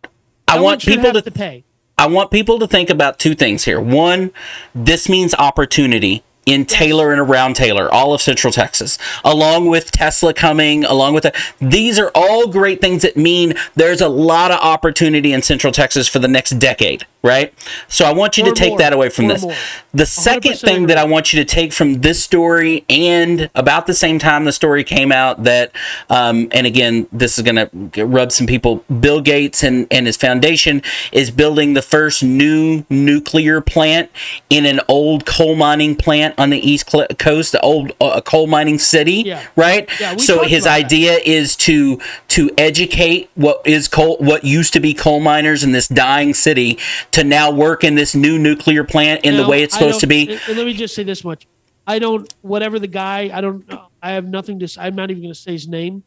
I 0.48 0.56
No 0.56 0.62
one 0.62 0.70
want 0.72 0.82
people 0.82 1.12
to 1.12 1.20
to 1.22 1.30
pay. 1.30 1.64
I 2.04 2.06
want 2.06 2.30
people 2.30 2.58
to 2.58 2.68
think 2.68 2.90
about 2.90 3.18
two 3.18 3.34
things 3.34 3.64
here. 3.64 3.80
One, 3.80 4.30
this 4.74 5.08
means 5.08 5.32
opportunity 5.36 6.22
in 6.44 6.66
Taylor 6.66 7.12
and 7.12 7.18
around 7.18 7.56
Taylor, 7.56 7.90
all 7.90 8.12
of 8.12 8.20
Central 8.20 8.52
Texas, 8.52 8.98
along 9.24 9.70
with 9.70 9.90
Tesla 9.90 10.34
coming, 10.34 10.84
along 10.84 11.14
with 11.14 11.22
that. 11.22 11.34
These 11.62 11.98
are 11.98 12.10
all 12.14 12.48
great 12.48 12.82
things 12.82 13.00
that 13.00 13.16
mean 13.16 13.54
there's 13.74 14.02
a 14.02 14.08
lot 14.10 14.50
of 14.50 14.60
opportunity 14.60 15.32
in 15.32 15.40
Central 15.40 15.72
Texas 15.72 16.06
for 16.06 16.18
the 16.18 16.28
next 16.28 16.58
decade, 16.58 17.06
right? 17.24 17.52
So 17.88 18.04
I 18.04 18.12
want 18.12 18.36
you 18.38 18.44
Or 18.44 18.50
to 18.50 18.54
take 18.54 18.68
more. 18.70 18.78
that 18.78 18.92
away 18.92 19.08
from 19.08 19.26
this. 19.28 19.42
more. 19.42 19.54
The 19.94 20.06
second 20.06 20.52
100% 20.52 20.60
thing 20.60 20.86
that. 20.86 20.98
I 20.98 21.04
want 21.04 21.32
you 21.32 21.38
to 21.40 21.44
take 21.44 21.72
from 21.72 22.02
this 22.02 22.22
story 22.22 22.84
and 22.88 23.50
about 23.54 23.86
the 23.86 23.94
same 23.94 24.18
time 24.20 24.44
the 24.44 24.52
story 24.52 24.84
came 24.84 25.10
out 25.10 25.42
that, 25.44 25.72
um, 26.10 26.48
and 26.52 26.66
again, 26.66 27.06
this 27.10 27.38
is 27.38 27.44
going 27.44 27.90
to 27.92 28.04
rub 28.06 28.30
some 28.30 28.46
people, 28.46 28.84
Bill 29.00 29.20
Gates 29.20 29.64
and, 29.64 29.86
and 29.90 30.06
his 30.06 30.16
foundation 30.16 30.82
is 31.12 31.30
building 31.30 31.72
the 31.74 31.82
first 31.82 32.22
new 32.22 32.84
nuclear 32.90 33.60
plant 33.62 34.10
in 34.50 34.66
an 34.66 34.80
old 34.86 35.24
coal 35.24 35.54
mining 35.56 35.96
plant 35.96 36.34
on 36.38 36.50
the 36.50 36.58
East 36.58 36.86
Coast, 37.18 37.52
the 37.52 37.60
old 37.62 37.92
uh, 38.00 38.20
coal 38.20 38.46
mining 38.46 38.78
city, 38.78 39.22
Yeah. 39.24 39.42
right? 39.56 39.88
Yeah, 39.98 40.16
so 40.18 40.44
his 40.44 40.64
about 40.66 40.76
that. 40.76 40.84
idea 40.84 41.18
is 41.24 41.56
to 41.56 41.98
to 42.28 42.50
educate 42.58 43.30
what 43.34 43.62
is 43.64 43.88
coal, 43.88 44.16
what 44.18 44.44
used 44.44 44.72
to 44.74 44.80
be 44.80 44.92
coal 44.92 45.20
miners 45.20 45.62
in 45.64 45.72
this 45.72 45.88
dying 45.88 46.34
city, 46.34 46.78
to 47.14 47.24
now 47.24 47.50
work 47.50 47.84
in 47.84 47.94
this 47.94 48.14
new 48.14 48.38
nuclear 48.38 48.84
plant 48.84 49.24
in 49.24 49.36
the 49.36 49.46
way 49.48 49.62
it's 49.62 49.74
supposed 49.74 50.00
to 50.00 50.06
be. 50.06 50.28
and- 50.30 50.40
and 50.48 50.56
let 50.58 50.66
me 50.66 50.72
just 50.74 50.94
say 50.94 51.02
this 51.02 51.24
much: 51.24 51.46
I 51.86 51.98
don't. 51.98 52.32
Whatever 52.42 52.78
the 52.78 52.86
guy, 52.86 53.30
I 53.32 53.40
don't. 53.40 53.68
know. 53.68 53.86
I 54.02 54.12
have 54.12 54.26
nothing 54.26 54.58
to. 54.60 54.68
I'm 54.78 54.94
not 54.94 55.10
even 55.10 55.22
going 55.22 55.32
to 55.34 55.38
say 55.40 55.52
his 55.52 55.66
name. 55.68 56.04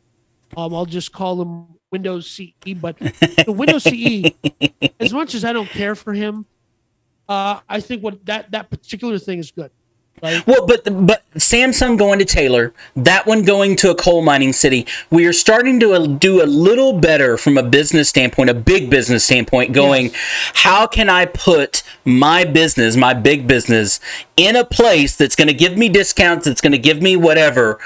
Um, 0.56 0.74
I'll 0.74 0.86
just 0.86 1.12
call 1.12 1.42
him 1.42 1.66
Windows 1.92 2.30
CE. 2.30 2.74
But 2.80 2.98
the 3.00 3.46
Windows 3.52 3.84
CE, 3.84 4.32
as 5.00 5.12
much 5.14 5.34
as 5.36 5.44
I 5.44 5.52
don't 5.54 5.70
care 5.70 5.96
for 5.96 6.14
him, 6.14 6.46
uh, 7.28 7.60
I 7.68 7.80
think 7.82 8.04
what 8.04 8.26
that 8.26 8.52
that 8.52 8.70
particular 8.70 9.18
thing 9.20 9.40
is 9.40 9.52
good. 9.52 9.72
Right? 10.22 10.46
Well, 10.48 10.66
but 10.66 10.84
but 11.06 11.22
Samsung 11.36 11.96
going 11.96 12.18
to 12.18 12.26
Taylor, 12.26 12.74
that 12.96 13.28
one 13.28 13.44
going 13.44 13.76
to 13.78 13.92
a 13.92 13.96
coal 13.96 14.24
mining 14.24 14.52
city. 14.52 14.88
We 15.12 15.28
are 15.28 15.34
starting 15.34 15.80
to 15.82 15.94
uh, 15.94 16.08
do 16.08 16.44
a 16.44 16.48
little 16.48 16.94
better 16.94 17.38
from 17.38 17.56
a 17.56 17.62
business 17.62 18.10
standpoint, 18.10 18.50
a 18.50 18.56
big 18.56 18.90
business 18.90 19.26
standpoint. 19.26 19.74
Going, 19.74 20.12
how 20.56 20.88
can 20.88 21.08
I 21.08 21.26
put 21.26 21.84
my 22.04 22.46
business, 22.46 22.96
my 22.96 23.14
big 23.14 23.48
business, 23.48 24.00
in 24.36 24.56
a 24.56 24.66
place 24.66 25.16
that's 25.16 25.36
going 25.36 25.50
to 25.50 25.54
give 25.54 25.78
me 25.78 25.88
discounts, 25.88 26.46
that's 26.46 26.62
going 26.62 26.72
to 26.72 26.80
give 26.80 27.00
me 27.00 27.16
whatever, 27.16 27.80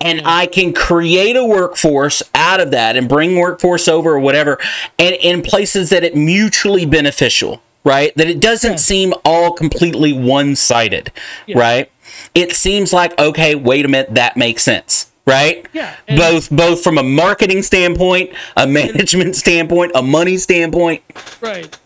and 0.00 0.22
I 0.24 0.46
can 0.46 0.72
create 0.72 1.36
a 1.36 1.44
workforce 1.44 2.22
out 2.34 2.60
of 2.60 2.70
that 2.70 2.96
and 2.96 3.10
bring 3.10 3.36
workforce 3.36 3.88
over 3.88 4.14
or 4.14 4.20
whatever, 4.20 4.58
and 4.98 5.14
in 5.16 5.42
places 5.42 5.90
that 5.90 6.02
it 6.02 6.16
mutually 6.16 6.86
beneficial. 6.86 7.60
Right, 7.84 8.16
that 8.16 8.28
it 8.28 8.40
doesn't 8.40 8.78
seem 8.78 9.12
all 9.26 9.52
completely 9.52 10.14
one-sided, 10.14 11.12
right? 11.54 11.92
It 12.34 12.52
seems 12.52 12.94
like 12.94 13.18
okay, 13.18 13.54
wait 13.54 13.84
a 13.84 13.88
minute, 13.88 14.14
that 14.14 14.38
makes 14.38 14.62
sense, 14.62 15.12
right? 15.26 15.66
Yeah, 15.74 15.94
both 16.08 16.48
both 16.48 16.82
from 16.82 16.96
a 16.96 17.02
marketing 17.02 17.62
standpoint, 17.62 18.30
a 18.56 18.66
management 18.66 19.36
standpoint, 19.36 19.92
a 19.94 20.00
money 20.02 20.38
standpoint. 20.38 21.02
Right. 21.42 21.78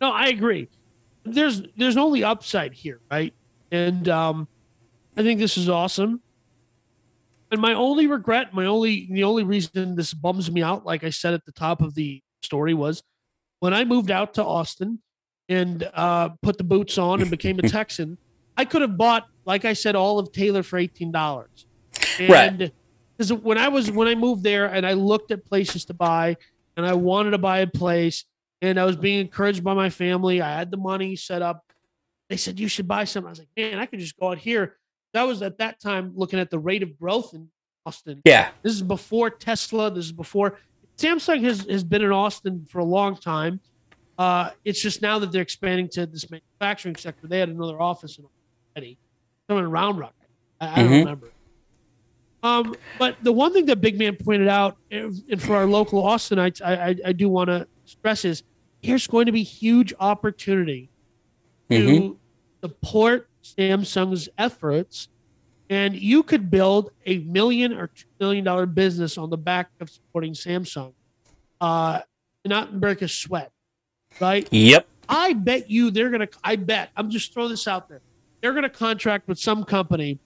No, 0.00 0.10
I 0.10 0.26
agree. 0.26 0.68
There's 1.22 1.62
there's 1.76 1.96
only 1.96 2.24
upside 2.24 2.72
here, 2.72 3.00
right? 3.08 3.32
And 3.70 4.08
um, 4.08 4.48
I 5.16 5.22
think 5.22 5.38
this 5.38 5.56
is 5.56 5.68
awesome. 5.68 6.20
And 7.52 7.60
my 7.60 7.74
only 7.74 8.08
regret, 8.08 8.52
my 8.52 8.66
only 8.66 9.08
the 9.08 9.22
only 9.22 9.44
reason 9.44 9.94
this 9.94 10.12
bums 10.12 10.50
me 10.50 10.64
out, 10.64 10.84
like 10.84 11.04
I 11.04 11.10
said 11.10 11.32
at 11.32 11.44
the 11.44 11.52
top 11.52 11.80
of 11.80 11.94
the 11.94 12.20
story, 12.42 12.74
was 12.74 13.04
when 13.62 13.72
I 13.72 13.84
moved 13.84 14.10
out 14.10 14.34
to 14.34 14.44
Austin 14.44 14.98
and 15.48 15.88
uh, 15.94 16.30
put 16.42 16.58
the 16.58 16.64
boots 16.64 16.98
on 16.98 17.20
and 17.20 17.30
became 17.30 17.60
a 17.60 17.62
Texan. 17.68 18.18
I 18.56 18.64
could 18.64 18.82
have 18.82 18.98
bought, 18.98 19.28
like 19.44 19.64
I 19.64 19.72
said, 19.72 19.94
all 19.94 20.18
of 20.18 20.32
Taylor 20.32 20.64
for 20.64 20.80
eighteen 20.80 21.12
dollars. 21.12 21.66
Right. 22.18 22.72
Because 23.16 23.32
when 23.32 23.58
I 23.58 23.68
was 23.68 23.88
when 23.88 24.08
I 24.08 24.16
moved 24.16 24.42
there 24.42 24.66
and 24.66 24.84
I 24.84 24.94
looked 24.94 25.30
at 25.30 25.44
places 25.44 25.84
to 25.86 25.94
buy 25.94 26.36
and 26.76 26.84
I 26.84 26.94
wanted 26.94 27.30
to 27.30 27.38
buy 27.38 27.60
a 27.60 27.68
place 27.68 28.24
and 28.60 28.80
I 28.80 28.84
was 28.84 28.96
being 28.96 29.20
encouraged 29.20 29.62
by 29.62 29.74
my 29.74 29.90
family. 29.90 30.42
I 30.42 30.58
had 30.58 30.72
the 30.72 30.76
money 30.76 31.14
set 31.14 31.40
up. 31.40 31.64
They 32.28 32.36
said 32.36 32.58
you 32.58 32.66
should 32.66 32.88
buy 32.88 33.04
something. 33.04 33.28
I 33.28 33.30
was 33.30 33.38
like, 33.38 33.48
man, 33.56 33.78
I 33.78 33.86
could 33.86 34.00
just 34.00 34.18
go 34.18 34.32
out 34.32 34.38
here. 34.38 34.76
That 35.14 35.22
was 35.22 35.40
at 35.40 35.58
that 35.58 35.80
time 35.80 36.14
looking 36.16 36.40
at 36.40 36.50
the 36.50 36.58
rate 36.58 36.82
of 36.82 36.98
growth 36.98 37.32
in 37.32 37.48
Austin. 37.86 38.22
Yeah, 38.24 38.50
This 38.62 38.72
is 38.72 38.82
before 38.82 39.30
Tesla. 39.30 39.88
This 39.90 40.06
is 40.06 40.12
before 40.12 40.58
Samsung 41.02 41.42
has, 41.44 41.66
has 41.68 41.82
been 41.84 42.02
in 42.02 42.12
Austin 42.12 42.64
for 42.70 42.78
a 42.78 42.84
long 42.84 43.16
time. 43.16 43.60
Uh, 44.18 44.50
it's 44.64 44.80
just 44.80 45.02
now 45.02 45.18
that 45.18 45.32
they're 45.32 45.42
expanding 45.42 45.88
to 45.88 46.06
this 46.06 46.30
manufacturing 46.30 46.94
sector. 46.96 47.26
They 47.26 47.38
had 47.40 47.48
another 47.48 47.80
office 47.80 48.18
in 48.18 48.24
already, 48.76 48.98
somewhere 49.48 49.64
in 49.64 49.70
Round 49.70 49.98
Rock. 49.98 50.14
I, 50.60 50.68
I 50.68 50.76
don't 50.82 50.92
Mhm. 50.92 50.98
remember. 51.00 51.32
Um, 52.44 52.74
but 52.98 53.16
the 53.22 53.32
one 53.32 53.52
thing 53.52 53.66
that 53.66 53.80
Big 53.80 53.98
Man 53.98 54.16
pointed 54.16 54.48
out, 54.48 54.76
and 54.90 55.40
for 55.40 55.54
our 55.56 55.66
local 55.66 56.02
Austinites, 56.02 56.60
I, 56.64 56.88
I, 56.90 56.96
I 57.06 57.12
do 57.12 57.28
want 57.28 57.48
to 57.48 57.66
stress 57.84 58.24
is 58.24 58.42
here's 58.80 59.06
going 59.06 59.26
to 59.26 59.32
be 59.32 59.42
huge 59.44 59.94
opportunity 60.00 60.90
to 61.70 61.76
Mhm. 61.76 62.16
support 62.64 63.28
Samsung's 63.44 64.28
efforts, 64.38 65.08
and 65.72 65.96
you 65.96 66.22
could 66.22 66.50
build 66.50 66.90
a 67.06 67.20
million 67.20 67.72
or 67.72 67.86
two 67.86 68.04
million 68.20 68.44
dollar 68.44 68.66
business 68.66 69.16
on 69.16 69.30
the 69.30 69.38
back 69.38 69.70
of 69.80 69.88
supporting 69.88 70.34
Samsung, 70.34 70.92
uh, 71.62 72.00
not 72.44 72.78
break 72.78 73.00
a 73.00 73.08
sweat, 73.08 73.50
right? 74.20 74.46
yep. 74.52 74.86
I 75.08 75.32
bet 75.32 75.70
you 75.70 75.90
they're 75.90 76.10
gonna. 76.10 76.28
I 76.44 76.56
bet 76.56 76.90
I'm 76.94 77.08
just 77.08 77.32
throwing 77.32 77.48
this 77.48 77.66
out 77.66 77.88
there. 77.88 78.02
They're 78.42 78.52
gonna 78.52 78.68
contract 78.68 79.26
with 79.28 79.38
some 79.38 79.64
company 79.64 80.18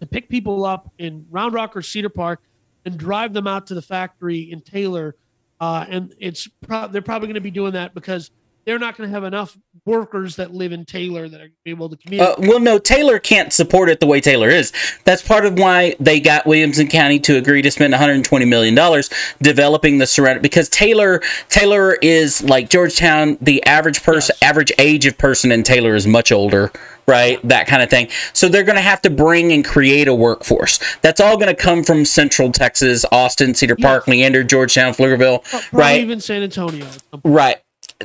to 0.00 0.06
pick 0.06 0.30
people 0.30 0.64
up 0.64 0.90
in 0.96 1.26
Round 1.30 1.52
Rock 1.52 1.76
or 1.76 1.82
Cedar 1.82 2.08
Park 2.08 2.40
and 2.86 2.96
drive 2.96 3.34
them 3.34 3.46
out 3.46 3.66
to 3.66 3.74
the 3.74 3.82
factory 3.82 4.50
in 4.50 4.62
Taylor. 4.62 5.16
Uh, 5.60 5.84
and 5.86 6.14
it's 6.18 6.48
pro- 6.62 6.88
they're 6.88 7.02
probably 7.02 7.28
going 7.28 7.34
to 7.34 7.40
be 7.40 7.50
doing 7.50 7.72
that 7.72 7.94
because 7.94 8.30
they're 8.66 8.78
not 8.78 8.96
going 8.96 9.08
to 9.08 9.14
have 9.14 9.24
enough 9.24 9.56
workers 9.84 10.36
that 10.36 10.52
live 10.52 10.72
in 10.72 10.84
Taylor 10.84 11.28
that 11.28 11.36
are 11.40 11.44
gonna 11.46 11.50
be 11.64 11.70
able 11.70 11.88
to 11.88 11.96
commute. 11.96 12.20
Uh, 12.20 12.34
well, 12.38 12.58
no, 12.58 12.78
Taylor 12.78 13.18
can't 13.20 13.52
support 13.52 13.88
it 13.88 14.00
the 14.00 14.06
way 14.06 14.20
Taylor 14.20 14.48
is. 14.48 14.72
That's 15.04 15.22
part 15.22 15.46
of 15.46 15.56
why 15.58 15.94
they 16.00 16.18
got 16.18 16.44
Williamson 16.46 16.88
County 16.88 17.20
to 17.20 17.36
agree 17.36 17.62
to 17.62 17.70
spend 17.70 17.92
120 17.92 18.44
million 18.44 18.74
dollars 18.74 19.08
developing 19.40 19.98
the 19.98 20.06
surrounding. 20.06 20.42
Because 20.42 20.68
Taylor, 20.68 21.22
Taylor 21.48 21.94
is 22.02 22.42
like 22.42 22.68
Georgetown. 22.68 23.38
The 23.40 23.64
average 23.64 24.02
person, 24.02 24.34
Yes. 24.42 24.50
average 24.50 24.72
age 24.78 25.06
of 25.06 25.16
person 25.16 25.52
in 25.52 25.62
Taylor 25.62 25.94
is 25.94 26.06
much 26.06 26.32
older, 26.32 26.72
right? 27.06 27.38
That 27.46 27.68
kind 27.68 27.82
of 27.82 27.88
thing. 27.90 28.08
So 28.32 28.48
they're 28.48 28.64
going 28.64 28.74
to 28.76 28.82
have 28.82 29.00
to 29.02 29.10
bring 29.10 29.52
and 29.52 29.64
create 29.64 30.08
a 30.08 30.14
workforce. 30.14 30.80
That's 31.02 31.20
all 31.20 31.36
going 31.36 31.54
to 31.54 31.54
come 31.54 31.84
from 31.84 32.04
Central 32.04 32.50
Texas, 32.50 33.04
Austin, 33.12 33.54
Cedar 33.54 33.76
Park, 33.76 34.08
Leander, 34.08 34.42
Georgetown, 34.42 34.92
Pflugerville, 34.94 35.44
right? 35.72 36.00
even 36.00 36.20
San 36.20 36.42
Antonio. 36.42 36.84
at 36.86 36.92
some 37.12 37.20
point. 37.20 37.34
right. 37.36 37.56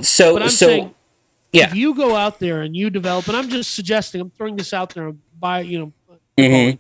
So, 0.02 0.40
so 0.40 0.48
saying, 0.48 0.96
yeah. 1.52 1.66
if 1.68 1.76
you 1.76 1.94
go 1.96 2.16
out 2.16 2.40
there 2.40 2.62
and 2.62 2.76
you 2.76 2.90
develop, 2.90 3.28
and 3.28 3.36
I'm 3.36 3.50
just 3.50 3.74
suggesting, 3.74 4.22
I'm 4.22 4.30
throwing 4.30 4.56
this 4.56 4.74
out 4.74 4.94
there 4.94 5.14
by 5.40 5.62
you 5.62 5.80
know, 5.80 5.94
Mhm. 6.38 6.80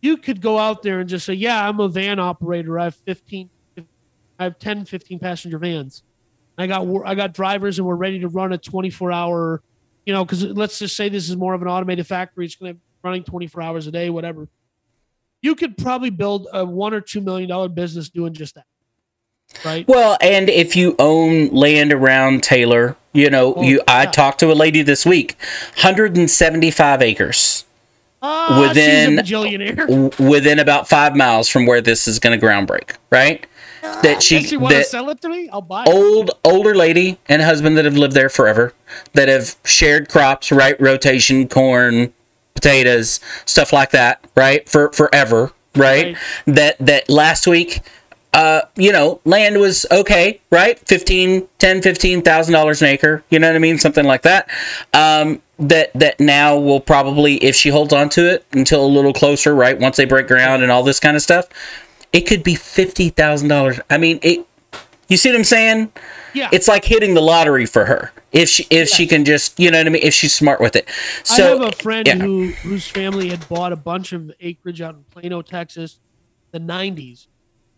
you 0.00 0.16
could 0.16 0.40
go 0.40 0.58
out 0.58 0.82
there 0.82 1.00
and 1.00 1.08
just 1.08 1.26
say, 1.26 1.34
yeah, 1.34 1.68
I'm 1.68 1.80
a 1.80 1.88
van 1.88 2.18
operator. 2.18 2.78
I 2.78 2.84
have 2.84 2.94
15, 2.94 3.50
I 4.38 4.44
have 4.44 4.58
10, 4.58 4.86
15 4.86 5.18
passenger 5.18 5.58
vans. 5.58 6.02
I 6.56 6.66
got 6.66 6.86
I 7.06 7.14
got 7.14 7.32
drivers 7.32 7.78
and 7.78 7.86
we're 7.86 7.94
ready 7.94 8.18
to 8.20 8.28
run 8.28 8.52
a 8.52 8.58
24 8.58 9.12
hour, 9.12 9.62
you 10.04 10.12
know, 10.12 10.24
because 10.24 10.44
let's 10.44 10.78
just 10.78 10.96
say 10.96 11.08
this 11.08 11.28
is 11.30 11.36
more 11.36 11.54
of 11.54 11.62
an 11.62 11.68
automated 11.68 12.06
factory. 12.06 12.44
It's 12.44 12.54
going 12.56 12.72
to 12.72 12.74
be 12.74 12.80
running 13.02 13.24
24 13.24 13.62
hours 13.62 13.86
a 13.86 13.90
day, 13.92 14.10
whatever. 14.10 14.46
You 15.42 15.54
could 15.54 15.78
probably 15.78 16.10
build 16.10 16.48
a 16.52 16.64
one 16.64 16.92
or 16.92 17.00
two 17.00 17.22
million 17.22 17.48
dollar 17.48 17.68
business 17.68 18.10
doing 18.10 18.34
just 18.34 18.56
that, 18.56 18.66
right? 19.64 19.86
Well, 19.88 20.16
and 20.20 20.48
if 20.48 20.76
you 20.76 20.94
own 20.98 21.48
land 21.48 21.92
around 21.92 22.42
Taylor, 22.42 22.96
you 23.12 23.30
know, 23.30 23.54
Oh, 23.54 23.62
you 23.62 23.80
I 23.88 24.04
yeah. 24.04 24.10
talked 24.10 24.40
to 24.40 24.52
a 24.52 24.54
lady 24.54 24.82
this 24.82 25.04
week, 25.06 25.36
175 25.76 27.02
acres 27.02 27.64
Ah, 28.22 28.60
within- 28.68 29.18
a 29.18 30.10
within 30.22 30.58
about 30.58 30.88
five 30.88 31.16
miles 31.16 31.48
from 31.48 31.64
where 31.66 31.80
this 31.80 32.06
is 32.06 32.18
going 32.18 32.32
to 32.32 32.38
ground 32.38 32.66
break, 32.66 32.94
right? 33.10 33.46
that 34.02 34.22
she 34.22 34.36
If 34.36 34.52
you 34.52 34.60
want 34.60 34.72
to 34.72 34.78
that 34.80 34.86
sell 34.88 35.08
it 35.08 35.22
to 35.22 35.28
me, 35.30 35.48
I'll 35.50 35.62
buy 35.62 35.84
it. 35.84 35.88
old 35.88 36.32
older 36.44 36.74
lady 36.74 37.16
and 37.30 37.40
husband 37.40 37.78
that 37.78 37.86
have 37.86 37.96
lived 37.96 38.12
there 38.12 38.28
forever 38.28 38.74
that 39.14 39.28
have 39.28 39.56
shared 39.64 40.10
crops 40.10 40.52
right 40.52 40.78
rotation 40.78 41.48
corn 41.48 42.12
potatoes 42.54 43.20
stuff 43.46 43.72
like 43.72 43.90
that 43.92 44.22
right 44.36 44.68
for 44.68 44.92
forever 44.92 45.52
right, 45.74 46.08
Right. 46.08 46.16
that 46.46 46.76
that 46.78 47.08
last 47.08 47.46
week 47.46 47.80
uh 48.32 48.62
you 48.76 48.92
know 48.92 49.20
land 49.24 49.58
was 49.58 49.86
okay 49.90 50.40
right? 50.50 50.78
15 50.80 51.48
10 51.58 51.82
15 51.82 52.22
thousand 52.22 52.52
dollars 52.52 52.82
an 52.82 52.88
acre 52.88 53.24
you 53.30 53.38
know 53.38 53.48
what 53.48 53.56
i 53.56 53.58
mean? 53.58 53.78
Something 53.78 54.04
like 54.04 54.22
that. 54.22 54.48
Um 54.92 55.42
that 55.58 55.92
that 55.94 56.18
now 56.20 56.58
will 56.58 56.80
probably 56.80 57.36
if 57.36 57.54
she 57.54 57.68
holds 57.68 57.92
on 57.92 58.08
to 58.10 58.30
it 58.30 58.46
until 58.52 58.84
a 58.84 58.88
little 58.88 59.12
closer 59.12 59.54
right 59.54 59.78
once 59.78 59.96
they 59.96 60.04
break 60.04 60.26
ground 60.26 60.62
and 60.62 60.72
all 60.72 60.82
this 60.82 60.98
kind 61.00 61.16
of 61.16 61.22
stuff 61.22 61.48
it 62.12 62.22
could 62.22 62.42
be 62.42 62.54
fifty 62.54 63.10
thousand 63.10 63.48
dollars. 63.48 63.80
I 63.88 63.98
mean 63.98 64.18
it 64.22 64.46
you 65.08 65.16
see 65.16 65.30
what 65.30 65.36
i'm 65.36 65.44
saying? 65.44 65.92
Yeah, 66.32 66.48
it's 66.52 66.68
like 66.68 66.84
hitting 66.84 67.14
the 67.14 67.20
lottery 67.20 67.66
for 67.66 67.86
her 67.86 68.12
if 68.32 68.48
she 68.48 68.66
if 68.70 68.88
she 68.88 69.06
can 69.06 69.24
just 69.24 69.58
you 69.58 69.70
know 69.70 69.78
what 69.78 69.86
I 69.86 69.90
mean 69.90 70.02
if 70.02 70.14
she's 70.14 70.32
smart 70.32 70.60
with 70.60 70.76
it. 70.76 70.88
So 71.24 71.46
I 71.46 71.48
have 71.62 71.72
a 71.72 71.76
friend 71.76 72.06
yeah. 72.06 72.16
who 72.16 72.48
whose 72.48 72.86
family 72.86 73.28
had 73.28 73.48
bought 73.48 73.72
a 73.72 73.76
bunch 73.76 74.12
of 74.12 74.30
acreage 74.40 74.80
out 74.80 74.94
in 74.94 75.04
Plano, 75.04 75.42
Texas, 75.42 75.98
the 76.52 76.60
'90s. 76.60 77.26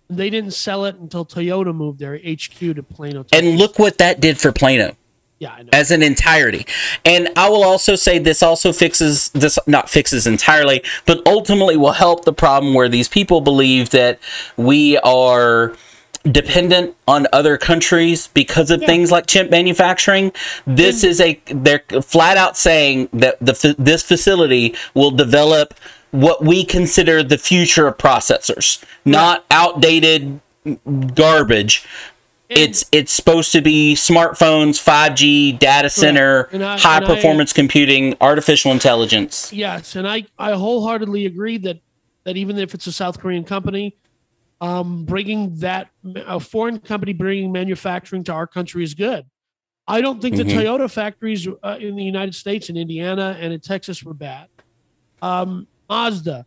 And 0.09 0.19
they 0.19 0.31
didn't 0.31 0.53
sell 0.53 0.85
it 0.85 0.97
until 0.97 1.25
Toyota 1.25 1.75
moved 1.75 1.99
their 1.99 2.17
HQ 2.17 2.59
to 2.59 2.83
Plano. 2.83 3.23
Texas. 3.23 3.39
and 3.39 3.59
look 3.59 3.79
what 3.79 3.99
that 3.99 4.21
did 4.21 4.39
for 4.39 4.53
Plano 4.53 4.97
yeah, 5.43 5.55
I 5.55 5.63
know. 5.63 5.71
as 5.73 5.91
an 5.91 6.03
entirety. 6.03 6.67
And 7.05 7.29
I 7.37 7.49
will 7.49 7.65
also 7.65 7.97
say 7.97 8.19
this 8.21 8.43
also 8.43 8.73
fixes 8.73 9.29
this 9.31 9.59
not 9.67 9.91
fixes 9.91 10.27
entirely, 10.27 10.83
but 11.05 11.21
ultimately 11.27 11.77
will 11.77 11.93
help 11.93 12.25
the 12.25 12.33
problem 12.33 12.75
where 12.75 12.89
these 12.89 13.09
people 13.09 13.41
believe 13.41 13.91
that 13.91 14.21
we 14.57 14.99
are 14.99 15.75
dependent 16.31 16.95
on 17.09 17.27
other 17.33 17.59
countries 17.59 18.29
because 18.29 18.71
of 18.71 18.81
things 18.83 19.11
like 19.11 19.27
chip 19.27 19.51
manufacturing. 19.51 20.31
This 20.65 20.99
mm-hmm. 20.99 21.11
is 21.11 21.21
a 21.21 21.41
they're 21.47 21.83
flat 22.03 22.37
out 22.37 22.57
saying 22.57 23.09
that 23.13 23.41
the 23.41 23.75
this 23.77 24.05
facility 24.05 24.77
will 24.95 25.11
develop 25.11 25.75
what 26.13 26.45
we 26.45 26.65
consider 26.65 27.23
the 27.23 27.39
future 27.39 27.89
of 27.89 27.99
processors, 27.99 28.83
not 29.05 29.45
outdated 29.51 30.41
garbage. 31.15 31.85
It's 32.49 32.85
it's 32.93 33.11
supposed 33.11 33.51
to 33.53 33.63
be 33.63 33.95
smartphones, 33.95 34.79
5G, 34.79 35.59
data 35.59 35.89
center, 35.89 36.51
I- 36.53 36.79
high 36.79 36.97
and 36.99 37.05
I- 37.07 37.15
performance 37.15 37.53
computing, 37.53 38.15
artificial 38.21 38.73
intelligence. 38.73 39.51
Yes, 39.53 39.97
and 39.97 40.07
I 40.07 40.27
I 40.39 40.53
wholeheartedly 40.53 41.25
agree 41.27 41.57
that 41.59 41.81
that 42.25 42.37
even 42.37 42.59
if 42.59 42.75
it's 42.75 42.87
a 42.87 42.93
South 42.93 43.19
Korean 43.19 43.43
company, 43.43 43.97
um, 44.61 45.05
bringing 45.07 45.57
that 45.61 45.89
a 46.27 46.39
foreign 46.39 46.79
company 46.79 47.15
bringing 47.15 47.51
manufacturing 47.53 48.23
to 48.25 48.33
our 48.33 48.47
country 48.47 48.85
is 48.85 48.93
good. 48.93 49.25
I 49.89 50.03
don't 50.03 50.21
think 50.21 50.37
Mhm. 50.37 50.47
the 50.47 50.55
Toyota 50.55 50.91
factories 50.91 51.49
uh, 51.49 51.79
in 51.81 51.97
the 51.97 52.05
United 52.05 52.35
States, 52.35 52.69
in 52.69 52.77
Indiana 52.77 53.37
and 53.41 53.53
in 53.55 53.61
Texas, 53.61 54.05
were 54.05 54.15
bad. 54.15 54.49
Um, 55.23 55.67
Mazda, 55.97 56.47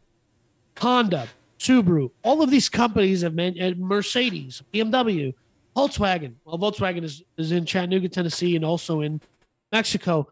Honda, 0.79 1.27
Subaru, 1.59 2.09
all 2.23 2.41
of 2.41 2.49
these 2.49 2.67
companies 2.67 3.21
have 3.21 3.35
man- 3.35 3.55
and 3.59 3.77
Mercedes, 3.77 4.63
BMW, 4.73 5.35
Volkswagen. 5.77 6.33
Well, 6.45 6.57
Volkswagen 6.57 7.03
is, 7.03 7.21
is 7.37 7.51
in 7.51 7.63
Chattanooga, 7.63 8.09
Tennessee, 8.09 8.55
and 8.55 8.65
also 8.65 9.01
in 9.01 9.21
Mexico. 9.71 10.27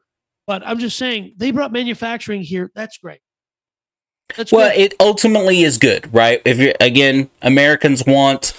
But 0.47 0.63
I'm 0.65 0.79
just 0.79 0.97
saying 0.97 1.33
they 1.37 1.51
brought 1.51 1.71
manufacturing 1.71 2.41
here. 2.41 2.71
That's 2.73 2.97
great. 2.97 3.19
That's 4.35 4.51
Well, 4.51 4.71
good. 4.71 4.79
it 4.79 4.95
ultimately 4.99 5.61
is 5.61 5.77
good, 5.77 6.11
right? 6.11 6.41
If 6.43 6.57
you 6.57 6.73
again, 6.79 7.29
Americans 7.43 8.03
want 8.07 8.53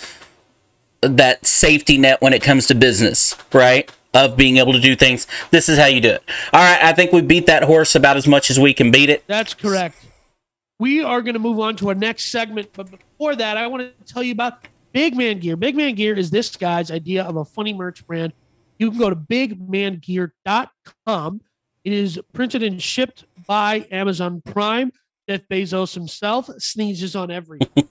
that 1.00 1.44
safety 1.44 1.98
net 1.98 2.22
when 2.22 2.32
it 2.32 2.42
comes 2.44 2.68
to 2.68 2.76
business, 2.76 3.36
right? 3.52 3.90
Of 4.14 4.36
being 4.36 4.58
able 4.58 4.72
to 4.72 4.80
do 4.80 4.94
things. 4.94 5.26
This 5.50 5.68
is 5.68 5.78
how 5.78 5.86
you 5.86 6.00
do 6.00 6.10
it. 6.10 6.22
All 6.52 6.60
right, 6.62 6.80
I 6.80 6.92
think 6.92 7.10
we 7.10 7.22
beat 7.22 7.46
that 7.46 7.64
horse 7.64 7.96
about 7.96 8.16
as 8.16 8.28
much 8.28 8.50
as 8.50 8.60
we 8.60 8.72
can 8.72 8.92
beat 8.92 9.10
it. 9.10 9.24
That's 9.26 9.52
correct. 9.52 9.96
We 10.84 11.02
are 11.02 11.20
going 11.22 11.32
to 11.32 11.40
move 11.40 11.58
on 11.60 11.76
to 11.76 11.88
our 11.88 11.94
next 11.94 12.24
segment, 12.24 12.68
but 12.74 12.90
before 12.90 13.34
that, 13.36 13.56
I 13.56 13.68
want 13.68 13.84
to 13.84 13.92
tell 14.04 14.22
you 14.22 14.32
about 14.32 14.68
Big 14.92 15.16
Man 15.16 15.38
Gear. 15.38 15.56
Big 15.56 15.74
Man 15.74 15.94
Gear 15.94 16.14
is 16.14 16.30
this 16.30 16.54
guy's 16.56 16.90
idea 16.90 17.24
of 17.24 17.36
a 17.36 17.44
funny 17.46 17.72
merch 17.72 18.06
brand. 18.06 18.34
You 18.78 18.90
can 18.90 18.98
go 18.98 19.08
to 19.08 19.16
bigmangear.com. 19.16 21.40
It 21.84 21.92
is 21.94 22.20
printed 22.34 22.62
and 22.62 22.82
shipped 22.82 23.24
by 23.46 23.86
Amazon 23.90 24.42
Prime. 24.44 24.92
Jeff 25.26 25.40
Bezos 25.50 25.94
himself 25.94 26.50
sneezes 26.58 27.16
on 27.16 27.30
everything. 27.30 27.70
you 27.80 27.88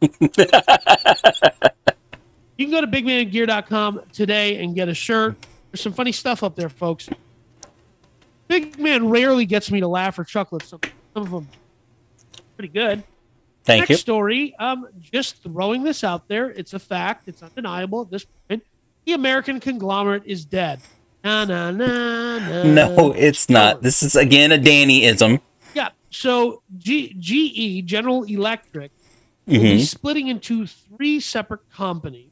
can 2.59 2.69
go 2.69 2.79
to 2.79 2.85
bigmangear.com 2.85 4.01
today 4.11 4.63
and 4.63 4.75
get 4.75 4.87
a 4.87 4.93
shirt. 4.93 5.35
There's 5.71 5.81
some 5.81 5.93
funny 5.93 6.11
stuff 6.11 6.43
up 6.43 6.55
there, 6.55 6.69
folks. 6.69 7.09
Big 8.47 8.77
Man 8.77 9.09
rarely 9.09 9.47
gets 9.47 9.71
me 9.71 9.79
to 9.79 9.87
laugh 9.87 10.19
or 10.19 10.23
chuckle. 10.23 10.59
Some, 10.59 10.81
some 11.15 11.23
of 11.23 11.31
them 11.31 11.47
pretty 12.63 12.73
good. 12.79 13.03
Thank 13.65 13.81
Next 13.81 13.89
you. 13.91 13.95
story. 13.97 14.55
Um, 14.59 14.87
just 14.99 15.41
throwing 15.43 15.83
this 15.83 16.03
out 16.03 16.27
there. 16.27 16.49
It's 16.49 16.73
a 16.73 16.79
fact. 16.79 17.27
It's 17.27 17.41
undeniable 17.43 18.01
at 18.01 18.09
this 18.11 18.25
point. 18.47 18.63
The 19.05 19.13
American 19.13 19.59
conglomerate 19.59 20.23
is 20.25 20.45
dead. 20.45 20.79
Na 21.23 21.45
na 21.45 21.71
na 21.71 22.39
na. 22.39 22.63
No, 22.73 23.13
it's 23.13 23.49
not. 23.49 23.81
This 23.81 24.03
is 24.03 24.15
again 24.15 24.51
a 24.51 24.57
Dannyism. 24.57 25.39
Yeah. 25.73 25.89
So 26.09 26.61
G- 26.77 27.13
GE 27.17 27.85
General 27.85 28.23
Electric 28.23 28.91
will 29.45 29.59
be 29.61 29.77
Mhm. 29.77 29.85
splitting 29.85 30.27
into 30.27 30.67
three 30.67 31.19
separate 31.21 31.69
companies. 31.69 32.31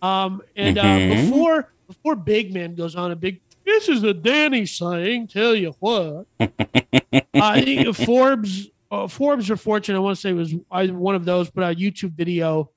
Um, 0.00 0.40
and 0.56 0.78
uh, 0.78 0.82
Mhm. 0.84 1.10
before 1.30 1.72
before 1.86 2.16
Big 2.16 2.52
Man 2.54 2.74
goes 2.74 2.96
on 2.96 3.10
a 3.12 3.16
big, 3.16 3.40
this 3.64 3.88
is 3.88 4.02
a 4.02 4.12
Danny 4.14 4.64
saying. 4.66 5.26
Tell 5.28 5.54
you 5.54 5.74
what, 5.80 6.26
uh, 6.40 6.46
I 7.34 7.60
think 7.62 7.94
Forbes 7.96 8.68
uh, 8.90 9.06
Forbes 9.08 9.50
or 9.50 9.56
Fortune, 9.56 9.94
I 9.96 9.98
want 9.98 10.16
to 10.16 10.20
say 10.20 10.32
was 10.32 10.54
either 10.70 10.94
one 10.94 11.14
of 11.14 11.24
those, 11.24 11.50
put 11.50 11.62
out 11.62 11.74
a 11.74 11.76
YouTube 11.76 12.12
video 12.12 12.70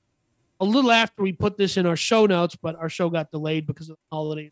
a 0.60 0.64
little 0.64 0.92
after 0.92 1.22
we 1.22 1.32
put 1.32 1.56
this 1.56 1.76
in 1.76 1.86
our 1.86 1.96
show 1.96 2.26
notes, 2.26 2.54
but 2.54 2.76
our 2.76 2.88
show 2.88 3.10
got 3.10 3.30
delayed 3.30 3.66
because 3.66 3.88
of 3.90 3.96
the 3.96 4.16
holiday 4.16 4.50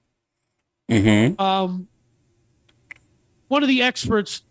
Mhm. 0.90 1.38
um, 1.40 1.86
one 3.46 3.62
of 3.62 3.68
the 3.68 3.82
experts 3.82 4.42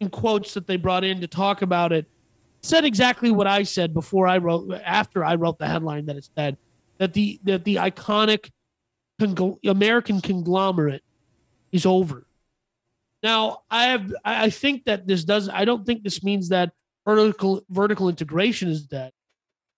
in 0.00 0.08
quotes 0.08 0.54
that 0.54 0.66
they 0.66 0.76
brought 0.76 1.04
in 1.04 1.20
to 1.20 1.26
talk 1.26 1.60
about 1.62 1.92
it 1.92 2.06
said 2.62 2.84
exactly 2.84 3.30
what 3.30 3.46
I 3.46 3.62
said 3.64 3.92
before 3.92 4.26
I 4.26 4.38
wrote 4.38 4.72
after 4.84 5.22
I 5.24 5.34
wrote 5.34 5.58
the 5.58 5.66
headline 5.66 6.06
that 6.06 6.16
it 6.16 6.28
said 6.34 6.56
that 6.98 7.12
the 7.12 7.38
that 7.44 7.64
the 7.64 7.76
iconic 7.76 8.50
American 9.64 10.20
conglomerate 10.20 11.02
is 11.72 11.84
over. 11.84 12.26
Now 13.22 13.62
I 13.70 13.84
have 13.84 14.12
I 14.24 14.50
think 14.50 14.84
that 14.84 15.06
this 15.06 15.24
does 15.24 15.48
I 15.48 15.64
don't 15.64 15.86
think 15.86 16.02
this 16.02 16.22
means 16.22 16.48
that 16.48 16.72
vertical 17.06 17.62
vertical 17.70 18.08
integration 18.08 18.68
is 18.68 18.86
dead. 18.86 19.12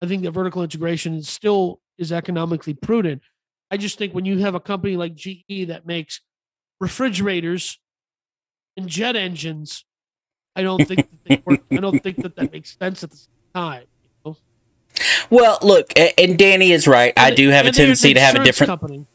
I 0.02 0.06
think 0.06 0.22
that 0.22 0.32
vertical 0.32 0.62
integration 0.62 1.14
is 1.14 1.28
still 1.28 1.80
is 1.98 2.12
economically 2.12 2.74
prudent. 2.74 3.22
I 3.70 3.76
just 3.76 3.98
think 3.98 4.14
when 4.14 4.24
you 4.24 4.38
have 4.38 4.54
a 4.54 4.60
company 4.60 4.96
like 4.96 5.14
GE 5.14 5.68
that 5.68 5.86
makes 5.86 6.20
refrigerators 6.80 7.78
and 8.76 8.88
jet 8.88 9.16
engines, 9.16 9.84
I 10.56 10.62
don't 10.62 10.84
think 10.86 11.08
that 11.10 11.24
they 11.24 11.42
work. 11.44 11.60
I 11.70 11.76
don't 11.76 12.02
think 12.02 12.18
that 12.18 12.36
that 12.36 12.52
makes 12.52 12.76
sense 12.76 13.02
at 13.02 13.10
the 13.10 13.16
same 13.16 13.28
time. 13.54 13.84
you 14.02 14.10
know? 14.24 14.36
Well, 15.30 15.58
look, 15.62 15.92
and 15.96 16.38
Danny 16.38 16.72
is 16.72 16.86
right. 16.86 17.12
I 17.16 17.34
do 17.34 17.48
have 17.48 17.64
a 17.64 17.68
and 17.68 17.76
tendency 17.76 18.14
to 18.14 18.20
have 18.20 18.36
a 18.36 18.44
different. 18.44 18.68
company. 18.68 19.06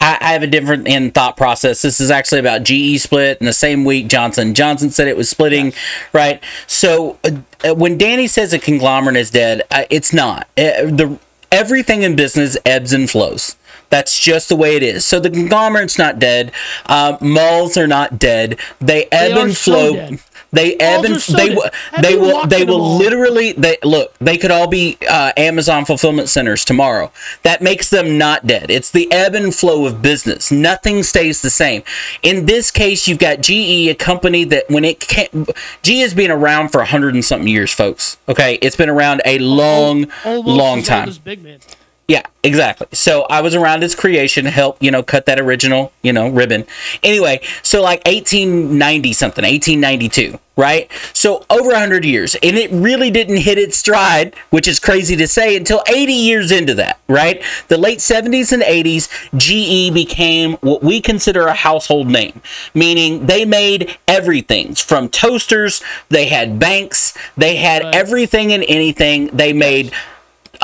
I, 0.00 0.18
I 0.20 0.32
have 0.32 0.42
a 0.42 0.46
different 0.46 0.86
in 0.88 1.10
thought 1.10 1.36
process. 1.36 1.82
This 1.82 2.00
is 2.00 2.10
actually 2.10 2.40
about 2.40 2.62
GE 2.64 3.00
split 3.00 3.38
in 3.38 3.46
the 3.46 3.52
same 3.52 3.84
week. 3.84 4.08
Johnson 4.08 4.54
Johnson 4.54 4.90
said 4.90 5.08
it 5.08 5.16
was 5.16 5.28
splitting, 5.28 5.72
right? 6.12 6.42
So 6.66 7.18
uh, 7.24 7.30
uh, 7.68 7.74
when 7.74 7.98
Danny 7.98 8.26
says 8.26 8.52
a 8.52 8.58
conglomerate 8.58 9.16
is 9.16 9.30
dead, 9.30 9.62
uh, 9.70 9.84
it's 9.90 10.12
not. 10.12 10.48
Uh, 10.56 10.86
the 10.86 11.18
everything 11.50 12.02
in 12.02 12.16
business 12.16 12.56
ebbs 12.64 12.92
and 12.92 13.08
flows. 13.08 13.56
That's 13.90 14.18
just 14.18 14.48
the 14.48 14.56
way 14.56 14.74
it 14.76 14.82
is. 14.82 15.04
So 15.04 15.20
the 15.20 15.30
conglomerate's 15.30 15.98
not 15.98 16.18
dead. 16.18 16.50
Uh, 16.86 17.16
malls 17.20 17.76
are 17.76 17.86
not 17.86 18.18
dead. 18.18 18.58
They 18.80 19.06
ebb 19.12 19.36
are 19.36 19.44
and 19.44 19.56
so 19.56 19.72
flow. 19.72 19.92
dead. 19.94 20.20
They 20.54 20.76
ebb 20.76 21.04
and 21.04 21.20
so 21.20 21.36
they 21.36 21.54
will 21.54 21.70
they 22.00 22.14
will 22.16 22.46
they 22.46 22.64
will 22.64 22.78
mall? 22.78 22.98
literally 22.98 23.52
they 23.52 23.76
look 23.82 24.16
they 24.18 24.38
could 24.38 24.50
all 24.50 24.68
be 24.68 24.96
uh, 25.08 25.32
Amazon 25.36 25.84
fulfillment 25.84 26.28
centers 26.28 26.64
tomorrow. 26.64 27.10
That 27.42 27.60
makes 27.60 27.90
them 27.90 28.16
not 28.18 28.46
dead. 28.46 28.70
It's 28.70 28.90
the 28.90 29.10
ebb 29.12 29.34
and 29.34 29.54
flow 29.54 29.86
of 29.86 30.00
business. 30.00 30.50
Nothing 30.52 31.02
stays 31.02 31.42
the 31.42 31.50
same. 31.50 31.82
In 32.22 32.46
this 32.46 32.70
case, 32.70 33.08
you've 33.08 33.18
got 33.18 33.40
GE, 33.40 33.50
a 33.88 33.94
company 33.94 34.44
that 34.44 34.70
when 34.70 34.84
it 34.84 35.00
can 35.00 35.46
GE 35.82 36.00
has 36.00 36.14
been 36.14 36.30
around 36.30 36.68
for 36.68 36.80
a 36.80 36.86
hundred 36.86 37.14
and 37.14 37.24
something 37.24 37.48
years, 37.48 37.72
folks. 37.72 38.16
Okay, 38.28 38.54
it's 38.62 38.76
been 38.76 38.88
around 38.88 39.22
a 39.24 39.38
long, 39.38 40.06
Almost 40.24 40.46
long 40.46 40.82
time. 40.82 41.10
Big 41.24 41.42
Man. 41.42 41.58
Yeah, 42.06 42.22
exactly. 42.42 42.86
So 42.92 43.22
I 43.30 43.40
was 43.40 43.54
around 43.54 43.82
its 43.82 43.94
creation, 43.94 44.44
help 44.44 44.76
you 44.82 44.90
know 44.90 45.02
cut 45.02 45.24
that 45.24 45.40
original 45.40 45.90
you 46.02 46.12
know 46.12 46.28
ribbon. 46.28 46.66
Anyway, 47.02 47.40
so 47.62 47.80
like 47.80 48.04
1890 48.06 49.12
something, 49.14 49.42
1892, 49.42 50.38
right? 50.54 50.90
So 51.14 51.46
over 51.48 51.70
100 51.70 52.04
years, 52.04 52.36
and 52.42 52.58
it 52.58 52.70
really 52.72 53.10
didn't 53.10 53.38
hit 53.38 53.56
its 53.56 53.78
stride, 53.78 54.36
which 54.50 54.68
is 54.68 54.78
crazy 54.78 55.16
to 55.16 55.26
say, 55.26 55.56
until 55.56 55.82
80 55.88 56.12
years 56.12 56.52
into 56.52 56.74
that, 56.74 57.00
right? 57.08 57.42
The 57.68 57.78
late 57.78 58.00
70s 58.00 58.52
and 58.52 58.62
80s, 58.62 59.08
GE 59.38 59.94
became 59.94 60.54
what 60.56 60.82
we 60.82 61.00
consider 61.00 61.46
a 61.46 61.54
household 61.54 62.08
name, 62.08 62.42
meaning 62.74 63.26
they 63.26 63.46
made 63.46 63.96
everything 64.06 64.74
from 64.74 65.08
toasters, 65.08 65.82
they 66.10 66.26
had 66.26 66.58
banks, 66.58 67.16
they 67.34 67.56
had 67.56 67.82
everything 67.94 68.52
and 68.52 68.62
anything. 68.68 69.28
They 69.28 69.54
made 69.54 69.90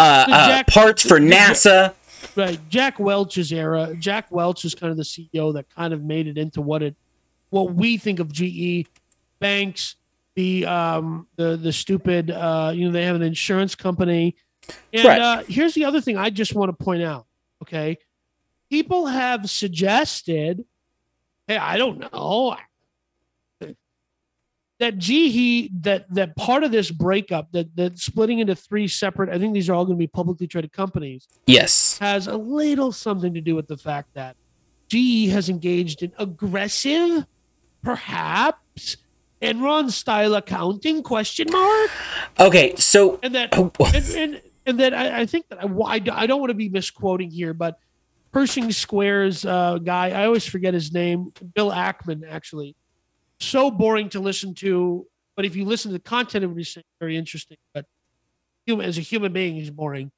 uh, 0.00 0.24
uh, 0.28 0.48
Jack- 0.48 0.66
parts 0.68 1.02
for 1.06 1.18
NASA. 1.20 1.94
right 2.36 2.58
jack 2.68 2.98
welch's 3.00 3.50
era 3.52 3.94
jack 3.98 4.30
welch 4.30 4.64
is 4.64 4.74
kind 4.74 4.90
of 4.90 4.96
the 4.96 5.02
ceo 5.02 5.52
that 5.54 5.66
kind 5.74 5.92
of 5.94 6.02
made 6.04 6.26
it 6.26 6.36
into 6.38 6.60
what 6.60 6.82
it 6.82 6.94
what 7.50 7.74
we 7.74 7.96
think 7.96 8.18
of 8.20 8.30
ge 8.32 8.84
banks 9.40 9.96
the 10.36 10.64
um 10.66 11.26
the 11.36 11.56
the 11.56 11.72
stupid 11.72 12.30
uh 12.30 12.70
you 12.74 12.84
know 12.86 12.92
they 12.92 13.04
have 13.04 13.16
an 13.16 13.22
insurance 13.22 13.74
company 13.74 14.36
and 14.92 15.04
Right. 15.04 15.20
uh 15.20 15.42
here's 15.48 15.74
the 15.74 15.84
other 15.84 16.00
thing 16.00 16.16
i 16.16 16.30
just 16.30 16.54
want 16.54 16.76
to 16.76 16.84
point 16.84 17.02
out 17.02 17.26
okay 17.62 17.98
people 18.70 19.06
have 19.06 19.48
suggested 19.50 20.64
hey 21.48 21.56
i 21.56 21.76
don't 21.78 21.98
know 22.12 22.56
that 24.80 24.98
GE 24.98 25.70
that 25.82 26.12
that 26.12 26.34
part 26.36 26.64
of 26.64 26.72
this 26.72 26.90
breakup 26.90 27.52
that 27.52 27.74
that 27.76 27.98
splitting 27.98 28.40
into 28.40 28.54
three 28.56 28.88
separate 28.88 29.28
I 29.30 29.38
think 29.38 29.54
these 29.54 29.68
are 29.68 29.74
all 29.74 29.84
going 29.84 29.96
to 29.96 30.02
be 30.02 30.06
publicly 30.08 30.46
traded 30.48 30.72
companies 30.72 31.28
Yes. 31.46 31.98
has 31.98 32.26
a 32.26 32.36
little 32.36 32.90
something 32.90 33.32
to 33.34 33.40
do 33.40 33.54
with 33.54 33.68
the 33.68 33.76
fact 33.76 34.08
that 34.14 34.36
GE 34.88 35.28
has 35.30 35.48
engaged 35.48 36.02
in 36.02 36.12
aggressive, 36.18 37.24
perhaps 37.82 38.96
Enron 39.42 39.90
style 39.90 40.34
accounting 40.34 41.02
question 41.02 41.46
mark, 41.50 41.90
Okay, 42.38 42.74
so 42.76 43.18
and 43.22 43.34
that 43.34 43.50
Oh. 43.56 43.70
and, 43.94 44.04
and, 44.16 44.42
and 44.66 44.80
that 44.80 44.92
I, 44.94 45.20
I 45.20 45.26
think 45.26 45.46
that 45.48 45.62
I, 45.62 45.66
I, 45.66 46.00
I 46.22 46.26
don't 46.26 46.40
want 46.40 46.50
to 46.50 46.54
be 46.54 46.68
misquoting 46.68 47.30
here, 47.30 47.54
but 47.54 47.78
Pershing 48.32 48.70
Square's 48.70 49.44
uh, 49.44 49.78
guy, 49.78 50.10
I 50.10 50.26
always 50.26 50.46
forget 50.46 50.72
his 50.72 50.92
name, 50.92 51.32
Bill 51.54 51.70
Ackman, 51.72 52.22
actually, 52.30 52.76
so 53.40 53.70
boring 53.70 54.08
to 54.10 54.20
listen 54.20 54.54
to. 54.56 55.06
But 55.36 55.44
if 55.46 55.56
you 55.56 55.64
listen 55.64 55.90
to 55.90 55.94
the 55.94 56.02
content 56.02 56.44
of 56.44 56.50
what 56.50 56.58
he's 56.58 56.72
saying, 56.72 56.84
very 57.00 57.16
interesting. 57.16 57.56
But 57.72 57.86
human 58.66 58.86
as 58.86 58.98
a 58.98 59.00
human 59.00 59.32
being, 59.32 59.54
he's 59.54 59.70
boring. 59.70 60.10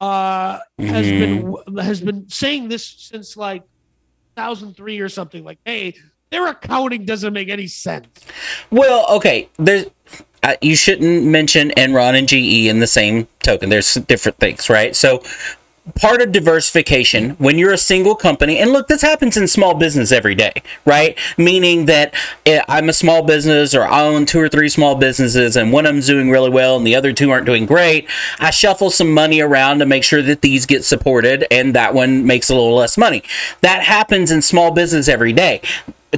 Uh, 0.00 0.58
has 0.78 1.06
Mm-hmm. 1.06 1.72
been 1.74 1.84
has 1.84 2.00
been 2.00 2.28
saying 2.28 2.68
this 2.68 2.84
since 2.86 3.36
like 3.36 3.62
2003 4.36 5.00
or 5.00 5.08
something. 5.08 5.44
Like, 5.44 5.58
hey, 5.64 5.94
their 6.30 6.46
accounting 6.48 7.04
doesn't 7.06 7.32
make 7.32 7.48
any 7.48 7.66
sense. 7.68 8.06
well, 8.70 9.06
okay. 9.16 9.48
There's 9.56 9.86
uh, 10.42 10.56
you 10.60 10.76
shouldn't 10.76 11.24
mention 11.24 11.70
Enron 11.70 12.18
and 12.18 12.28
GE 12.28 12.68
in 12.68 12.80
the 12.80 12.86
same 12.86 13.26
token. 13.42 13.70
There's 13.70 13.94
different 13.94 14.36
things, 14.38 14.68
right? 14.68 14.94
So 14.94 15.22
part 15.94 16.22
of 16.22 16.32
diversification 16.32 17.30
when 17.32 17.58
you're 17.58 17.72
a 17.72 17.78
single 17.78 18.14
company. 18.14 18.58
And 18.58 18.72
look 18.72 18.88
this 18.88 19.02
happens 19.02 19.36
in 19.36 19.46
small 19.48 19.74
business 19.74 20.12
every 20.12 20.34
day 20.34 20.62
right? 20.84 21.18
Meaning 21.36 21.86
that 21.86 22.14
eh, 22.46 22.62
i'm 22.68 22.88
a 22.88 22.92
small 22.92 23.22
business 23.22 23.74
or 23.74 23.82
i 23.82 24.02
own 24.02 24.26
two 24.26 24.40
or 24.40 24.48
three 24.48 24.68
small 24.68 24.94
businesses 24.94 25.56
and 25.56 25.72
one 25.72 25.86
of 25.86 25.94
them's 25.94 26.06
doing 26.06 26.30
really 26.30 26.50
well 26.50 26.76
and 26.76 26.86
the 26.86 26.94
other 26.96 27.12
two 27.12 27.30
aren't 27.30 27.46
doing 27.46 27.66
great. 27.66 28.08
I 28.38 28.50
shuffle 28.50 28.90
some 28.90 29.12
money 29.12 29.40
around 29.40 29.78
to 29.80 29.86
make 29.86 30.04
sure 30.04 30.22
that 30.22 30.40
these 30.40 30.66
get 30.66 30.84
supported 30.84 31.46
and 31.50 31.74
that 31.74 31.94
one 31.94 32.26
makes 32.26 32.50
a 32.50 32.54
little 32.54 32.74
less 32.74 32.96
money. 32.96 33.22
That 33.60 33.82
happens 33.82 34.30
in 34.30 34.42
small 34.42 34.70
business 34.70 35.08
every 35.08 35.32
day. 35.32 35.60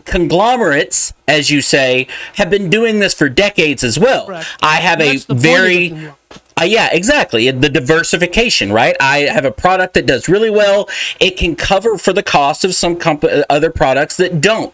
Conglomerates 0.05 1.15
as 1.27 1.51
you 1.51 1.63
say 1.63 2.07
have 2.35 2.51
been 2.51 2.69
doing 2.69 3.01
this 3.01 3.15
for 3.15 3.29
decades 3.29 3.83
as 3.83 3.99
well. 3.99 4.27
Correct. 4.27 4.47
i 4.63 4.77
have 4.77 5.01
a 5.01 5.13
that's 5.13 5.25
the 5.25 5.35
point 5.35 5.47
of 5.47 5.53
very. 5.53 6.13
Uh, 6.59 6.65
yeah, 6.65 6.89
exactly. 6.91 7.51
The 7.51 7.69
diversification, 7.69 8.73
right? 8.73 8.97
I 8.99 9.19
have 9.21 9.45
a 9.45 9.51
product 9.51 9.95
that 9.95 10.07
does 10.07 10.29
really 10.29 10.51
well. 10.51 10.89
It 11.21 11.37
can 11.37 11.55
cover 11.55 11.99
for 11.99 12.15
the 12.15 12.23
cost 12.23 12.65
of 12.65 12.75
some 12.75 12.97
comp- 12.97 13.25
uh, 13.25 13.45
other 13.51 13.71
products 13.71 14.17
that 14.17 14.41
don't. 14.41 14.73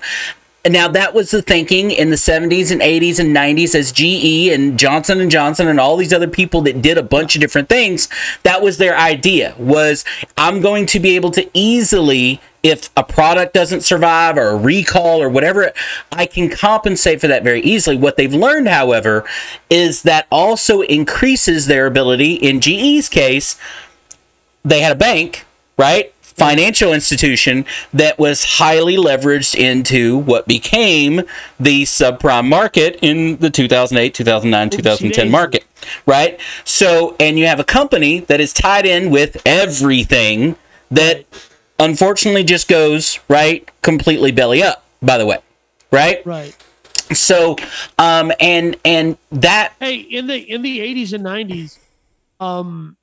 Now 0.64 0.87
that 0.87 1.12
was 1.12 1.33
the 1.33 1.43
thinking 1.43 1.91
in 1.91 2.11
the 2.11 2.16
70s 2.16 2.70
and 2.70 2.80
80s 2.80 3.18
and 3.18 3.35
90s 3.35 3.74
as 3.74 3.91
GE 3.91 4.53
and 4.53 4.78
Johnson 4.78 5.20
and 5.20 5.28
Johnson 5.28 5.66
and 5.66 5.80
all 5.80 5.97
these 5.97 6.12
other 6.12 6.28
people 6.28 6.61
that 6.62 6.80
did 6.80 6.97
a 6.97 7.03
bunch 7.03 7.35
of 7.35 7.41
different 7.41 7.68
things. 7.68 8.09
That 8.45 8.62
was 8.62 8.78
their 8.78 8.97
idea 8.97 9.57
was 9.59 10.05
I'm 10.37 10.61
going 10.61 10.87
to 10.87 11.01
be 11.01 11.16
able 11.16 11.33
to 11.33 11.51
easily 11.53 12.41
if 12.63 12.91
a 12.97 13.03
product 13.03 13.55
doesn't 13.55 13.81
survive 13.81 14.37
or 14.37 14.51
a 14.51 14.57
recall 14.57 15.21
or 15.21 15.29
whatever, 15.29 15.73
I 16.13 16.27
can 16.27 16.49
compensate 16.49 17.21
for 17.21 17.27
that 17.27 17.43
very 17.43 17.61
easily. 17.61 17.97
What 17.97 18.17
they've 18.17 18.33
learned, 18.33 18.69
however, 18.69 19.25
is 19.69 20.03
that 20.03 20.27
also 20.31 20.83
increases 20.83 21.67
their 21.67 21.87
ability. 21.87 22.35
In 22.35 22.61
GE's 22.61 23.09
case, 23.09 23.57
they 24.65 24.81
had 24.81 24.93
a 24.93 24.97
bank, 24.97 25.45
right? 25.77 26.15
Financial 26.21 26.93
institution 26.95 27.67
that 27.93 28.19
was 28.19 28.57
highly 28.59 28.97
leveraged 28.97 29.55
into 29.55 30.17
what 30.17 30.47
became 30.47 31.23
the 31.59 31.83
subprime 31.83 32.49
market 32.49 32.99
in 33.03 33.37
the 33.39 33.51
2008, 33.51 34.15
2009, 34.15 34.71
2010 34.71 35.25
days. 35.25 35.33
market, 35.33 35.65
right? 36.07 36.41
So, 36.65 37.17
and 37.19 37.39
you 37.39 37.47
have 37.47 37.61
a 37.61 37.65
company 37.65 38.21
that 38.21 38.41
is 38.41 38.53
tied 38.53 38.87
in 38.87 39.11
with 39.11 39.43
everything 39.45 40.57
that 40.91 41.27
unfortunately 41.79 42.45
just 42.45 42.68
goes, 42.68 43.18
right, 43.29 43.68
completely 43.83 44.33
belly 44.33 44.62
up, 44.62 44.85
by 45.01 45.18
the 45.18 45.27
way, 45.27 45.39
right? 45.91 46.25
Right. 46.27 46.57
So, 47.12 47.57
um, 47.99 48.33
and, 48.41 48.77
and 48.85 49.18
that, 49.33 49.75
Hey, 49.81 49.97
in 49.97 50.27
the 50.27 50.37
in 50.37 50.62
the 50.62 50.79
80s 50.79 51.12
and 51.12 51.25
90s, 51.25 51.79
um, 52.41 52.97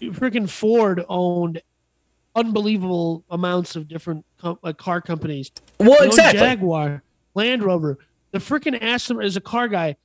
freaking 0.00 0.48
Ford 0.48 1.04
owned 1.08 1.62
unbelievable 2.34 3.24
amounts 3.30 3.76
of 3.76 3.88
different 3.88 4.24
com- 4.38 4.58
uh, 4.62 4.72
car 4.72 5.00
companies. 5.00 5.50
well, 5.78 6.02
exactly. 6.02 6.40
Jaguar, 6.40 7.02
Land 7.34 7.62
Rover. 7.62 7.98
The 8.32 8.38
freaking 8.38 8.80
Aston 8.80 9.20
as 9.20 9.36
a 9.36 9.40
car 9.40 9.68
guy, 9.68 9.96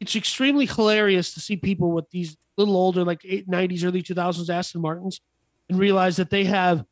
it's 0.00 0.14
extremely 0.16 0.66
hilarious 0.66 1.34
to 1.34 1.40
see 1.40 1.56
people 1.56 1.90
with 1.92 2.08
these 2.10 2.36
little 2.56 2.76
older, 2.76 3.04
like 3.04 3.20
eight, 3.24 3.48
90s, 3.48 3.84
early 3.84 4.02
2000s 4.02 4.48
Aston 4.48 4.80
Martins, 4.80 5.20
and 5.68 5.78
realize 5.78 6.16
that 6.16 6.30
they 6.30 6.44
have 6.44 6.84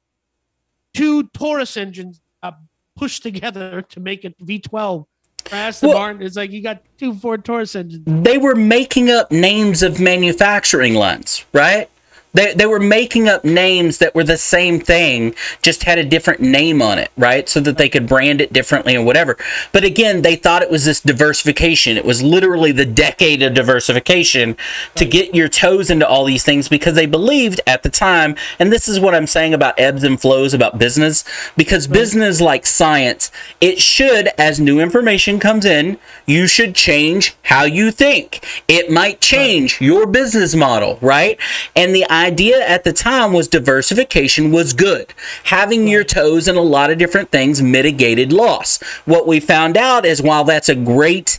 two 0.95 1.25
Taurus 1.29 1.77
engines 1.77 2.21
uh, 2.43 2.53
pushed 2.97 3.23
together 3.23 3.83
to 3.83 4.01
make 4.01 4.25
it 4.25 4.35
V12. 4.45 5.07
For 5.47 5.55
Aston 5.55 5.89
Well- 5.91 5.99
Martin, 5.99 6.23
it's 6.23 6.37
like 6.37 6.51
you 6.51 6.63
got 6.63 6.83
two 6.99 7.15
Ford 7.15 7.45
Taurus 7.45 7.75
engines. 7.75 8.03
they 8.07 8.39
were 8.39 8.55
making 8.55 9.11
up 9.11 9.31
names 9.33 9.83
of 9.83 9.99
manufacturing 10.01 10.95
lines, 10.95 11.45
right? 11.53 11.89
They, 12.33 12.55
they 12.55 12.67
were 12.67 12.81
making 12.81 13.29
up 13.29 13.45
names 13.45 13.99
that 13.99 14.15
were 14.15 14.25
the 14.25 14.37
same 14.37 14.81
thing, 14.81 15.35
just 15.63 15.83
had 15.85 15.99
a 15.99 16.05
different 16.05 16.41
name 16.41 16.81
on 16.81 16.99
it, 16.99 17.11
right? 17.17 17.49
So 17.49 17.61
that 17.61 17.77
they 17.77 17.89
could 17.89 18.09
brand 18.09 18.41
it 18.41 18.53
differently 18.53 18.95
and 18.95 19.05
whatever. 19.05 19.37
But 19.73 19.85
again, 19.85 20.23
they 20.23 20.37
thought 20.37 20.63
it 20.63 20.71
was 20.71 20.85
this 20.85 21.01
diversification. 21.01 21.97
It 21.97 22.05
was 22.05 22.23
literally 22.23 22.73
the 22.73 22.87
decade 22.87 23.43
of 23.43 23.55
diversification 23.55 24.57
to 24.95 25.05
get 25.05 25.35
your 25.35 25.49
toes 25.49 25.91
into 25.91 26.07
all 26.07 26.25
these 26.25 26.45
things 26.45 26.69
because 26.69 26.95
they 26.95 27.07
believed 27.07 27.61
at 27.67 27.83
the 27.83 27.89
time, 27.89 28.37
and 28.59 28.73
this 28.73 28.87
is 28.89 29.01
what 29.01 29.15
I'm 29.15 29.27
saying 29.27 29.55
about 29.55 29.79
ebbs 29.79 30.05
and 30.05 30.21
flows 30.21 30.55
about 30.55 30.79
business, 30.79 31.25
because 31.57 31.85
mm-hmm. 31.85 31.95
business, 31.95 32.41
like 32.41 32.65
science, 32.65 33.33
it 33.61 33.81
should, 33.81 34.29
as 34.39 34.61
new 34.61 34.79
information 34.79 35.41
comes 35.41 35.65
in, 35.65 35.99
you 36.27 36.47
should 36.47 36.75
change 36.75 37.35
how 37.45 37.65
you 37.65 37.91
think. 37.91 38.47
It 38.69 38.91
might 38.91 39.21
change 39.21 39.81
your 39.81 40.07
business 40.07 40.55
model, 40.55 40.99
right? 41.01 41.39
And 41.75 41.95
the 41.95 42.07
idea 42.25 42.67
at 42.67 42.85
the 42.85 42.93
time 42.93 43.33
was 43.33 43.49
diversification 43.49 44.53
was 44.53 44.73
good. 44.73 45.13
Having 45.45 45.89
your 45.89 46.05
toes 46.05 46.49
in 46.49 46.57
a 46.57 46.63
lot 46.63 46.91
of 46.91 46.99
different 46.99 47.31
things 47.31 47.63
mitigated 47.63 48.33
loss. 48.33 48.81
What 49.05 49.27
we 49.27 49.41
found 49.41 49.77
out 49.77 50.05
is 50.05 50.23
while 50.23 50.45
that's 50.45 50.69
a 50.69 50.75
great 50.75 51.39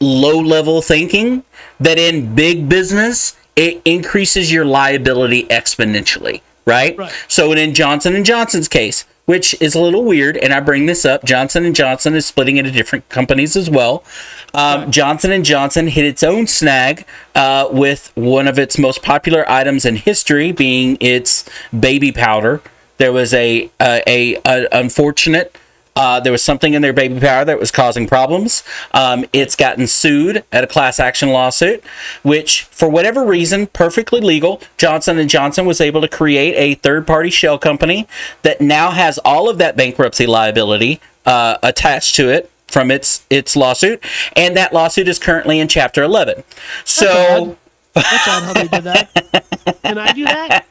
low 0.00 0.38
level 0.38 0.82
thinking, 0.82 1.44
that 1.78 1.98
in 1.98 2.34
big 2.34 2.68
business, 2.68 3.36
it 3.56 3.82
increases 3.84 4.52
your 4.52 4.64
liability 4.64 5.44
exponentially, 5.44 6.40
right? 6.64 6.96
Right. 6.96 7.12
So 7.28 7.52
in 7.52 7.74
Johnson 7.74 8.14
and 8.14 8.24
Johnson's 8.24 8.68
case, 8.68 9.04
which 9.24 9.60
is 9.60 9.74
a 9.74 9.80
little 9.80 10.04
weird, 10.04 10.36
and 10.36 10.52
I 10.52 10.60
bring 10.60 10.86
this 10.86 11.04
up, 11.04 11.24
Johnson 11.24 11.64
and 11.64 11.74
Johnson 11.74 12.14
is 12.14 12.26
splitting 12.26 12.56
into 12.56 12.70
different 12.70 13.08
companies 13.08 13.56
as 13.56 13.70
well. 13.70 14.04
Um, 14.52 14.90
Johnson 14.90 15.30
and 15.32 15.44
Johnson 15.44 15.86
hit 15.86 16.04
its 16.04 16.22
own 16.22 16.46
snag 16.46 17.06
uh, 17.34 17.68
with 17.70 18.10
one 18.14 18.48
of 18.48 18.58
its 18.58 18.78
most 18.78 19.02
popular 19.02 19.48
items 19.50 19.84
in 19.84 19.96
history 19.96 20.52
being 20.52 20.96
its 21.00 21.48
baby 21.78 22.12
powder. 22.12 22.60
There 22.98 23.12
was 23.12 23.32
a 23.32 23.70
a, 23.80 24.02
a, 24.06 24.40
a 24.44 24.68
unfortunate 24.72 25.56
Uh, 25.94 26.20
there 26.20 26.32
was 26.32 26.42
something 26.42 26.72
in 26.74 26.80
their 26.82 26.92
baby 26.92 27.20
powder 27.20 27.44
that 27.44 27.58
was 27.60 27.70
causing 27.70 28.06
problems. 28.06 28.62
Um, 28.92 29.26
it's 29.32 29.54
gotten 29.54 29.86
sued 29.86 30.42
at 30.50 30.64
a 30.64 30.66
class 30.66 30.98
action 30.98 31.28
lawsuit, 31.30 31.84
which, 32.22 32.62
for 32.64 32.88
whatever 32.88 33.24
reason, 33.24 33.66
perfectly 33.66 34.20
legal. 34.20 34.60
Johnson 34.78 35.18
and 35.18 35.28
Johnson 35.28 35.66
was 35.66 35.80
able 35.80 36.00
to 36.00 36.08
create 36.08 36.54
a 36.56 36.76
third-party 36.76 37.28
shell 37.30 37.58
company 37.58 38.08
that 38.42 38.60
now 38.60 38.90
has 38.92 39.18
all 39.18 39.50
of 39.50 39.58
that 39.58 39.76
bankruptcy 39.76 40.26
liability 40.26 41.00
uh, 41.26 41.58
attached 41.62 42.16
to 42.16 42.30
it 42.30 42.50
from 42.68 42.90
its 42.90 43.26
its 43.28 43.54
lawsuit, 43.54 44.02
and 44.34 44.56
that 44.56 44.72
lawsuit 44.72 45.06
is 45.06 45.18
currently 45.18 45.60
in 45.60 45.68
Chapter 45.68 46.02
11. 46.02 46.42
So. 46.84 47.56
That's 47.94 48.26
odd 48.26 48.42
how 48.44 48.52
they 48.54 48.68
did 48.68 48.84
that. 48.84 49.78
Can 49.84 49.98
I 49.98 50.12
do 50.14 50.24
that? 50.24 50.64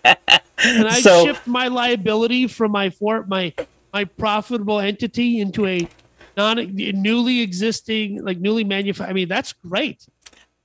Can 0.57 0.87
I 0.87 0.99
So- 0.99 1.25
shift 1.27 1.45
my 1.45 1.67
liability 1.67 2.47
from 2.47 2.71
my 2.71 2.89
for 2.89 3.23
my 3.27 3.53
my 3.93 4.05
profitable 4.05 4.79
entity 4.79 5.39
into 5.39 5.65
a 5.67 5.87
non 6.37 6.57
newly 6.75 7.41
existing 7.41 8.23
like 8.23 8.39
newly 8.39 8.63
manufactured? 8.63 9.09
I 9.09 9.13
mean, 9.13 9.27
that's 9.27 9.53
great. 9.53 10.05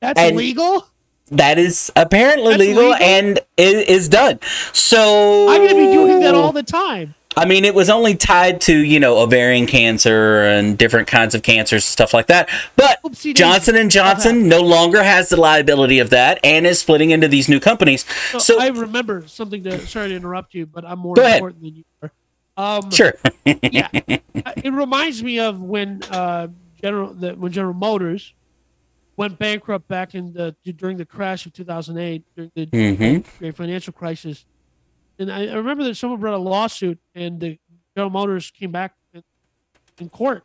That's 0.00 0.18
And- 0.20 0.36
legal. 0.36 0.86
That 1.32 1.58
is 1.58 1.90
apparently 1.96 2.50
That's 2.52 2.60
legal, 2.60 2.82
legal? 2.90 2.94
and 3.02 3.40
is, 3.56 3.84
is 3.88 4.08
done. 4.08 4.38
So 4.72 5.48
I'm 5.48 5.56
going 5.56 5.70
to 5.70 5.74
be 5.74 5.92
doing 5.92 6.20
that 6.20 6.36
all 6.36 6.52
the 6.52 6.62
time. 6.62 7.16
I 7.36 7.44
mean, 7.46 7.64
it 7.64 7.74
was 7.74 7.90
only 7.90 8.14
tied 8.14 8.60
to 8.62 8.78
you 8.78 9.00
know 9.00 9.18
ovarian 9.18 9.66
cancer 9.66 10.42
and 10.44 10.78
different 10.78 11.08
kinds 11.08 11.34
of 11.34 11.42
cancers 11.42 11.82
and 11.82 11.88
stuff 11.90 12.14
like 12.14 12.28
that. 12.28 12.48
But 12.76 13.02
Oopsie. 13.02 13.34
Johnson 13.34 13.74
and 13.74 13.90
Johnson 13.90 14.48
no 14.48 14.60
longer 14.62 15.02
has 15.02 15.28
the 15.28 15.36
liability 15.36 15.98
of 15.98 16.10
that 16.10 16.38
and 16.44 16.64
is 16.64 16.78
splitting 16.78 17.10
into 17.10 17.26
these 17.26 17.48
new 17.48 17.58
companies. 17.58 18.04
So, 18.30 18.38
So 18.38 18.60
I 18.60 18.68
remember 18.68 19.26
something 19.26 19.64
to. 19.64 19.84
Sorry 19.84 20.10
to 20.10 20.14
interrupt 20.14 20.54
you, 20.54 20.64
but 20.64 20.84
I'm 20.84 21.00
more 21.00 21.18
important 21.18 21.60
than 21.60 21.74
you 21.74 21.84
are. 22.02 22.12
Um, 22.56 22.90
sure, 22.90 23.14
yeah, 23.44 23.88
Uh, 24.46 24.52
it 24.56 24.72
reminds 24.72 25.22
me 25.22 25.40
of 25.40 25.60
when 25.60 26.02
uh, 26.04 26.48
General 26.80 27.12
the, 27.14 27.32
when 27.32 27.52
General 27.52 27.74
Motors 27.74 28.34
went 29.16 29.38
bankrupt 29.38 29.88
back 29.88 30.14
in 30.14 30.32
the 30.32 30.54
during 30.76 30.96
the 30.98 31.06
crash 31.06 31.46
of 31.46 31.52
2008 31.52 32.22
during 32.36 32.52
the 32.54 32.66
hmm 32.66 33.38
great 33.38 33.56
financial 33.56 33.92
crisis. 33.92 34.44
And 35.18 35.32
I, 35.32 35.46
I 35.46 35.54
remember 35.54 35.84
that 35.84 35.96
someone 35.96 36.20
brought 36.20 36.34
a 36.34 36.38
lawsuit, 36.38 36.98
and 37.14 37.40
the 37.40 37.58
General 37.96 38.10
Motors 38.10 38.50
came 38.50 38.70
back 38.70 38.94
in, 39.14 39.22
in 39.98 40.08
court. 40.10 40.44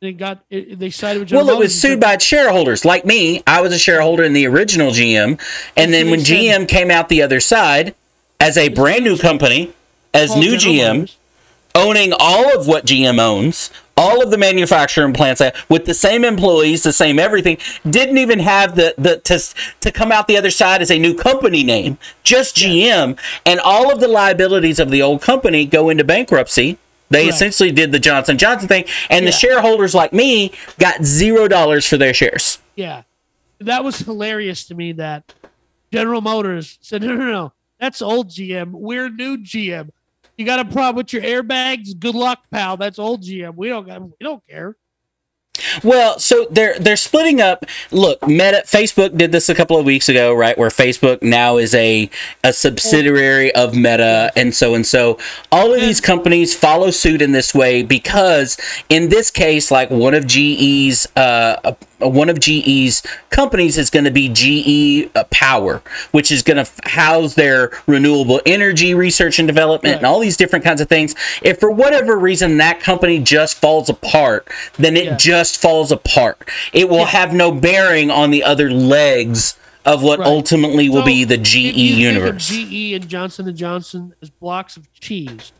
And 0.00 0.10
it 0.10 0.12
got 0.14 0.44
it, 0.50 0.78
they 0.78 0.90
sided 0.90 1.20
with 1.20 1.28
General 1.28 1.46
Well, 1.46 1.56
it 1.56 1.58
was 1.58 1.80
sued 1.80 1.98
by 1.98 2.18
shareholders. 2.18 2.84
Like 2.84 3.04
me, 3.04 3.42
I 3.46 3.62
was 3.62 3.72
a 3.72 3.78
shareholder 3.78 4.22
in 4.22 4.32
the 4.34 4.46
original 4.46 4.90
GM, 4.90 5.40
and 5.76 5.92
then 5.92 6.10
when 6.10 6.20
GM 6.20 6.68
came 6.68 6.90
out 6.90 7.08
the 7.08 7.22
other 7.22 7.40
side 7.40 7.94
as 8.38 8.58
a 8.58 8.68
brand 8.68 9.04
new 9.04 9.16
company, 9.16 9.72
as 10.14 10.36
new 10.36 10.56
GM, 10.56 10.94
Motors. 11.00 11.16
owning 11.74 12.12
all 12.18 12.58
of 12.58 12.66
what 12.66 12.84
GM 12.84 13.18
owns, 13.18 13.70
all 13.96 14.22
of 14.22 14.30
the 14.30 14.38
manufacturing 14.38 15.12
plants 15.12 15.40
with 15.68 15.84
the 15.84 15.94
same 15.94 16.24
employees, 16.24 16.82
the 16.82 16.92
same 16.92 17.18
everything, 17.18 17.58
didn't 17.88 18.18
even 18.18 18.38
have 18.40 18.74
the 18.76 18.94
the 18.98 19.18
to 19.18 19.40
to 19.80 19.90
come 19.92 20.12
out 20.12 20.28
the 20.28 20.36
other 20.36 20.50
side 20.50 20.82
as 20.82 20.90
a 20.90 20.98
new 20.98 21.14
company 21.14 21.62
name, 21.62 21.98
just 22.24 22.56
GM, 22.56 23.18
and 23.46 23.60
all 23.60 23.92
of 23.92 24.00
the 24.00 24.08
liabilities 24.08 24.78
of 24.78 24.90
the 24.90 25.02
old 25.02 25.22
company 25.22 25.64
go 25.64 25.88
into 25.88 26.04
bankruptcy. 26.04 26.78
They 27.10 27.24
Correct. 27.24 27.34
essentially 27.34 27.72
did 27.72 27.92
the 27.92 27.98
Johnson 27.98 28.38
Johnson 28.38 28.68
thing, 28.68 28.84
and 29.10 29.26
the 29.26 29.32
shareholders 29.32 29.94
like 29.94 30.14
me 30.14 30.52
got 30.78 31.04
zero 31.04 31.46
dollars 31.48 31.86
for 31.86 31.98
their 31.98 32.14
shares. 32.14 32.58
Yeah, 32.74 33.02
that 33.60 33.84
was 33.84 33.98
hilarious 33.98 34.64
to 34.66 34.74
me. 34.74 34.92
That 34.92 35.34
General 35.92 36.22
Motors 36.22 36.78
said, 36.80 37.02
"No, 37.02 37.14
no, 37.14 37.30
no, 37.30 37.52
that's 37.78 38.00
old 38.00 38.30
GM. 38.30 38.70
We're 38.70 39.10
new 39.10 39.36
GM. 39.36 39.90
You 40.42 40.46
got 40.46 40.58
a 40.58 40.64
problem 40.64 40.96
with 40.96 41.12
your 41.12 41.22
airbags? 41.22 41.96
Good 41.96 42.16
luck, 42.16 42.40
pal. 42.50 42.76
That's 42.76 42.98
old 42.98 43.22
GM. 43.22 43.54
We 43.54 43.68
don't 43.68 43.86
got. 43.86 44.02
We 44.02 44.10
don't 44.20 44.44
care." 44.48 44.76
Well, 45.84 46.18
so 46.18 46.48
they're 46.50 46.76
they're 46.80 46.96
splitting 46.96 47.40
up. 47.40 47.64
Look, 47.92 48.26
Meta, 48.26 48.64
Facebook 48.66 49.16
did 49.16 49.30
this 49.30 49.48
a 49.48 49.54
couple 49.54 49.76
of 49.76 49.86
weeks 49.86 50.08
ago, 50.08 50.34
right? 50.34 50.58
Where 50.58 50.68
Facebook 50.68 51.22
now 51.22 51.58
is 51.58 51.76
a 51.76 52.10
a 52.42 52.52
subsidiary 52.52 53.54
of 53.54 53.76
Meta, 53.76 54.32
and 54.34 54.52
so 54.52 54.74
and 54.74 54.84
so. 54.84 55.16
All 55.52 55.72
of 55.72 55.80
these 55.80 56.00
companies 56.00 56.56
follow 56.56 56.90
suit 56.90 57.22
in 57.22 57.30
this 57.30 57.54
way 57.54 57.84
because, 57.84 58.58
in 58.88 59.10
this 59.10 59.30
case, 59.30 59.70
like 59.70 59.90
one 59.90 60.14
of 60.14 60.26
GE's 60.26 61.06
uh, 61.14 61.74
one 62.08 62.28
of 62.28 62.40
GE's 62.40 63.02
companies 63.30 63.78
is 63.78 63.90
going 63.90 64.04
to 64.04 64.10
be 64.10 64.28
GE 64.28 65.10
uh, 65.16 65.24
Power, 65.30 65.82
which 66.10 66.30
is 66.30 66.42
going 66.42 66.56
to 66.56 66.62
f- 66.62 66.80
house 66.84 67.34
their 67.34 67.70
renewable 67.86 68.40
energy 68.46 68.94
research 68.94 69.38
and 69.38 69.46
development 69.46 69.96
and 69.98 70.06
all 70.06 70.18
these 70.20 70.36
different 70.36 70.64
kinds 70.64 70.80
of 70.80 70.88
things. 70.88 71.14
If 71.42 71.58
for 71.60 71.70
whatever 71.70 72.18
reason 72.18 72.56
that 72.58 72.80
company 72.80 73.18
just 73.18 73.56
falls 73.58 73.88
apart, 73.88 74.48
then 74.78 74.96
it 74.96 75.04
Yeah. 75.04 75.16
just 75.16 75.60
falls 75.60 75.90
apart. 75.92 76.48
It 76.72 76.88
will 76.88 77.06
have 77.06 77.32
no 77.32 77.50
bearing 77.52 78.10
on 78.10 78.30
the 78.30 78.42
other 78.44 78.70
legs 78.70 79.56
of 79.84 80.02
what 80.02 80.20
Right. 80.20 80.28
ultimately 80.28 80.88
will 80.88 81.00
So, 81.00 81.06
be 81.06 81.24
the 81.24 81.36
GE 81.38 81.54
you 81.56 81.72
think 81.72 82.16
of 82.18 82.22
universe. 82.24 82.48
GE 82.48 82.94
and 82.94 83.08
Johnson 83.08 83.48
and 83.48 83.56
Johnson 83.56 84.12
as 84.22 84.30
blocks 84.30 84.76
of 84.76 84.92
cheese, 84.92 85.50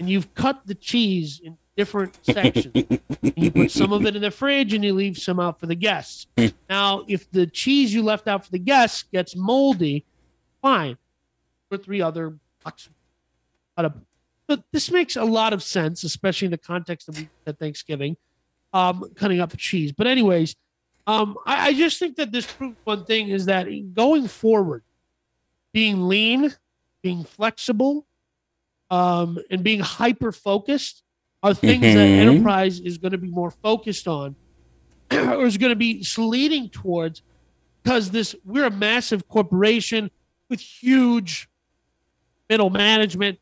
and 0.00 0.10
you've 0.10 0.34
cut 0.34 0.62
the 0.66 0.74
cheese 0.74 1.40
in 1.42 1.56
different 1.78 2.18
sections. 2.24 2.98
you 3.36 3.52
put 3.52 3.70
some 3.70 3.92
of 3.92 4.04
it 4.04 4.16
in 4.16 4.22
the 4.22 4.32
fridge, 4.32 4.74
and 4.74 4.84
you 4.84 4.92
leave 4.92 5.16
some 5.16 5.38
out 5.38 5.60
for 5.60 5.66
the 5.66 5.76
guests. 5.76 6.26
Now, 6.68 7.04
if 7.06 7.30
the 7.30 7.46
cheese 7.46 7.94
you 7.94 8.02
left 8.02 8.26
out 8.26 8.44
for 8.44 8.50
the 8.50 8.58
guests 8.58 9.04
gets 9.12 9.36
moldy, 9.36 10.04
fine. 10.60 10.98
Put 11.70 11.84
three 11.84 12.02
other 12.02 12.36
of- 13.76 13.94
But 14.48 14.64
this 14.72 14.90
makes 14.90 15.14
a 15.14 15.24
lot 15.24 15.52
of 15.52 15.62
sense, 15.62 16.02
especially 16.02 16.46
in 16.46 16.50
the 16.50 16.58
context 16.58 17.08
of 17.08 17.16
Thanksgiving, 17.58 18.16
um, 18.72 19.10
cutting 19.14 19.40
up 19.40 19.50
the 19.50 19.56
cheese. 19.56 19.92
But 19.92 20.08
anyways, 20.08 20.56
um, 21.06 21.36
I, 21.46 21.68
I 21.68 21.72
just 21.74 21.98
think 22.00 22.16
that 22.16 22.32
this 22.32 22.50
proves 22.50 22.76
one 22.84 23.04
thing 23.04 23.28
is 23.28 23.46
that 23.46 23.68
going 23.94 24.26
forward, 24.26 24.82
being 25.72 26.08
lean, 26.08 26.52
being 27.02 27.22
flexible, 27.22 28.04
um, 28.90 29.38
and 29.50 29.62
being 29.62 29.80
hyper 29.80 30.32
focused 30.32 31.04
are 31.42 31.54
things 31.54 31.82
that 31.82 31.94
Mhm. 31.96 32.18
enterprise 32.18 32.80
is 32.80 32.98
going 32.98 33.12
to 33.12 33.18
be 33.18 33.28
more 33.28 33.50
focused 33.50 34.08
on, 34.08 34.34
or 35.12 35.46
is 35.46 35.56
going 35.56 35.70
to 35.70 35.76
be 35.76 36.04
leading 36.16 36.68
towards, 36.68 37.22
because 37.82 38.10
this 38.10 38.34
we're 38.44 38.66
a 38.66 38.70
massive 38.70 39.28
corporation 39.28 40.10
with 40.50 40.60
huge 40.60 41.48
middle 42.50 42.70
management. 42.70 43.38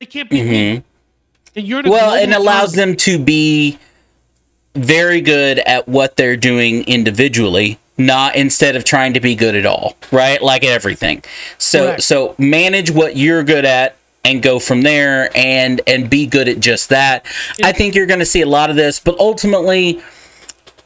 They 0.00 0.06
can't 0.06 0.30
be. 0.30 0.38
Mhm. 0.40 0.82
And 1.56 1.66
you're 1.68 1.82
Well, 1.82 2.14
and 2.14 2.32
allows 2.34 2.74
economy. 2.74 2.92
them 2.92 2.96
to 2.98 3.18
be 3.18 3.78
very 4.74 5.20
good 5.20 5.58
at 5.60 5.86
what 5.88 6.16
they're 6.16 6.36
doing 6.36 6.82
individually 6.84 7.78
not 7.96 8.34
instead 8.34 8.74
of 8.74 8.82
trying 8.82 9.12
to 9.14 9.20
be 9.20 9.36
good 9.36 9.54
at 9.54 9.64
all 9.64 9.96
right 10.10 10.42
like 10.42 10.64
everything 10.64 11.22
so 11.58 11.84
Correct. 11.86 12.02
so 12.02 12.34
manage 12.38 12.90
what 12.90 13.16
you're 13.16 13.44
good 13.44 13.64
at 13.64 13.94
and 14.24 14.42
go 14.42 14.58
from 14.58 14.82
there 14.82 15.30
and 15.36 15.80
and 15.86 16.08
be 16.08 16.26
good 16.26 16.48
at 16.48 16.60
just 16.60 16.88
that. 16.88 17.26
I 17.62 17.72
think 17.72 17.94
you're 17.94 18.06
going 18.06 18.20
to 18.20 18.26
see 18.26 18.40
a 18.40 18.46
lot 18.46 18.70
of 18.70 18.76
this 18.76 18.98
but 18.98 19.18
ultimately 19.18 20.02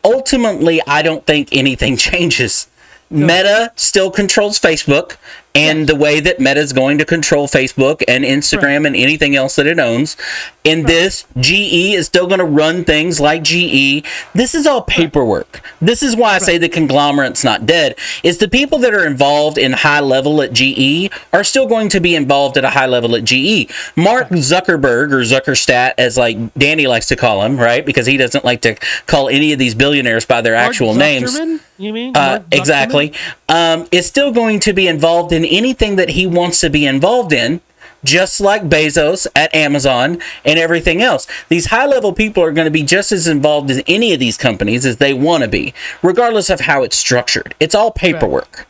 ultimately 0.05 0.81
i 0.87 1.03
don't 1.03 1.25
think 1.27 1.49
anything 1.53 1.97
changes. 2.09 2.69
Meta 3.11 3.73
still 3.75 4.11
controls 4.11 4.61
facebook 4.61 5.17
and 5.59 5.89
the 5.89 5.97
way 5.97 6.21
that 6.21 6.41
meta 6.41 6.61
is 6.61 6.73
going 6.73 6.99
to 6.99 7.05
control 7.05 7.47
facebook 7.47 8.03
and 8.07 8.25
instagram 8.25 8.87
and 8.87 8.97
anything 8.97 9.37
else 9.37 9.57
that 9.57 9.67
it 9.67 9.79
owns. 9.79 10.17
In 10.65 10.85
this 10.85 11.25
ge 11.39 11.95
is 11.95 12.07
still 12.07 12.27
going 12.27 12.39
to 12.39 12.45
run 12.45 12.85
things 12.85 13.21
like 13.21 13.43
ge 13.43 14.05
this 14.35 14.55
is 14.55 14.67
all 14.67 14.83
paperwork. 14.83 15.61
This 15.81 16.03
is 16.03 16.17
why 16.17 16.35
i 16.35 16.39
say 16.39 16.59
the 16.59 16.69
conglomerate's 16.69 17.45
not 17.45 17.67
dead. 17.67 17.97
Is 18.23 18.39
the 18.39 18.49
people 18.49 18.79
that 18.79 18.95
are 18.95 19.07
involved 19.07 19.59
in 19.59 19.73
high 19.73 20.01
level 20.01 20.41
at 20.43 20.53
ge 20.53 21.11
are 21.33 21.45
still 21.45 21.67
going 21.67 21.89
to 21.91 22.01
be 22.01 22.15
involved 22.15 22.57
at 22.57 22.65
a 22.65 22.71
high 22.71 22.87
level 22.87 23.15
at 23.15 23.25
ge 23.25 23.71
mark 23.97 24.29
zuckerberg 24.29 25.13
or 25.13 25.23
zuckerstat 25.23 25.95
as 25.99 26.17
like 26.17 26.37
danny 26.55 26.87
likes 26.87 27.07
to 27.07 27.17
call 27.17 27.43
him 27.43 27.59
right? 27.59 27.85
Because 27.85 28.07
he 28.07 28.17
doesn't 28.17 28.45
like 28.45 28.61
to 28.63 28.77
call 29.07 29.29
any 29.29 29.53
of 29.53 29.59
these 29.59 29.75
billionaires 29.75 30.25
by 30.25 30.41
their 30.41 30.55
Mark 30.55 30.69
actual 30.69 30.95
names. 30.95 31.39
Zuckerman, 31.39 31.61
You 31.79 31.93
mean 31.93 32.17
uh, 32.17 32.43
exactly. 32.51 33.13
Um, 33.49 33.87
is 33.93 34.07
still 34.07 34.33
going 34.33 34.61
to 34.61 34.73
be 34.73 34.89
involved 34.89 35.33
in 35.33 35.45
anything 35.45 35.97
that 35.97 36.11
he 36.11 36.27
wants 36.27 36.61
to 36.61 36.71
be 36.71 36.85
involved 36.85 37.33
in, 37.33 37.61
just 38.05 38.41
like 38.41 38.65
Bezos 38.65 39.27
at 39.37 39.55
Amazon 39.55 40.21
and 40.45 40.59
everything 40.59 41.01
else. 41.01 41.27
These 41.49 41.67
high 41.67 41.87
level 41.87 42.13
people 42.13 42.43
are 42.43 42.53
going 42.53 42.67
to 42.67 42.71
be 42.71 42.83
just 42.83 43.13
as 43.13 43.29
involved 43.29 43.71
in 43.71 43.83
any 43.87 44.13
of 44.13 44.19
these 44.19 44.37
companies 44.37 44.85
as 44.85 44.97
they 44.97 45.15
want 45.15 45.45
to 45.45 45.49
be, 45.49 45.73
regardless 46.03 46.51
of 46.51 46.61
how 46.61 46.83
it's 46.83 46.97
structured. 46.97 47.55
It's 47.61 47.75
all 47.75 47.93
paperwork 47.93 48.67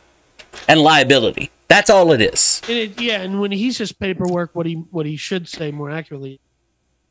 and 0.67 0.79
liability. 0.79 1.49
That's 1.67 1.89
all 1.89 2.11
it 2.11 2.21
is. 2.21 2.61
And 2.67 2.77
it, 2.77 3.01
yeah, 3.01 3.21
and 3.21 3.39
when 3.39 3.51
he 3.51 3.71
says 3.71 3.91
paperwork, 3.91 4.51
what 4.53 4.65
he 4.65 4.73
what 4.91 5.05
he 5.05 5.15
should 5.15 5.47
say 5.47 5.71
more 5.71 5.89
accurately, 5.89 6.39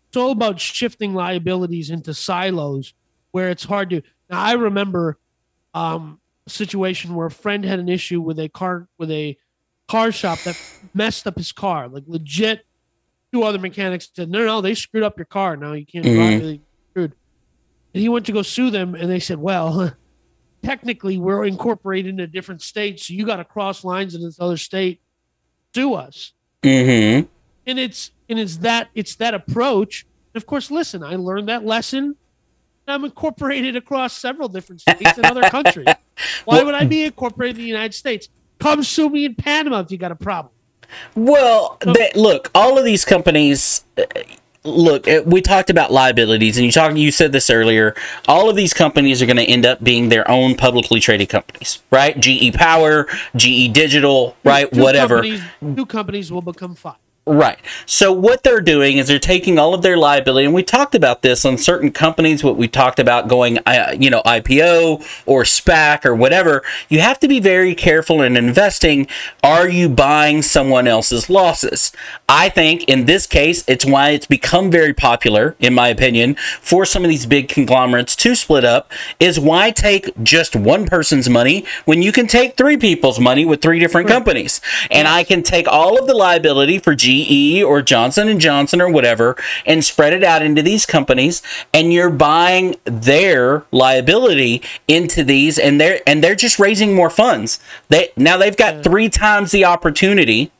it's 0.08 0.16
all 0.16 0.30
about 0.30 0.60
shifting 0.60 1.14
liabilities 1.14 1.90
into 1.90 2.14
silos 2.14 2.94
where 3.32 3.50
it's 3.50 3.64
hard 3.64 3.90
to. 3.90 4.02
Now 4.30 4.42
I 4.42 4.52
remember 4.52 5.18
um, 5.78 6.20
a 6.46 6.50
situation 6.50 7.14
where 7.14 7.26
a 7.26 7.30
friend 7.30 7.64
had 7.64 7.78
an 7.78 7.88
issue 7.88 8.20
with 8.20 8.38
a 8.38 8.48
car 8.48 8.88
with 8.98 9.10
a 9.10 9.36
car 9.86 10.12
shop 10.12 10.38
that 10.44 10.60
messed 10.94 11.26
up 11.26 11.36
his 11.36 11.52
car, 11.52 11.88
like 11.88 12.04
legit 12.06 12.64
two 13.32 13.42
other 13.42 13.58
mechanics 13.58 14.08
said, 14.14 14.30
no, 14.30 14.44
no, 14.44 14.60
they 14.60 14.74
screwed 14.74 15.02
up 15.02 15.18
your 15.18 15.26
car. 15.26 15.56
Now 15.56 15.74
you 15.74 15.84
can't 15.86 16.04
Mhm. 16.04 16.38
drive. 16.40 16.60
Screwed. 16.90 17.12
And 17.94 18.00
he 18.02 18.08
went 18.08 18.26
to 18.26 18.32
go 18.32 18.42
sue 18.42 18.70
them, 18.70 18.94
and 18.94 19.10
they 19.10 19.20
said, 19.20 19.38
well, 19.38 19.94
technically 20.62 21.18
we're 21.18 21.44
incorporated 21.44 22.14
in 22.14 22.20
a 22.20 22.26
different 22.26 22.62
state, 22.62 23.00
so 23.00 23.14
you 23.14 23.24
got 23.26 23.36
to 23.36 23.44
cross 23.44 23.84
lines 23.84 24.14
in 24.14 24.22
this 24.22 24.40
other 24.40 24.56
state, 24.56 25.00
sue 25.74 25.94
us. 25.94 26.32
Mm-hmm. 26.62 27.26
And 27.66 27.78
it's 27.78 28.10
and 28.28 28.38
it's 28.38 28.58
that 28.58 28.88
it's 28.94 29.14
that 29.16 29.34
approach. 29.34 30.06
Of 30.34 30.46
course, 30.46 30.70
listen, 30.70 31.02
I 31.02 31.16
learned 31.16 31.48
that 31.48 31.64
lesson. 31.64 32.16
I'm 32.90 33.04
incorporated 33.04 33.76
across 33.76 34.14
several 34.14 34.48
different 34.48 34.80
states 34.80 35.16
and 35.16 35.26
other 35.26 35.42
countries. 35.42 35.88
Why 36.44 36.62
would 36.62 36.74
I 36.74 36.84
be 36.84 37.04
incorporated 37.04 37.56
in 37.56 37.62
the 37.62 37.68
United 37.68 37.94
States? 37.94 38.28
Come 38.58 38.82
sue 38.82 39.08
me 39.08 39.24
in 39.24 39.34
Panama 39.34 39.80
if 39.80 39.90
you 39.90 39.98
got 39.98 40.12
a 40.12 40.16
problem. 40.16 40.52
Well, 41.14 41.78
they, 41.84 42.10
look, 42.14 42.50
all 42.54 42.78
of 42.78 42.84
these 42.84 43.04
companies. 43.04 43.84
uh, 43.96 44.04
Look, 44.64 45.06
uh, 45.08 45.22
we 45.24 45.40
talked 45.40 45.70
about 45.70 45.92
liabilities, 45.92 46.56
and 46.56 46.66
you 46.66 46.72
talked. 46.72 46.96
You 46.96 47.12
said 47.12 47.30
this 47.32 47.48
earlier. 47.48 47.94
All 48.26 48.50
of 48.50 48.56
these 48.56 48.74
companies 48.74 49.22
are 49.22 49.26
going 49.26 49.36
to 49.36 49.44
end 49.44 49.64
up 49.64 49.82
being 49.82 50.08
their 50.08 50.28
own 50.30 50.56
publicly 50.56 51.00
traded 51.00 51.28
companies, 51.28 51.80
right? 51.90 52.18
GE 52.18 52.52
Power, 52.54 53.06
GE 53.36 53.72
Digital, 53.72 54.36
right? 54.44 54.70
Two 54.70 54.82
Whatever. 54.82 55.22
Companies, 55.22 55.42
two 55.76 55.86
companies 55.86 56.32
will 56.32 56.42
become 56.42 56.74
five. 56.74 56.96
Right. 57.28 57.58
So 57.84 58.10
what 58.10 58.42
they're 58.42 58.62
doing 58.62 58.96
is 58.96 59.06
they're 59.06 59.18
taking 59.18 59.58
all 59.58 59.74
of 59.74 59.82
their 59.82 59.98
liability, 59.98 60.46
and 60.46 60.54
we 60.54 60.62
talked 60.62 60.94
about 60.94 61.20
this 61.20 61.44
on 61.44 61.58
certain 61.58 61.90
companies. 61.90 62.42
What 62.42 62.56
we 62.56 62.68
talked 62.68 62.98
about 62.98 63.28
going, 63.28 63.58
uh, 63.66 63.94
you 63.98 64.08
know, 64.08 64.22
IPO 64.24 65.04
or 65.26 65.42
SPAC 65.42 66.06
or 66.06 66.14
whatever. 66.14 66.62
You 66.88 67.00
have 67.00 67.20
to 67.20 67.28
be 67.28 67.38
very 67.38 67.74
careful 67.74 68.22
in 68.22 68.34
investing. 68.34 69.08
Are 69.42 69.68
you 69.68 69.90
buying 69.90 70.40
someone 70.40 70.88
else's 70.88 71.28
losses? 71.28 71.92
I 72.30 72.48
think 72.48 72.84
in 72.84 73.04
this 73.04 73.26
case, 73.26 73.62
it's 73.68 73.84
why 73.84 74.10
it's 74.10 74.26
become 74.26 74.70
very 74.70 74.94
popular, 74.94 75.54
in 75.60 75.74
my 75.74 75.88
opinion, 75.88 76.34
for 76.62 76.86
some 76.86 77.04
of 77.04 77.10
these 77.10 77.26
big 77.26 77.50
conglomerates 77.50 78.16
to 78.16 78.34
split 78.36 78.64
up. 78.64 78.90
Is 79.20 79.38
why 79.38 79.70
take 79.70 80.10
just 80.22 80.56
one 80.56 80.86
person's 80.86 81.28
money 81.28 81.66
when 81.84 82.00
you 82.00 82.10
can 82.10 82.26
take 82.26 82.56
three 82.56 82.78
people's 82.78 83.20
money 83.20 83.44
with 83.44 83.60
three 83.60 83.78
different 83.78 84.08
companies, 84.08 84.62
and 84.90 85.06
I 85.06 85.24
can 85.24 85.42
take 85.42 85.68
all 85.68 85.98
of 85.98 86.06
the 86.06 86.14
liability 86.14 86.78
for 86.78 86.94
GE 87.24 87.62
or 87.62 87.82
Johnson 87.82 88.28
and 88.28 88.40
Johnson 88.40 88.80
or 88.80 88.90
whatever 88.90 89.36
and 89.66 89.84
spread 89.84 90.12
it 90.12 90.22
out 90.24 90.42
into 90.42 90.62
these 90.62 90.86
companies 90.86 91.42
and 91.72 91.92
you're 91.92 92.10
buying 92.10 92.76
their 92.84 93.64
liability 93.72 94.62
into 94.86 95.24
these 95.24 95.58
and 95.58 95.80
they're 95.80 96.00
and 96.06 96.22
they're 96.22 96.34
just 96.34 96.58
raising 96.58 96.94
more 96.94 97.10
funds. 97.10 97.58
They 97.88 98.08
now 98.16 98.36
they've 98.36 98.56
got 98.56 98.82
3 98.84 99.08
times 99.08 99.50
the 99.50 99.64
opportunity 99.64 100.50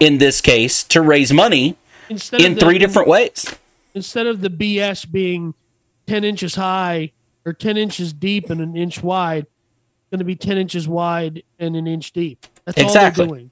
in 0.00 0.18
this 0.18 0.40
case 0.40 0.82
to 0.84 1.00
raise 1.00 1.32
money 1.32 1.76
Instead 2.08 2.40
in 2.42 2.54
the, 2.54 2.60
three 2.60 2.78
different 2.78 3.08
ways. 3.08 3.54
instead 3.94 4.26
of 4.26 4.40
the 4.40 4.50
BS 4.50 5.10
being 5.10 5.54
ten 6.06 6.24
inches 6.24 6.56
high 6.56 7.12
or 7.46 7.52
ten 7.52 7.76
inches 7.76 8.12
deep 8.12 8.50
and 8.50 8.60
an 8.60 8.76
inch 8.76 9.02
wide, 9.02 9.44
it's 9.44 10.10
going 10.10 10.18
to 10.18 10.24
be 10.24 10.36
ten 10.36 10.58
inches 10.58 10.86
wide 10.88 11.42
and 11.58 11.76
an 11.76 11.86
inch 11.86 12.12
deep. 12.12 12.46
That's 12.66 12.78
Exactly. 12.78 13.24
all 13.24 13.30
they're 13.30 13.38
doing. 13.38 13.50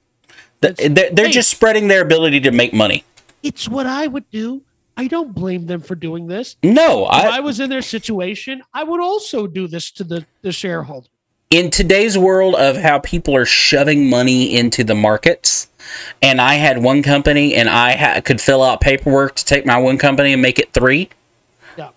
Th- 0.63 0.91
They're, 0.93 1.09
they're 1.11 1.29
just 1.29 1.49
spreading 1.49 1.87
their 1.87 2.01
ability 2.01 2.39
to 2.41 2.51
make 2.51 2.73
money. 2.73 3.03
It's 3.43 3.67
what 3.67 3.85
I 3.87 4.07
would 4.07 4.29
do. 4.31 4.61
I 4.95 5.07
don't 5.07 5.33
blame 5.33 5.65
them 5.65 5.81
for 5.81 5.95
doing 5.95 6.27
this. 6.27 6.55
No, 6.63 7.05
If 7.05 7.11
I 7.11 7.37
I 7.37 7.39
was 7.39 7.59
in 7.59 7.69
their 7.69 7.81
situation, 7.81 8.61
I 8.73 8.83
would 8.83 8.99
also 9.01 9.47
do 9.47 9.67
this 9.67 9.89
to 9.91 10.03
the, 10.03 10.25
the 10.43 10.51
shareholder. 10.51 11.07
in 11.49 11.69
today's 11.71 12.17
world 12.17 12.55
of 12.55 12.77
how 12.77 12.99
people 12.99 13.35
are 13.35 13.45
shoving 13.45 14.09
money 14.09 14.55
into 14.55 14.83
the 14.83 14.95
markets 14.95 15.67
and 16.21 16.39
I 16.39 16.53
had 16.55 16.81
one 16.81 17.03
company 17.03 17.53
and 17.55 17.69
I 17.69 17.95
ha- 17.95 18.21
could 18.21 18.39
fill 18.39 18.63
out 18.63 18.81
paperwork 18.81 19.35
to 19.35 19.45
take 19.45 19.65
my 19.65 19.77
one 19.77 19.97
company 19.97 20.31
and 20.33 20.41
make 20.41 20.57
it 20.59 20.71
3, 20.73 21.09
Yeah. 21.77 21.89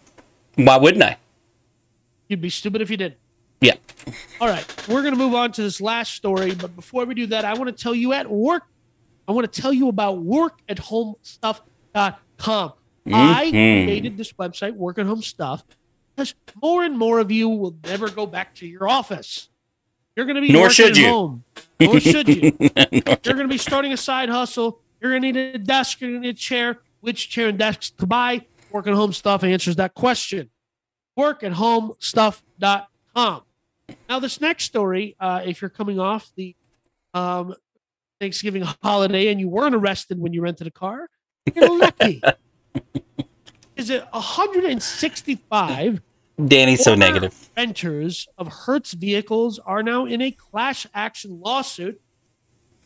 why 0.57 0.77
wouldn't 0.79 1.05
I? 1.05 1.17
You'd 2.29 2.41
be 2.41 2.51
stupid 2.51 2.81
if 2.83 2.91
you 2.91 2.97
didn't. 2.97 3.19
Yeah. 3.61 3.75
All 4.41 4.49
right, 4.49 4.65
we're 4.89 5.03
going 5.03 5.15
to 5.15 5.19
move 5.19 5.35
on 5.35 5.51
to 5.53 5.63
this 5.63 5.81
last 5.81 6.15
story, 6.15 6.55
but 6.55 6.75
before 6.77 7.05
we 7.07 7.15
do 7.15 7.27
that, 7.29 7.45
I 7.45 7.55
want 7.55 7.75
to 7.77 7.83
tell 7.83 7.95
you 7.95 8.13
at 8.13 8.29
work, 8.31 8.65
I 9.27 9.33
want 9.33 9.51
to 9.53 9.61
tell 9.61 9.73
you 9.73 9.89
about 9.89 10.19
workathomestuff.com. 10.25 12.73
I 13.13 13.47
Mhm. 13.53 13.85
created 13.85 14.17
this 14.17 14.33
website, 14.33 14.75
Work 14.75 14.99
at 14.99 15.07
Home 15.07 15.23
Stuff, 15.23 15.63
because 16.15 16.35
more 16.63 16.85
and 16.85 16.99
more 16.99 17.19
of 17.21 17.31
you 17.31 17.49
will 17.49 17.77
never 17.85 18.09
go 18.11 18.27
back 18.27 18.55
to 18.57 18.67
your 18.67 18.89
office. 18.89 19.49
You're 20.17 20.27
going 20.27 20.35
to 20.37 20.43
be 20.43 20.51
Nor 20.53 20.71
should 20.71 20.91
at 20.93 20.97
you. 20.97 21.07
home. 21.09 21.45
Nor 21.81 22.01
should 22.01 22.29
you. 22.29 22.57
You're 22.61 23.35
going 23.35 23.39
to 23.39 23.49
be 23.49 23.59
starting 23.59 23.93
a 23.93 23.97
side 23.97 24.29
hustle. 24.29 24.81
You're 25.01 25.13
going 25.13 25.23
to 25.23 25.33
need 25.33 25.55
a 25.55 25.59
desk. 25.59 26.01
You're 26.01 26.11
going 26.11 26.23
to 26.23 26.29
need 26.29 26.37
a 26.37 26.39
chair. 26.39 26.81
Which 27.01 27.29
chair 27.29 27.49
and 27.49 27.59
desk 27.59 27.97
to 27.99 28.07
buy? 28.07 28.47
Work 28.73 28.87
at 28.89 28.95
Home 28.95 29.13
Stuff 29.13 29.45
answers 29.45 29.77
that 29.77 29.95
question. 29.95 30.51
Workathomestuff.com. 31.19 33.43
Now, 34.09 34.21
this 34.21 34.41
next 34.41 34.65
story, 34.65 35.17
uh, 35.19 35.43
if 35.45 35.61
you're 35.61 35.69
coming 35.69 35.99
off 35.99 36.31
the 36.37 36.55
um, 37.15 37.55
Thanksgiving 38.21 38.63
holiday 38.83 39.29
and 39.29 39.41
you 39.41 39.49
weren't 39.49 39.75
arrested 39.75 40.19
when 40.21 40.33
you 40.33 40.43
rented 40.43 40.67
a 40.67 40.71
car, 40.71 41.09
you're 41.55 41.79
lucky. 41.79 42.23
Is 43.77 43.91
it 43.91 44.05
165 44.11 46.01
Danny's 46.45 46.85
so 46.85 46.95
negative. 46.95 47.51
renters 47.57 48.29
of 48.37 48.49
Hertz 48.49 48.93
vehicles 48.93 49.59
are 49.59 49.83
now 49.83 50.05
in 50.05 50.21
a 50.21 50.31
class 50.31 50.87
action 50.93 51.41
lawsuit. 51.41 52.01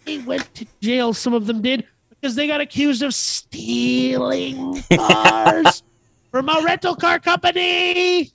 They 0.05 0.18
went 0.18 0.55
to 0.55 0.66
jail, 0.81 1.12
some 1.12 1.35
of 1.35 1.47
them 1.47 1.61
did, 1.61 1.87
because 2.09 2.37
they 2.37 2.47
got 2.47 2.61
accused 2.61 3.03
of 3.03 3.12
stealing 3.12 4.83
cars 4.95 5.83
from 6.31 6.49
a 6.49 6.62
rental 6.64 6.95
car 6.95 7.18
company. 7.18 8.31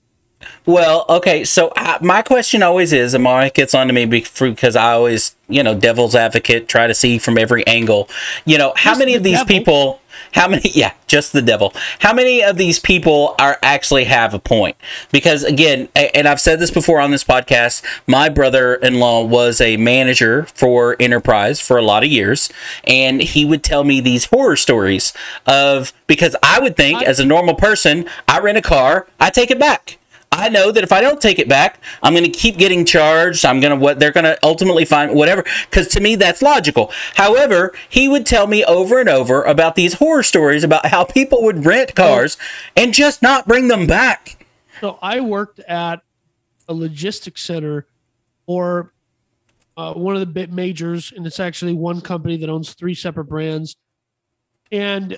Well, 0.66 1.06
okay, 1.10 1.44
so 1.44 1.70
uh, 1.78 2.00
my 2.02 2.22
question 2.22 2.64
always 2.64 2.92
is, 2.92 3.14
and 3.14 3.24
Mike 3.24 3.54
gets 3.54 3.74
on 3.74 3.88
to 3.88 3.94
me 3.94 4.06
because 4.06 4.76
I 4.76 4.94
always, 4.94 5.36
you 5.48 5.62
know, 5.62 5.76
devil's 5.76 6.16
advocate, 6.16 6.68
try 6.68 6.88
to 6.88 6.94
see 6.94 7.20
from 7.20 7.38
every 7.38 7.66
angle. 7.68 8.10
You 8.46 8.58
know, 8.58 8.74
how 8.76 8.92
Just 8.92 9.00
many 9.00 9.12
the 9.14 9.18
of 9.18 9.24
these 9.24 9.38
devil. 9.40 9.48
people, 9.48 10.02
how 10.34 10.48
many, 10.48 10.70
yeah, 10.74 10.94
just 11.08 11.34
the 11.34 11.42
devil. 11.42 11.72
How 12.00 12.14
many 12.14 12.44
of 12.44 12.58
these 12.58 12.80
people 12.80 13.36
are 13.40 13.60
actually 13.62 14.06
have 14.06 14.34
a 14.34 14.40
point? 14.40 14.76
Because 15.12 15.44
again, 15.44 15.88
and 15.96 16.28
I've 16.28 16.42
said 16.42 16.60
this 16.60 16.72
before 16.72 17.00
on 17.00 17.12
this 17.12 17.24
podcast, 17.24 17.84
my 18.08 18.28
brother 18.28 18.74
in 18.76 19.00
law 19.00 19.24
was 19.24 19.62
a 19.62 19.78
manager 19.78 20.46
for 20.46 20.96
Enterprise 21.00 21.60
for 21.60 21.78
a 21.78 21.84
lot 21.84 22.04
of 22.04 22.10
years, 22.10 22.50
and 22.86 23.22
he 23.22 23.46
would 23.46 23.64
tell 23.64 23.84
me 23.84 24.00
these 24.02 24.26
horror 24.26 24.56
stories 24.56 25.14
of 25.46 25.94
because 26.08 26.36
I 26.42 26.60
would 26.60 26.76
think, 26.76 27.04
as 27.04 27.20
a 27.20 27.26
normal 27.26 27.54
person, 27.56 28.06
I 28.28 28.40
rent 28.40 28.58
a 28.58 28.62
car, 28.64 29.08
I 29.20 29.30
take 29.30 29.52
it 29.52 29.60
back. 29.60 29.98
I 30.36 30.50
know 30.50 30.72
that 30.72 30.84
if 30.84 30.92
I 30.92 31.02
don't 31.02 31.22
take 31.22 31.40
it 31.40 31.48
back, 31.48 31.80
I'm 32.04 32.14
going 32.14 32.26
to 32.26 32.30
keep 32.30 32.58
getting 32.58 32.84
charged. 32.86 33.46
I'm 33.46 33.60
going 33.60 33.72
to 33.72 33.78
what 33.78 34.00
they're 34.00 34.12
going 34.12 34.26
to 34.26 34.38
ultimately 34.44 34.84
find 34.86 35.14
whatever 35.14 35.44
cuz 35.72 35.88
to 35.90 36.00
me 36.02 36.16
that's 36.16 36.42
logical. 36.42 36.92
However, 37.16 37.74
he 37.90 38.08
would 38.08 38.26
tell 38.26 38.46
me 38.48 38.64
over 38.66 39.00
and 39.00 39.08
over 39.08 39.44
about 39.44 39.76
these 39.76 39.94
horror 39.96 40.24
stories 40.24 40.64
about 40.64 40.88
how 40.88 41.06
people 41.06 41.42
would 41.44 41.66
rent 41.66 41.96
cars 41.96 42.38
and 42.76 42.94
just 42.94 43.22
not 43.22 43.48
bring 43.48 43.70
them 43.70 43.88
back. 43.88 44.46
So 44.82 45.00
I 45.02 45.22
worked 45.22 45.60
at 45.62 46.02
a 46.68 46.74
logistics 46.74 47.42
center 47.42 47.88
for 48.46 48.94
uh, 49.78 49.94
one 49.94 50.16
of 50.16 50.20
the 50.20 50.26
bit 50.26 50.52
majors, 50.52 51.14
and 51.16 51.26
it's 51.26 51.40
actually 51.40 51.74
one 51.74 52.02
company 52.02 52.38
that 52.38 52.50
owns 52.50 52.74
three 52.74 52.94
separate 52.94 53.26
brands. 53.26 53.76
And 54.72 55.14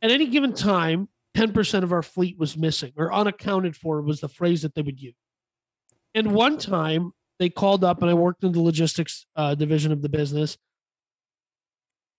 at 0.00 0.10
any 0.10 0.26
given 0.26 0.54
time, 0.54 1.08
10% 1.36 1.82
of 1.82 1.92
our 1.92 2.02
fleet 2.02 2.38
was 2.38 2.56
missing 2.56 2.92
or 2.96 3.12
unaccounted 3.12 3.76
for 3.76 4.02
was 4.02 4.20
the 4.20 4.28
phrase 4.28 4.62
that 4.62 4.74
they 4.74 4.82
would 4.82 5.00
use. 5.00 5.14
And 6.14 6.32
one 6.32 6.58
time 6.58 7.12
they 7.38 7.48
called 7.48 7.84
up, 7.84 8.02
and 8.02 8.10
I 8.10 8.14
worked 8.14 8.44
in 8.44 8.52
the 8.52 8.60
logistics 8.60 9.26
uh, 9.34 9.54
division 9.54 9.92
of 9.92 10.02
the 10.02 10.08
business. 10.08 10.58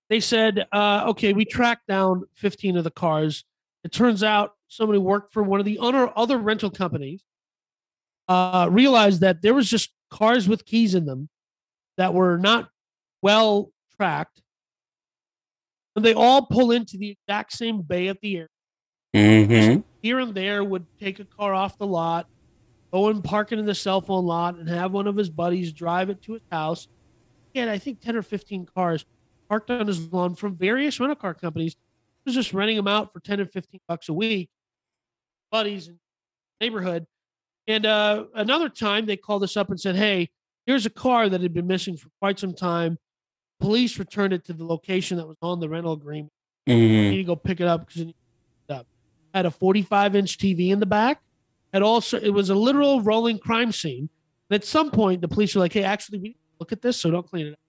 They 0.09 0.19
said, 0.19 0.65
uh, 0.71 1.05
okay, 1.09 1.33
we 1.33 1.45
tracked 1.45 1.87
down 1.87 2.23
15 2.33 2.77
of 2.77 2.83
the 2.83 2.91
cars. 2.91 3.45
It 3.83 3.91
turns 3.91 4.23
out 4.23 4.53
somebody 4.67 4.99
worked 4.99 5.31
for 5.31 5.43
one 5.43 5.59
of 5.59 5.65
the 5.65 5.79
other, 5.79 6.37
rental 6.37 6.69
companies, 6.69 7.23
uh, 8.27 8.67
realized 8.71 9.21
that 9.21 9.41
there 9.41 9.53
was 9.53 9.69
just 9.69 9.91
cars 10.09 10.47
with 10.49 10.65
keys 10.65 10.95
in 10.95 11.05
them 11.05 11.29
that 11.97 12.13
were 12.13 12.37
not 12.37 12.69
well 13.21 13.71
tracked. 13.95 14.41
And 15.95 16.03
they 16.03 16.13
all 16.13 16.47
pull 16.47 16.71
into 16.71 16.97
the 16.97 17.11
exact 17.11 17.53
same 17.53 17.81
bay 17.81 18.07
at 18.07 18.19
the 18.21 18.37
air. 18.37 18.49
Mhm. 19.13 19.83
Here 20.01 20.19
and 20.19 20.33
there 20.33 20.63
would 20.63 20.85
take 20.99 21.19
a 21.19 21.25
car 21.25 21.53
off 21.53 21.77
the 21.77 21.87
lot, 21.87 22.27
go 22.91 23.09
and 23.09 23.23
park 23.23 23.51
it 23.51 23.59
in 23.59 23.65
the 23.65 23.75
cell 23.75 24.01
phone 24.01 24.25
lot, 24.25 24.55
and 24.55 24.67
have 24.69 24.91
one 24.91 25.07
of 25.07 25.15
his 25.15 25.29
buddies 25.29 25.71
drive 25.71 26.09
it 26.09 26.21
to 26.23 26.33
his 26.33 26.41
house. 26.51 26.87
He 27.53 27.59
had, 27.59 27.69
I 27.69 27.77
think, 27.77 28.01
10 28.01 28.15
or 28.15 28.21
15 28.23 28.65
cars 28.65 29.05
parked 29.49 29.69
on 29.69 29.87
his 29.87 30.11
lawn 30.11 30.35
from 30.35 30.55
various 30.57 30.99
rental 30.99 31.15
car 31.15 31.33
companies. 31.33 31.73
He 32.25 32.29
was 32.29 32.35
just 32.35 32.53
renting 32.53 32.77
them 32.77 32.87
out 32.87 33.13
for 33.13 33.19
10 33.19 33.39
and 33.39 33.51
15 33.51 33.81
bucks 33.87 34.09
a 34.09 34.13
week. 34.13 34.49
Buddies 35.51 35.87
in 35.87 35.99
the 36.59 36.65
neighborhood. 36.65 37.05
And 37.67 37.85
uh, 37.85 38.25
another 38.33 38.69
time 38.69 39.05
they 39.05 39.17
called 39.17 39.43
us 39.43 39.55
up 39.55 39.69
and 39.69 39.79
said, 39.79 39.95
Hey, 39.95 40.29
here's 40.65 40.85
a 40.85 40.89
car 40.89 41.29
that 41.29 41.41
had 41.41 41.53
been 41.53 41.67
missing 41.67 41.95
for 41.97 42.09
quite 42.19 42.39
some 42.39 42.53
time. 42.53 42.97
Police 43.59 43.99
returned 43.99 44.33
it 44.33 44.43
to 44.45 44.53
the 44.53 44.65
location 44.65 45.17
that 45.17 45.27
was 45.27 45.37
on 45.41 45.59
the 45.59 45.69
rental 45.69 45.93
agreement. 45.93 46.33
You 46.65 46.75
Mhm. 46.75 47.09
need 47.11 47.17
to 47.17 47.23
go 47.25 47.35
pick 47.35 47.61
it 47.61 47.67
up 47.67 47.81
because 47.85 48.01
it 48.01 48.05
needs 48.05 48.17
to 48.17 48.21
be 48.21 48.21
up. 48.21 48.22
Had 49.33 49.45
a 49.45 49.51
45 49.51 50.15
inch 50.15 50.37
TV 50.37 50.69
in 50.71 50.79
the 50.79 50.85
back. 50.85 51.21
It 51.73 51.81
also 51.81 52.19
it 52.19 52.29
was 52.29 52.49
a 52.49 52.55
literal 52.55 53.01
rolling 53.01 53.39
crime 53.39 53.71
scene. 53.71 54.09
And 54.49 54.55
at 54.55 54.63
some 54.65 54.91
point, 54.91 55.21
the 55.21 55.27
police 55.27 55.55
were 55.55 55.61
like, 55.61 55.73
"Hey, 55.73 55.83
actually, 55.83 56.19
we 56.19 56.35
look 56.59 56.71
at 56.71 56.81
this, 56.81 56.99
so 56.99 57.09
don't 57.09 57.27
clean 57.27 57.47
it 57.47 57.53
up." 57.53 57.59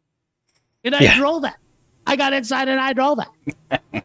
And 0.85 0.95
I 0.95 1.01
Yeah. 1.01 1.17
drove 1.19 1.43
that. 1.43 1.57
I 2.07 2.17
got 2.17 2.35
inside 2.35 2.69
and 2.69 2.79
I 2.81 2.93
drove 2.93 3.19
that. 3.19 4.05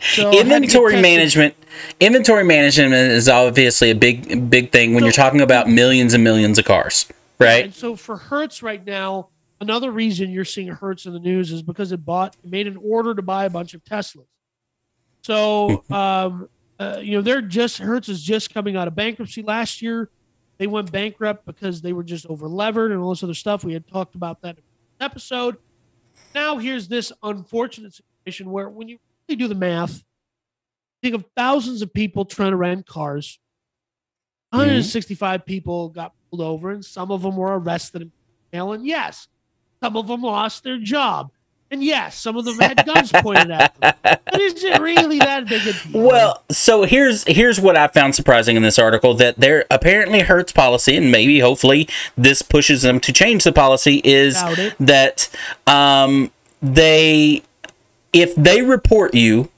So 0.00 0.30
I 0.30 0.34
had 0.34 0.42
to 0.42 0.48
get 0.48 0.56
inventory 0.56 1.00
management 1.00 1.54
inventory 2.00 2.42
management 2.42 2.92
is 2.92 3.28
obviously 3.28 3.90
a 3.90 3.94
big 3.94 4.50
big 4.50 4.72
thing 4.72 4.94
when 4.94 5.02
So- 5.02 5.06
you're 5.06 5.12
talking 5.12 5.40
about 5.40 5.68
millions 5.68 6.12
and 6.12 6.24
millions 6.24 6.58
of 6.58 6.64
cars 6.64 7.06
right 7.38 7.66
And 7.66 7.74
so 7.74 7.94
for 7.94 8.16
Hertz 8.16 8.64
right 8.64 8.84
now, 8.84 9.28
another 9.60 9.92
reason 9.92 10.30
you're 10.30 10.44
seeing 10.44 10.66
Hertz 10.66 11.06
in 11.06 11.12
the 11.12 11.20
news 11.20 11.52
is 11.52 11.62
because 11.62 11.92
it 11.92 12.04
bought 12.04 12.34
it 12.42 12.50
made 12.50 12.66
an 12.66 12.78
order 12.82 13.14
to 13.14 13.22
buy 13.22 13.44
a 13.44 13.50
bunch 13.50 13.74
of 13.74 13.84
Teslas. 13.84 14.26
So 15.22 15.84
um, 15.90 16.48
uh, 16.82 16.98
you 16.98 17.12
know 17.12 17.22
they're 17.22 17.42
just 17.42 17.78
Hertz 17.78 18.08
is 18.08 18.22
just 18.22 18.52
coming 18.52 18.76
out 18.76 18.88
of 18.88 18.94
bankruptcy 18.94 19.42
last 19.42 19.82
year. 19.82 20.10
They 20.58 20.66
went 20.66 20.90
bankrupt 20.92 21.46
because 21.46 21.80
they 21.80 21.92
were 21.92 22.02
just 22.02 22.26
over 22.26 22.48
levered 22.48 22.92
and 22.92 23.00
all 23.00 23.10
this 23.10 23.22
other 23.22 23.34
stuff. 23.34 23.64
We 23.64 23.72
had 23.72 23.86
talked 23.86 24.14
about 24.14 24.42
that 24.42 24.58
episode. 25.00 25.56
Now 26.34 26.58
here's 26.58 26.88
this 26.88 27.12
unfortunate 27.22 27.94
situation 27.94 28.50
where 28.50 28.68
when 28.68 28.88
you 28.88 28.98
really 29.28 29.38
do 29.38 29.48
the 29.48 29.54
math, 29.54 30.02
think 31.02 31.14
of 31.14 31.24
thousands 31.36 31.82
of 31.82 31.92
people 31.92 32.24
trying 32.24 32.50
to 32.50 32.56
rent 32.56 32.86
cars. 32.86 33.38
165 34.50 35.46
people 35.46 35.88
got 35.88 36.12
pulled 36.30 36.42
over, 36.42 36.70
and 36.70 36.84
some 36.84 37.10
of 37.10 37.22
them 37.22 37.36
were 37.36 37.58
arrested. 37.58 38.10
And 38.52 38.86
yes, 38.86 39.28
some 39.82 39.96
of 39.96 40.06
them 40.06 40.22
lost 40.22 40.62
their 40.62 40.78
job. 40.78 41.30
And 41.72 41.82
yes, 41.82 42.18
some 42.18 42.36
of 42.36 42.44
them 42.44 42.58
had 42.58 42.84
guns 42.84 43.10
pointed 43.10 43.50
at 43.50 43.74
them. 43.80 43.94
But 44.02 44.40
is 44.40 44.62
it 44.62 44.78
really 44.78 45.18
that 45.18 45.48
big 45.48 45.66
a 45.66 45.72
deal? 45.72 46.02
well 46.02 46.42
so 46.50 46.82
here's 46.82 47.24
here's 47.24 47.60
what 47.60 47.76
i 47.76 47.86
found 47.88 48.14
surprising 48.14 48.56
in 48.56 48.62
this 48.62 48.78
article 48.78 49.14
that 49.14 49.36
there 49.38 49.64
apparently 49.70 50.20
hertz 50.20 50.52
policy 50.52 50.96
and 50.96 51.10
maybe 51.10 51.40
hopefully 51.40 51.88
this 52.16 52.42
pushes 52.42 52.82
them 52.82 53.00
to 53.00 53.12
change 53.12 53.44
the 53.44 53.52
policy 53.52 54.00
is 54.04 54.34
that 54.78 55.28
um 55.66 56.30
they 56.60 57.42
if 58.12 58.34
they 58.34 58.62
report 58.62 59.14
you 59.14 59.48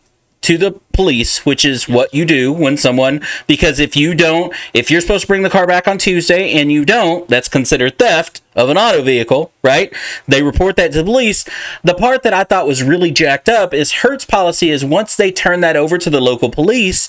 to 0.45 0.59
the 0.59 0.73
police, 0.93 1.45
which 1.47 1.65
is 1.65 1.89
what 1.89 2.13
you 2.13 2.25
do 2.27 2.53
when 2.53 2.77
someone 2.77 3.21
because 3.47 3.81
if 3.81 3.97
you 3.97 4.15
don't, 4.15 4.55
if 4.75 4.91
you're 4.91 5.01
supposed 5.01 5.23
to 5.23 5.29
bring 5.29 5.43
the 5.43 5.51
car 5.51 5.67
back 5.67 5.89
on 5.89 5.97
Tuesday 5.97 6.53
and 6.53 6.71
you 6.71 6.85
don't, 6.85 7.27
that's 7.29 7.49
considered 7.49 7.99
theft 7.99 8.43
of 8.55 8.69
an 8.69 8.77
auto 8.77 9.03
vehicle, 9.03 9.51
right? 9.63 9.93
They 10.29 10.43
report 10.43 10.77
that 10.77 10.93
to 10.93 10.99
the 10.99 11.05
police. 11.05 11.47
The 11.83 11.95
part 11.95 12.23
that 12.23 12.35
I 12.35 12.45
thought 12.45 12.67
was 12.67 12.83
really 12.83 13.11
jacked 13.11 13.49
up 13.49 13.73
is 13.73 13.93
Hertz 13.93 14.27
policy 14.27 14.69
is 14.69 14.85
once 14.85 15.17
they 15.17 15.33
turn 15.33 15.61
that 15.61 15.77
over 15.77 15.97
to 15.97 16.11
the 16.11 16.21
local 16.21 16.51
police, 16.51 17.09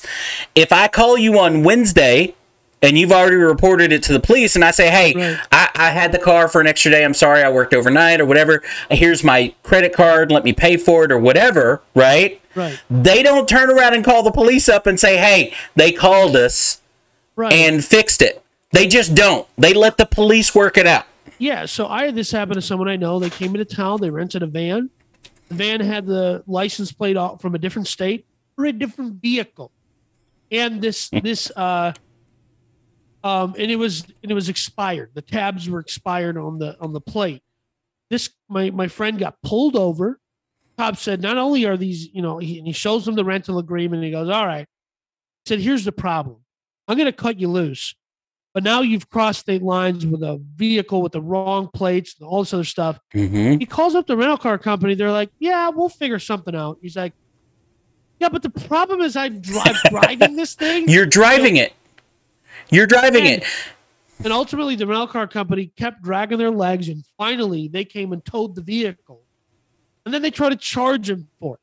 if 0.56 0.72
I 0.72 0.88
call 0.88 1.18
you 1.18 1.38
on 1.38 1.64
Wednesday 1.64 2.36
and 2.82 2.98
you've 2.98 3.12
already 3.12 3.36
reported 3.38 3.92
it 3.92 4.04
to 4.04 4.14
the 4.14 4.20
police 4.20 4.56
and 4.56 4.64
i 4.64 4.72
say 4.72 4.90
hey 4.90 5.14
Right. 5.16 5.40
I, 5.52 5.70
I 5.76 5.90
had 5.92 6.12
the 6.12 6.20
car 6.20 6.48
for 6.48 6.62
an 6.62 6.68
extra 6.68 6.92
day 6.92 7.04
i'm 7.04 7.14
sorry 7.14 7.42
i 7.44 7.50
worked 7.50 7.74
overnight 7.74 8.20
or 8.22 8.26
whatever 8.26 8.62
here's 8.92 9.24
my 9.24 9.54
credit 9.64 9.94
card 9.94 10.32
let 10.32 10.44
me 10.44 10.54
pay 10.54 10.78
for 10.78 11.06
it 11.06 11.12
or 11.12 11.18
whatever 11.18 11.82
right 11.96 12.42
right, 12.56 12.80
they 12.90 13.24
don't 13.24 13.48
turn 13.48 13.70
around 13.70 13.94
and 13.94 14.04
call 14.04 14.24
the 14.24 14.32
police 14.32 14.68
up 14.70 14.86
and 14.88 15.00
say 15.00 15.18
hey 15.18 15.54
they 15.76 15.92
called 15.92 16.36
us 16.36 16.82
right. 17.36 17.54
and 17.54 17.84
fixed 17.84 18.22
it 18.22 18.44
they 18.72 18.88
just 18.88 19.16
don't 19.16 19.48
they 19.58 19.74
let 19.74 19.98
the 19.98 20.06
police 20.06 20.54
work 20.54 20.78
it 20.78 20.86
out 20.88 21.06
Yeah, 21.38 21.66
so 21.66 21.88
I 21.88 22.06
had 22.06 22.16
this 22.16 22.32
happen 22.32 22.56
to 22.56 22.62
someone 22.62 22.88
I 22.88 22.96
know. 22.96 23.20
They 23.20 23.30
came 23.30 23.52
into 23.56 23.66
town, 23.66 24.00
they 24.00 24.10
rented 24.10 24.42
a 24.42 24.48
van. 24.48 24.90
The 25.50 25.56
van 25.56 25.80
had 25.82 26.06
the 26.06 26.44
license 26.48 26.92
plate 26.94 27.18
off 27.18 27.42
from 27.42 27.56
a 27.56 27.58
different 27.58 27.88
state 27.90 28.26
for 28.56 28.66
a 28.66 28.72
different 28.72 29.22
vehicle. 29.22 29.72
And 30.52 30.82
this 30.82 31.10
this 31.10 31.52
uh 31.56 31.92
um 33.26 33.56
and 33.58 33.72
it 33.72 33.76
was 33.76 34.04
and 34.22 34.32
it 34.32 34.36
was 34.36 34.48
expired. 34.48 35.12
The 35.16 35.22
tabs 35.22 35.68
were 35.68 35.80
expired 35.80 36.38
on 36.38 36.60
the 36.60 36.78
on 36.80 36.94
the 36.94 37.02
plate. 37.02 37.42
This 38.10 38.30
my 38.48 38.70
my 38.70 38.88
friend 38.88 39.18
got 39.20 39.42
pulled 39.42 39.76
over. 39.76 40.20
Cop 40.78 40.98
said, 40.98 41.22
not 41.22 41.38
only 41.38 41.66
are 41.66 41.78
these, 41.78 42.14
you 42.14 42.22
know, 42.22 42.38
he, 42.38 42.58
and 42.58 42.68
he 42.68 42.74
shows 42.74 43.06
them 43.06 43.16
the 43.16 43.24
rental 43.24 43.60
agreement 43.60 44.04
and 44.04 44.06
he 44.06 44.12
goes, 44.12 44.30
All 44.30 44.46
right. 44.46 44.68
He 45.46 45.50
said, 45.50 45.60
Here's 45.60 45.86
the 45.86 45.92
problem. 45.92 46.38
I'm 46.88 46.98
gonna 46.98 47.12
cut 47.12 47.40
you 47.40 47.48
loose. 47.48 47.96
But 48.54 48.64
now 48.64 48.82
you've 48.82 49.10
crossed 49.10 49.42
state 49.42 49.64
lines 49.64 50.06
with 50.06 50.22
a 50.22 50.40
vehicle 50.56 51.02
with 51.02 51.14
the 51.14 51.22
wrong 51.22 51.70
plates 51.74 52.16
and 52.20 52.28
all 52.28 52.44
this 52.44 52.54
other 52.54 52.64
stuff. 52.64 53.00
mm-hmm. 53.14 53.58
He 53.58 53.66
calls 53.66 53.96
up 53.96 54.08
the 54.08 54.16
rental 54.16 54.38
car 54.38 54.58
company. 54.58 54.96
They're 54.96 55.12
like, 55.12 55.30
"Yeah, 55.40 55.70
we'll 55.70 55.90
figure 55.90 56.20
something 56.20 56.56
out." 56.56 56.78
He's 56.82 56.96
like, 56.96 57.14
"Yeah, 58.20 58.30
but 58.30 58.44
the 58.44 58.50
problem 58.50 59.02
is 59.02 59.18
I'm 59.18 59.42
dri- 59.42 59.62
driving 59.90 60.38
this 60.38 60.54
thing." 60.54 60.88
you're 60.88 61.06
driving 61.06 61.58
it 61.58 61.74
you're 62.70 62.88
driving 62.88 63.26
it 63.26 63.44
And 64.24 64.32
ultimately, 64.32 64.76
the 64.76 64.88
rental 64.88 65.08
car 65.08 65.28
company 65.28 65.72
kept 65.76 66.02
dragging 66.02 66.38
their 66.38 66.52
legs, 66.52 66.88
and 66.88 67.04
finally, 67.18 67.68
they 67.68 67.84
came 67.84 68.14
and 68.14 68.24
towed 68.24 68.56
the 68.56 68.62
vehicle. 68.62 69.22
And 70.06 70.14
then 70.14 70.22
they 70.22 70.32
try 70.32 70.50
to 70.50 70.56
charge 70.56 71.10
him 71.10 71.28
for 71.40 71.56
it. 71.56 71.62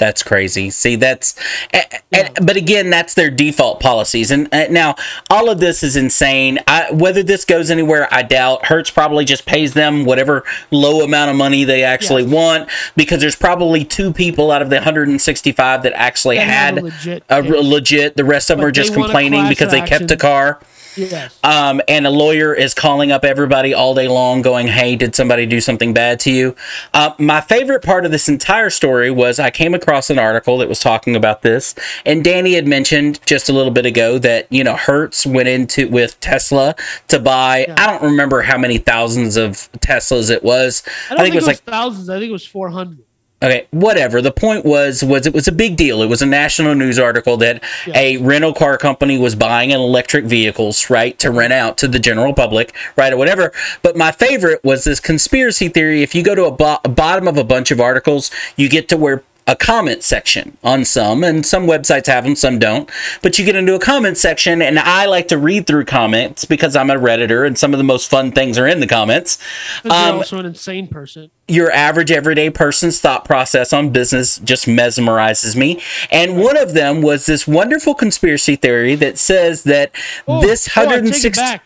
That's 0.00 0.22
crazy. 0.22 0.70
See, 0.70 0.96
that's, 0.96 1.36
a- 1.74 1.84
a- 2.14 2.42
but 2.42 2.56
again, 2.56 2.88
that's 2.88 3.12
their 3.12 3.30
default 3.30 3.80
policies. 3.80 4.30
And 4.30 4.48
uh, 4.52 4.66
now, 4.70 4.96
all 5.28 5.50
of 5.50 5.60
this 5.60 5.82
is 5.82 5.94
insane. 5.94 6.58
I, 6.66 6.90
whether 6.90 7.22
this 7.22 7.44
goes 7.44 7.70
anywhere, 7.70 8.08
I 8.10 8.22
doubt. 8.22 8.64
Hertz 8.66 8.90
probably 8.90 9.26
just 9.26 9.44
pays 9.44 9.74
them 9.74 10.06
whatever 10.06 10.42
low 10.70 11.04
amount 11.04 11.30
of 11.30 11.36
money 11.36 11.64
they 11.64 11.84
actually 11.84 12.22
Yes. 12.22 12.32
want 12.32 12.70
because 12.96 13.20
there's 13.20 13.36
probably 13.36 13.84
two 13.84 14.10
people 14.12 14.50
out 14.50 14.62
of 14.62 14.70
the 14.70 14.76
165 14.76 15.82
that 15.82 15.92
actually 15.94 16.36
That 16.38 16.46
have 16.48 16.74
had 16.74 16.78
a 16.78 16.82
legit 16.82 17.24
a 17.28 17.42
legit. 17.42 18.16
The 18.16 18.24
rest 18.24 18.48
of 18.48 18.56
them 18.56 18.62
But 18.64 18.68
are 18.68 18.72
just 18.72 18.94
they 18.94 19.02
complaining 19.02 19.48
because 19.50 19.70
they 19.70 19.82
kept 19.82 20.08
the 20.08 20.16
car. 20.16 20.60
Yes. 20.96 21.38
Um, 21.42 21.80
and 21.88 22.06
a 22.06 22.10
lawyer 22.10 22.54
is 22.54 22.74
calling 22.74 23.12
up 23.12 23.24
everybody 23.24 23.72
all 23.72 23.94
day 23.94 24.08
long, 24.08 24.42
going, 24.42 24.68
"Hey, 24.68 24.96
did 24.96 25.14
somebody 25.14 25.46
do 25.46 25.60
something 25.60 25.92
bad 25.92 26.20
to 26.20 26.30
you?" 26.30 26.56
Uh, 26.92 27.12
my 27.18 27.40
favorite 27.40 27.82
part 27.82 28.04
of 28.04 28.10
this 28.10 28.28
entire 28.28 28.70
story 28.70 29.10
was 29.10 29.38
I 29.38 29.50
came 29.50 29.74
across 29.74 30.10
an 30.10 30.18
article 30.18 30.58
that 30.58 30.68
was 30.68 30.80
talking 30.80 31.16
about 31.16 31.42
this, 31.42 31.74
and 32.04 32.24
Danny 32.24 32.54
had 32.54 32.66
mentioned 32.66 33.20
just 33.26 33.48
a 33.48 33.52
little 33.52 33.72
bit 33.72 33.86
ago 33.86 34.18
that 34.18 34.46
you 34.50 34.64
know 34.64 34.76
Hertz 34.76 35.26
went 35.26 35.48
into 35.48 35.88
with 35.88 36.18
Tesla 36.20 36.74
to 37.08 37.18
buy. 37.18 37.66
Yeah. 37.68 37.74
I 37.78 37.86
don't 37.86 38.02
remember 38.02 38.42
how 38.42 38.58
many 38.58 38.78
thousands 38.78 39.36
of 39.36 39.70
Teslas 39.80 40.30
it 40.30 40.42
was. 40.42 40.82
I 41.10 41.14
don't 41.14 41.24
think, 41.24 41.34
it 41.34 41.38
was, 41.38 41.46
like 41.46 41.62
thousands. 41.62 42.08
I 42.08 42.18
think 42.18 42.30
it 42.30 42.32
was 42.32 42.46
400. 42.46 42.98
Okay, 43.42 43.66
whatever. 43.70 44.20
The 44.20 44.32
point 44.32 44.66
was 44.66 45.02
was 45.02 45.26
it 45.26 45.32
was 45.32 45.48
a 45.48 45.52
big 45.52 45.76
deal. 45.76 46.02
It 46.02 46.08
was 46.08 46.20
a 46.20 46.26
national 46.26 46.74
news 46.74 46.98
article 46.98 47.38
that 47.38 47.62
Yeah. 47.86 47.98
a 47.98 48.16
rental 48.18 48.52
car 48.52 48.76
company 48.76 49.16
was 49.16 49.34
buying 49.34 49.72
an 49.72 49.80
electric 49.80 50.26
vehicles, 50.26 50.90
right, 50.90 51.18
to 51.20 51.30
rent 51.30 51.54
out 51.54 51.78
to 51.78 51.88
the 51.88 51.98
general 51.98 52.34
public, 52.34 52.74
right, 52.96 53.12
or 53.12 53.16
whatever. 53.16 53.50
But 53.80 53.96
my 53.96 54.12
favorite 54.12 54.62
was 54.62 54.84
this 54.84 55.00
conspiracy 55.00 55.68
theory. 55.68 56.02
If 56.02 56.14
you 56.14 56.22
go 56.22 56.34
to 56.34 56.44
a, 56.44 56.50
bo- 56.50 56.80
a 56.84 56.88
bottom 56.90 57.26
of 57.26 57.38
a 57.38 57.44
bunch 57.44 57.70
of 57.70 57.80
articles, 57.80 58.30
you 58.56 58.68
get 58.68 58.88
to 58.90 58.98
where 58.98 59.22
a 59.46 59.56
comment 59.56 60.02
section 60.02 60.56
on 60.62 60.84
some, 60.84 61.24
and 61.24 61.44
some 61.44 61.66
websites 61.66 62.06
have 62.06 62.24
them, 62.24 62.36
some 62.36 62.58
don't. 62.58 62.90
But 63.22 63.38
you 63.38 63.44
get 63.44 63.56
into 63.56 63.74
a 63.74 63.78
comment 63.80 64.16
section, 64.18 64.62
and 64.62 64.78
I 64.78 65.06
like 65.06 65.28
to 65.28 65.38
read 65.38 65.66
through 65.66 65.86
comments 65.86 66.44
because 66.44 66.76
I'm 66.76 66.90
a 66.90 66.94
redditor, 66.96 67.46
and 67.46 67.58
some 67.58 67.72
of 67.74 67.78
the 67.78 67.84
most 67.84 68.08
fun 68.10 68.30
things 68.32 68.58
are 68.58 68.66
in 68.66 68.80
the 68.80 68.86
comments. 68.86 69.38
'Cause 69.82 69.92
Um, 69.92 70.06
you're 70.06 70.14
also 70.16 70.38
an 70.38 70.46
insane 70.46 70.86
person. 70.88 71.30
your 71.48 71.70
average 71.72 72.12
everyday 72.12 72.48
person's 72.50 73.00
thought 73.00 73.24
process 73.24 73.72
on 73.72 73.90
business 73.90 74.38
just 74.44 74.66
mesmerizes 74.66 75.56
me. 75.56 75.80
And 76.12 76.36
one 76.36 76.56
of 76.56 76.74
them 76.74 77.02
was 77.02 77.26
this 77.26 77.46
wonderful 77.48 77.94
conspiracy 77.94 78.54
theory 78.56 78.94
that 78.96 79.18
says 79.18 79.64
that 79.64 79.90
Oh, 80.28 80.40
this 80.40 80.68
oh, 80.76 80.82
I 80.82 80.84
take 80.84 80.90
it 80.90 80.94
160 81.02 81.40
back. 81.40 81.62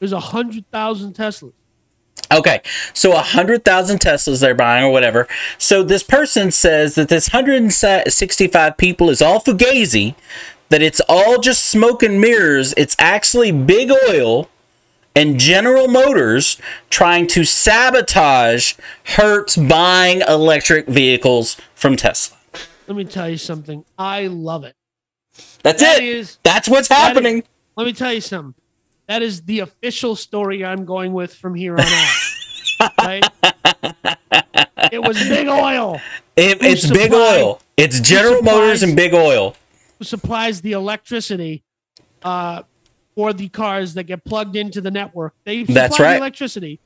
There's 0.00 0.12
a 0.12 0.20
hundred 0.20 0.64
thousand 0.72 1.14
Teslas. 1.14 1.52
Okay, 2.30 2.60
so 2.92 3.12
a 3.14 3.20
hundred 3.22 3.64
thousand 3.64 4.00
Teslas 4.00 4.40
they're 4.40 4.54
buying 4.54 4.84
or 4.84 4.90
whatever. 4.92 5.26
So 5.56 5.82
this 5.82 6.02
person 6.02 6.50
says 6.50 6.94
that 6.96 7.08
this 7.08 7.28
hundred 7.28 7.56
and 7.62 7.72
sixty-five 7.72 8.76
people 8.76 9.08
is 9.08 9.22
all 9.22 9.40
fugazi, 9.40 10.14
that 10.68 10.82
it's 10.82 11.00
all 11.08 11.38
just 11.38 11.64
smoke 11.64 12.02
and 12.02 12.20
mirrors. 12.20 12.74
It's 12.76 12.94
actually 12.98 13.50
big 13.52 13.90
oil 14.10 14.50
and 15.16 15.40
General 15.40 15.88
Motors 15.88 16.58
trying 16.90 17.26
to 17.28 17.44
sabotage 17.44 18.74
Hertz 19.16 19.56
buying 19.56 20.20
electric 20.28 20.86
vehicles 20.86 21.56
from 21.74 21.96
Tesla. 21.96 22.36
Let 22.86 22.96
me 22.96 23.04
tell 23.04 23.28
you 23.28 23.38
something. 23.38 23.84
I 23.98 24.26
love 24.26 24.64
it. 24.64 24.74
That's 25.62 25.80
That 25.82 25.98
it. 25.98 26.04
is- 26.04 26.38
That's 26.42 26.68
what's 26.68 26.88
that 26.88 27.00
is- 27.00 27.06
happening. 27.08 27.42
Let 27.76 27.86
me 27.86 27.92
tell 27.92 28.12
you 28.12 28.20
something. 28.20 28.54
That 29.08 29.22
is 29.22 29.42
the 29.42 29.60
official 29.60 30.14
story 30.16 30.64
I'm 30.64 30.84
going 30.84 31.12
with 31.12 31.34
from 31.34 31.54
here 31.54 31.74
on 31.74 31.80
out. 31.80 32.92
right? 33.02 33.24
It 34.92 35.02
was 35.02 35.18
big 35.28 35.48
oil 35.48 36.00
It- 36.36 36.62
it's 36.62 36.88
big 36.90 37.12
oil. 37.12 37.60
It's 37.76 38.00
General 38.00 38.42
Motors 38.42 38.82
and 38.82 38.94
big 38.96 39.14
oil. 39.14 39.56
who 39.98 40.04
supplies 40.04 40.60
the 40.60 40.72
electricity 40.72 41.62
uh, 42.22 42.62
for 43.14 43.32
the 43.32 43.48
cars 43.48 43.94
that 43.94 44.04
get 44.04 44.24
plugged 44.24 44.56
into 44.56 44.80
the 44.80 44.90
network. 44.90 45.34
They 45.44 45.60
supply 45.60 45.74
That's 45.74 45.98
right. 46.00 46.12
the 46.14 46.18
electricity. 46.18 46.80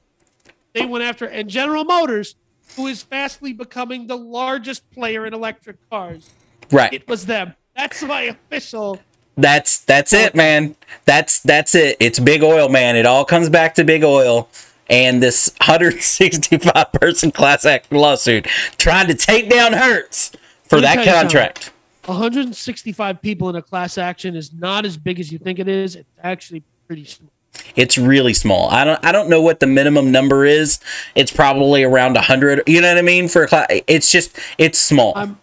They 0.75 0.87
went 0.87 1.05
after 1.05 1.27
and 1.27 1.49
General 1.49 1.85
Motors 1.85 2.37
who 2.77 2.87
is 2.87 3.03
fastly 3.03 3.53
becoming 3.53 4.07
the 4.07 4.17
largest 4.17 4.89
player 4.93 5.27
in 5.27 5.35
electric 5.35 5.77
cars. 5.91 6.31
Right. 6.71 6.93
It 6.93 7.07
was 7.09 7.27
them. 7.27 7.55
That's 7.77 8.03
my 8.03 8.23
official. 8.23 9.01
That's 9.37 9.79
that's 9.81 10.13
it, 10.13 10.35
man. 10.35 10.77
That's 11.05 11.41
that's 11.41 11.75
it. 11.75 11.97
It's 12.01 12.19
big 12.19 12.43
oil, 12.43 12.69
man. 12.69 12.97
It 12.97 13.07
all 13.07 13.25
comes 13.25 13.49
back 13.49 13.75
to 13.77 13.85
big 13.85 14.05
oil 14.05 14.49
and 14.89 15.23
this 15.23 15.53
165 15.61 16.93
person 17.01 17.33
class 17.33 17.65
action 17.65 17.97
lawsuit 17.97 18.47
trying 18.77 19.09
to 19.09 19.15
take 19.15 19.49
down 19.49 19.73
Hertz 19.73 20.33
for 20.65 20.81
that 20.81 21.05
contract. 21.05 21.73
165 22.05 23.23
people 23.23 23.49
in 23.49 23.57
a 23.57 23.63
class 23.63 23.97
action 23.97 24.35
is 24.35 24.53
not 24.53 24.85
as 24.85 24.97
big 24.97 25.21
as 25.21 25.31
you 25.31 25.39
think 25.39 25.59
it 25.59 25.69
is. 25.69 25.97
It's 25.97 26.09
actually 26.23 26.65
pretty 26.87 27.05
small. 27.05 27.31
It's 27.77 27.97
really 27.97 28.35
small. 28.35 28.69
I 28.71 28.85
don't 28.85 29.05
I 29.05 29.13
don't 29.13 29.29
know 29.29 29.41
what 29.41 29.61
the 29.61 29.67
minimum 29.67 30.11
number 30.11 30.45
is. 30.45 30.81
It's 31.15 31.33
probably 31.33 31.85
around 31.85 32.15
100. 32.15 32.63
You 32.67 32.81
know 32.81 32.89
what 32.89 32.99
I 32.99 33.03
mean? 33.03 33.29
For 33.29 33.45
a 33.45 33.49
class, 33.49 33.67
it's 33.87 34.11
just 34.11 34.39
it's 34.59 34.79
small. 34.79 35.13
I'm, 35.17 35.39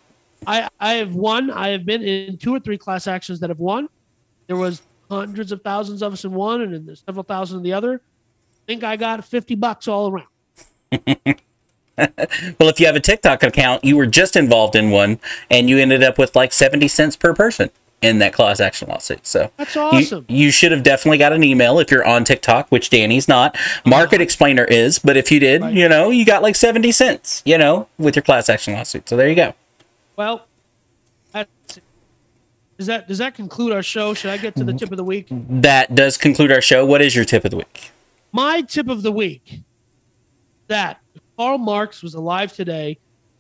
I 0.49 0.67
I 0.79 0.93
have 0.95 1.13
won. 1.13 1.51
I 1.51 1.69
have 1.69 1.85
been 1.85 2.01
in 2.01 2.37
two 2.37 2.53
or 2.55 2.59
three 2.59 2.77
class 2.77 3.05
actions 3.07 3.39
that 3.41 3.49
have 3.49 3.59
won. 3.59 3.87
There 4.47 4.55
was 4.57 4.81
hundreds 5.09 5.51
of 5.51 5.61
thousands 5.61 6.01
of 6.01 6.13
us 6.13 6.25
in 6.25 6.31
one, 6.33 6.61
and 6.61 6.73
then 6.73 6.85
there's 6.85 7.03
several 7.05 7.23
thousand 7.23 7.57
in 7.57 7.63
the 7.63 7.73
other. 7.73 8.01
I 8.01 8.61
think 8.65 8.83
I 8.83 8.95
got 8.95 9.23
50 9.25 9.55
bucks 9.55 9.87
all 9.87 10.11
around. 10.11 10.27
well, 12.59 12.69
if 12.69 12.79
you 12.79 12.85
have 12.85 12.95
a 12.95 12.99
TikTok 12.99 13.43
account, 13.43 13.83
you 13.83 13.97
were 13.97 14.05
just 14.07 14.35
involved 14.35 14.75
in 14.75 14.89
one, 14.89 15.19
and 15.49 15.69
you 15.69 15.77
ended 15.77 16.03
up 16.03 16.17
with 16.17 16.35
like 16.35 16.53
70 16.53 16.87
cents 16.87 17.15
per 17.15 17.33
person 17.33 17.69
in 18.01 18.19
that 18.19 18.31
class 18.31 18.59
action 18.59 18.87
lawsuit. 18.87 19.27
So 19.27 19.51
That's 19.57 19.75
you- 19.75 19.81
awesome. 19.81 20.25
You, 20.29 20.51
should 20.51 20.71
have 20.71 20.83
definitely 20.83 21.17
got 21.17 21.33
an 21.33 21.43
email 21.43 21.79
if 21.79 21.91
you're 21.91 22.05
on 22.05 22.23
TikTok, 22.23 22.69
which 22.69 22.89
Danny's 22.89 23.27
not. 23.27 23.57
Market 23.85 24.21
Explainer 24.21 24.63
is, 24.63 24.99
but 24.99 25.17
if 25.17 25.31
you 25.31 25.39
did, 25.39 25.61
Right. 25.61 25.73
you 25.73 25.89
know, 25.89 26.09
you 26.09 26.25
got 26.25 26.41
like 26.41 26.55
70 26.55 26.91
cents, 26.93 27.41
you 27.45 27.57
know, 27.57 27.87
with 27.97 28.15
your 28.15 28.23
class 28.23 28.49
action 28.49 28.73
lawsuit. 28.73 29.09
So 29.09 29.17
there 29.17 29.27
you 29.27 29.35
go. 29.35 29.53
Well, 30.19 30.45
that's. 31.31 31.79
Does 32.77 32.87
that 32.87 33.07
does 33.07 33.19
that 33.19 33.35
conclude 33.35 33.71
our 33.71 33.81
show? 33.81 34.13
Should 34.13 34.31
I 34.31 34.37
get 34.37 34.53
to 34.57 34.65
the 34.65 34.73
tip 34.73 34.91
of 34.91 34.97
the 34.97 35.03
week? 35.05 35.27
That 35.31 35.95
does 35.95 36.17
conclude 36.17 36.51
our 36.51 36.59
show. 36.59 36.85
What 36.85 37.01
is 37.01 37.15
your 37.15 37.23
tip 37.23 37.45
of 37.45 37.51
the 37.51 37.57
week? 37.57 37.91
My 38.33 38.59
tip 38.59 38.89
of 38.89 39.01
the 39.01 39.13
week 39.13 39.61
that 40.67 40.99
if 41.15 41.21
Karl 41.37 41.57
Marx 41.57 42.03
was 42.03 42.15
alive 42.15 42.51
today, 42.51 42.97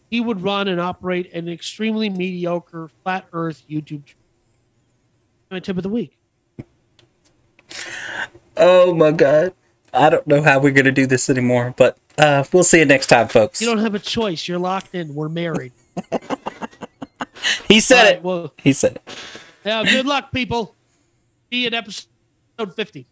he 0.09 0.21
would 0.21 0.41
run 0.41 0.69
and 0.69 0.79
operate 0.79 1.33
an 1.33 1.49
extremely 1.49 2.09
mediocre 2.09 2.89
flat 3.03 3.27
Earth 3.33 3.61
YouTube 3.69 4.05
channel. 4.05 4.23
My 5.51 5.59
tip 5.59 5.75
of 5.75 5.83
the 5.83 5.89
week. 5.89 6.17
Oh 8.55 8.93
my 8.93 9.11
God. 9.11 9.53
I 9.93 10.09
don't 10.09 10.25
know 10.25 10.41
how 10.41 10.59
we're 10.59 10.71
going 10.71 10.85
to 10.85 10.93
do 10.93 11.07
this 11.07 11.29
anymore, 11.29 11.73
but 11.75 11.97
uh, 12.17 12.45
we'll 12.53 12.63
see 12.63 12.79
you 12.79 12.85
next 12.85 13.07
time, 13.07 13.27
folks. 13.27 13.59
You 13.59 13.67
don't 13.67 13.79
have 13.79 13.95
a 13.95 13.99
choice. 13.99 14.47
You're 14.47 14.59
locked 14.59 14.95
in. 14.95 15.13
We're 15.13 15.27
married. 15.27 15.73
he 17.67 17.79
said 17.79 18.03
right, 18.03 18.15
it. 18.15 18.23
Well, 18.23 18.53
he 18.57 18.73
said 18.73 18.97
it. 18.97 19.01
Now, 19.65 19.83
good 19.83 20.05
luck, 20.05 20.31
people. 20.31 20.75
See 21.51 21.61
you 21.61 21.67
in 21.67 21.73
episode 21.73 22.75
50. 22.75 23.07